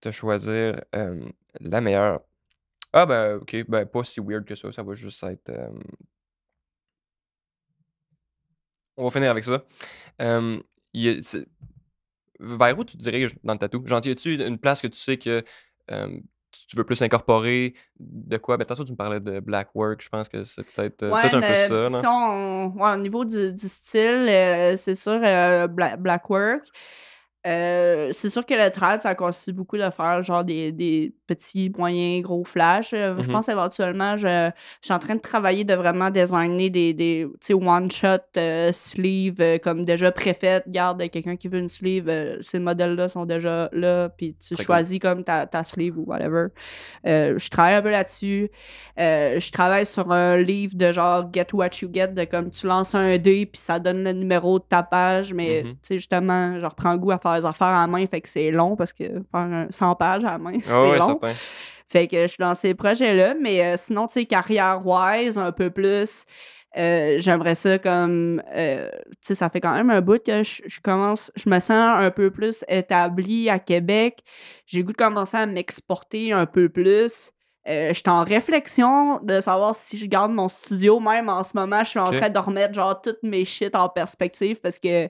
[0.00, 1.20] Te choisir euh,
[1.60, 2.20] la meilleure.
[2.92, 4.72] Ah, ben, ok, ben, pas si weird que ça.
[4.72, 5.50] Ça va juste être.
[5.50, 5.70] euh,
[8.96, 9.62] On va finir avec ça.
[10.22, 10.60] Euh,
[10.92, 11.38] y a-
[12.42, 13.86] Vers où tu te diriges dans le tatou?
[13.86, 15.42] Genre, y a-tu une place que tu sais que
[15.88, 18.56] tu veux plus incorporer de quoi?
[18.56, 20.02] Ben, tantôt, tu me parlais de black work.
[20.02, 21.54] Je pense que c'est peut-être euh, Ouais, peut-être un peu
[21.90, 26.64] ça, si on- ouais, au niveau du, du style, euh, c'est sûr, euh, Bla- Blackwork.
[27.46, 31.72] Euh, c'est sûr que le trad, ça consiste beaucoup de faire genre des, des petits,
[31.76, 32.92] moyens, gros flashs.
[32.92, 33.32] Euh, Je Mhm.
[33.34, 37.46] pense éventuellement, je, je suis en train de travailler de vraiment designer des, des tu
[37.46, 40.64] sais, one-shot euh, sleeves euh, comme déjà préfaites.
[40.68, 42.10] Garde quelqu'un qui veut une sleeve,
[42.42, 44.64] ces modèles-là sont déjà là, puis tu Très cool.
[44.66, 46.48] choisis comme ta, ta sleeve ou whatever.
[47.04, 48.50] Je travaille un peu là-dessus.
[48.98, 52.94] Je travaille sur un livre de genre Get What You Get, de comme tu lances
[52.94, 55.70] un dé puis ça donne le numéro de ta page, mais Mhm.
[55.72, 58.28] tu sais, justement, je reprends goût à faire les affaires à la main, fait que
[58.28, 61.06] c'est long parce que faire un 100 pages à la main, c'est Ah long.
[61.06, 61.32] certain.
[61.86, 65.70] Fait que je suis dans ces projets-là, mais euh, sinon, tu sais, carrière-wise, un peu
[65.70, 66.24] plus,
[66.78, 70.62] euh, j'aimerais ça comme, euh, tu sais, ça fait quand même un bout que je,
[70.66, 74.20] je commence, je me sens un peu plus établie à Québec.
[74.66, 77.32] J'ai goût de commencer à m'exporter un peu plus.
[77.68, 80.98] Euh, je suis en réflexion de savoir si je garde mon studio.
[81.00, 83.88] Même en ce moment, je suis en train de remettre genre toutes mes shit en
[83.88, 85.08] perspective parce que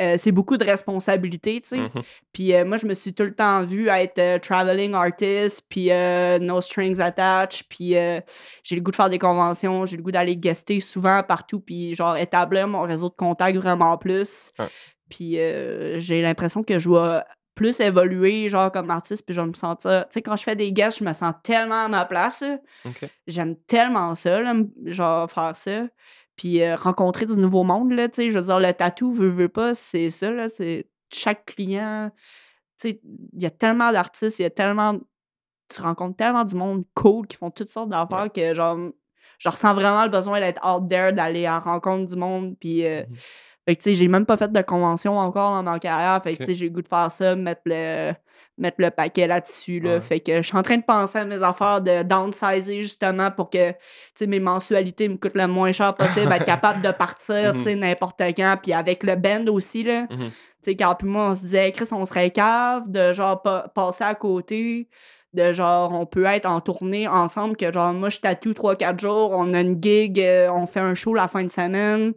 [0.00, 1.78] euh, c'est beaucoup de responsabilités, tu sais.
[1.78, 2.02] Mhm.
[2.32, 5.90] Puis euh, moi, je me suis tout le temps vue être euh, traveling artist, puis
[6.40, 7.90] no strings attached, puis
[8.62, 11.94] j'ai le goût de faire des conventions, j'ai le goût d'aller guester souvent partout, puis
[11.94, 14.52] genre établir mon réseau de contacts vraiment plus.
[15.10, 15.32] Puis
[15.98, 17.24] j'ai l'impression que je dois
[17.54, 20.04] plus évoluer, genre comme artiste, puis je me sentir...
[20.04, 22.44] Tu sais, quand je fais des guests, je me sens tellement à ma place.
[23.26, 24.54] J'aime tellement ça, là,
[24.86, 25.88] genre faire ça.
[26.38, 29.30] Puis euh, rencontrer du nouveau monde, là, tu sais, je veux dire, le tatou, veut,
[29.30, 32.10] veut pas, c'est ça, là, c'est chaque client,
[32.80, 33.00] tu sais,
[33.34, 34.98] il y a tellement d'artistes, il y a tellement,
[35.74, 38.78] tu rencontres tellement du monde cool qui font toutes sortes d'affaires que, genre,
[39.38, 42.56] je ressens vraiment le besoin d'être out there, d'aller la rencontre du monde.
[42.60, 43.16] Puis, euh, Mhm.
[43.68, 46.18] Fait que, tu sais, j'ai même pas fait de convention encore dans ma carrière.
[46.22, 48.12] Fait que, tu sais, j'ai le goût de faire ça, mettre le,
[48.56, 49.78] mettre le paquet là-dessus.
[49.80, 49.96] Là.
[49.96, 50.00] Ouais.
[50.00, 53.50] Fait que je suis en train de penser à mes affaires de downsizer justement pour
[53.50, 53.76] que, tu
[54.14, 57.74] sais, mes mensualités me coûtent le moins cher possible, être capable de partir, tu sais,
[57.74, 58.56] n'importe quand.
[58.62, 60.04] Puis avec le band aussi, là.
[60.04, 60.30] Mhm.
[60.30, 63.70] Tu sais, quand puis moi, on se disait, Chris, on serait cave de genre pa-
[63.74, 64.88] passer à côté,
[65.34, 69.32] de genre, on peut être en tournée ensemble, que genre, moi, je tatoue 3-4 jours,
[69.32, 72.14] on a une gig, euh, on fait un show la fin de semaine.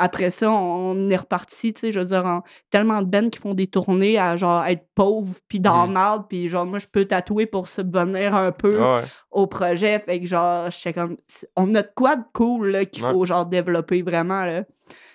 [0.00, 3.38] Après ça, on est reparti, tu sais, je veux dire, en- tellement de bands qui
[3.38, 6.86] font des tournées à genre être pauvres, puis dans la merde, puis genre, moi, je
[6.86, 9.02] peux tatouer pour subvenir un peu Ouais.
[9.32, 9.98] au projet.
[9.98, 11.16] Fait que genre, j'étais comme.
[11.56, 13.10] On a de quoi de cool là, qu'il Ouais.
[13.12, 14.62] faut genre développer vraiment là.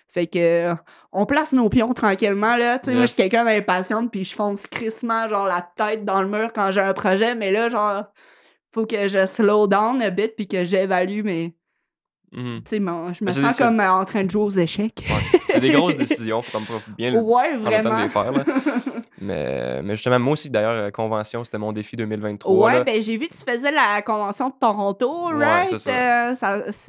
[0.10, 0.76] Fait que
[1.12, 2.78] on place nos pions tranquillement là.
[2.78, 6.22] Tu sais, moi je suis quelqu'un d'impatiente puis je fonce crissement genre la tête dans
[6.22, 8.04] le mur quand j'ai un projet, mais là genre
[8.72, 11.56] faut que je slow down un bit puis que j'évalue mais
[12.36, 12.62] Mhm.
[12.84, 15.04] mon- je me sens comme euh, en train de jouer aux échecs.
[15.08, 15.40] Ouais.
[15.50, 16.58] C'est des grosses décisions, faut
[16.98, 18.32] bien le Ouais, le temps de les faire.
[18.32, 18.44] Là.
[19.22, 22.68] Mais, mais justement, moi aussi, d'ailleurs, euh, convention, c'était mon défi 2023.
[22.68, 22.84] Ouais, là.
[22.84, 25.78] ben j'ai vu que tu faisais la convention de Toronto, Ouais, right?
[25.78, 25.92] c'est.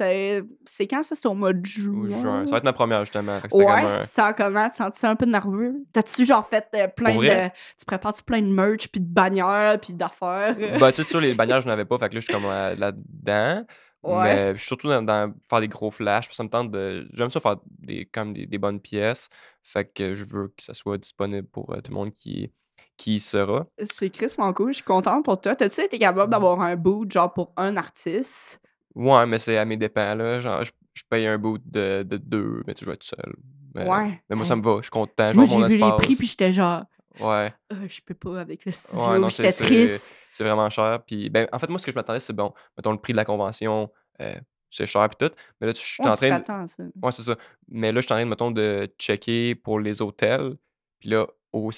[0.03, 1.15] Euh, c'est quand ça?
[1.15, 2.09] C'est au mois de juin?
[2.45, 3.39] Ça va être ma première, justement.
[3.53, 4.67] Ouais, un- tu sens comment?
[4.69, 5.75] Tu sens-tu un peu nerveux?
[5.93, 7.27] T'as-tu genre fait euh, plein Pour de.
[7.27, 7.53] vrai?
[7.79, 10.57] Tu prépares-tu plein de merch, puis de bannières, puis d'affaires?
[10.77, 11.97] Bah, tu sais, sur les bannières, je n'avais pas.
[11.99, 13.63] Fait que là, je suis comme là-dedans.
[14.05, 14.23] Ouais.
[14.35, 16.27] Mais je suis surtout dans, dans faire des gros flashs.
[16.27, 17.07] puis Ça me tente de.
[17.13, 19.29] J'aime ça faire des, quand même des, des bonnes pièces.
[19.63, 22.51] Fait que je veux que ça soit disponible pour euh, tout le monde qui,
[22.97, 23.65] qui y sera.
[23.83, 25.55] C'est Chris mon cool, je suis contente pour toi.
[25.55, 28.61] T'as-tu été capable d'avoir un boot, genre pour un artiste?
[28.93, 30.39] Ouais, mais c'est à mes dépens, là.
[30.39, 33.35] Genre, je, je paye un bout de, de deux, mais tu vais être seul.
[33.73, 34.21] Mais, Ouais.
[34.29, 34.59] mais moi, ça Hey.
[34.61, 34.77] me va.
[34.77, 35.31] Je suis content.
[35.33, 36.83] Moi, j'ai vu les prix, puis j'étais genre,
[37.19, 40.17] Ouais, Ah, je peux pas avec le studio, Ouais, non, j'étais triste.
[40.31, 40.99] c'est vraiment cher.
[41.05, 43.17] Puis, ben, en fait, moi, ce que je m'attendais, c'est bon, mettons le prix de
[43.17, 43.89] la convention,
[44.21, 44.35] euh,
[44.69, 45.33] c'est cher, puis tout.
[45.61, 46.91] Mais là, je suis en train de.
[47.01, 47.35] Ouais, c'est ça.
[47.69, 50.55] Mais là, je suis en train, mettons, de checker pour les hôtels.
[50.99, 51.25] Puis là,
[51.55, 51.71] au.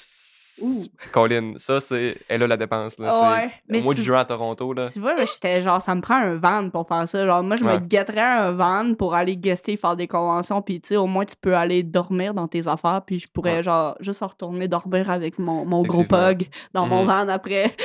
[1.11, 2.17] Colin, ça, c'est.
[2.27, 3.11] Elle a la dépense, là.
[3.37, 4.89] Ouais, mais de tu- juin à Toronto, là.
[4.91, 7.27] Tu vois, j'étais genre, ça me prend un van pour faire ça.
[7.27, 10.63] Genre, moi, je me guetterais un van pour aller guester, faire des conventions.
[10.63, 13.03] Puis, tu sais, au moins, tu peux aller dormir dans tes affaires.
[13.05, 13.63] Puis, je pourrais, Ouais.
[13.63, 17.07] genre, juste retourner dormir avec mon, mon gros pug dans mon Mhm.
[17.07, 17.75] van après.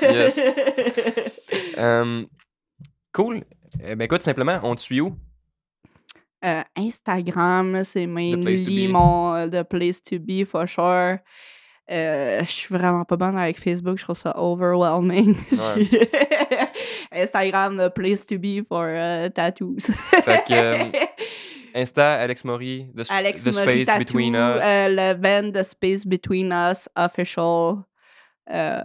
[0.00, 0.40] Yes.
[1.78, 2.24] Euh,
[3.12, 3.44] cool.
[3.84, 5.14] Eh ben, écoute, simplement, on te suit où?
[6.44, 11.18] Euh, Instagram, c'est mainly mon euh, The Place to Be, for sure.
[11.90, 15.36] Euh, je suis vraiment pas bonne avec Facebook, je trouve ça overwhelming.
[17.12, 19.90] Instagram, The Place to Be for euh, tattoos.
[20.24, 20.90] Fait que, euh,
[21.74, 24.62] Insta, Alex Maury, The, Sp- Alex the Murray Space Tattoo, Between Us.
[24.64, 27.84] euh, le band The Space Between Us, official.
[28.50, 28.82] Euh,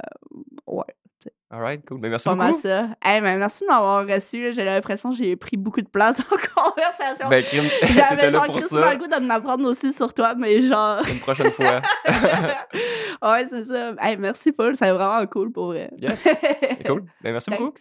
[0.68, 0.84] ouais,
[1.49, 2.01] Alright, cool.
[2.01, 2.61] Ben, merci pas mal beaucoup.
[2.61, 2.89] ça.
[3.01, 4.51] Hey, mais merci de m'avoir reçu.
[4.51, 7.29] J'ai l'impression que j'ai pris beaucoup de place dans la conversation.
[7.29, 11.01] Ben, Kim, J'avais genre le goût de m'apprendre aussi sur toi, mais genre.
[11.09, 11.81] Une prochaine fois.
[13.21, 13.93] ouais, c'est ça.
[13.99, 14.75] Hey, merci, Paul.
[14.75, 15.89] C'est vraiment cool pour vrai.
[15.97, 16.27] Yes.
[16.85, 17.05] Cool.
[17.21, 17.73] Ben, merci beaucoup.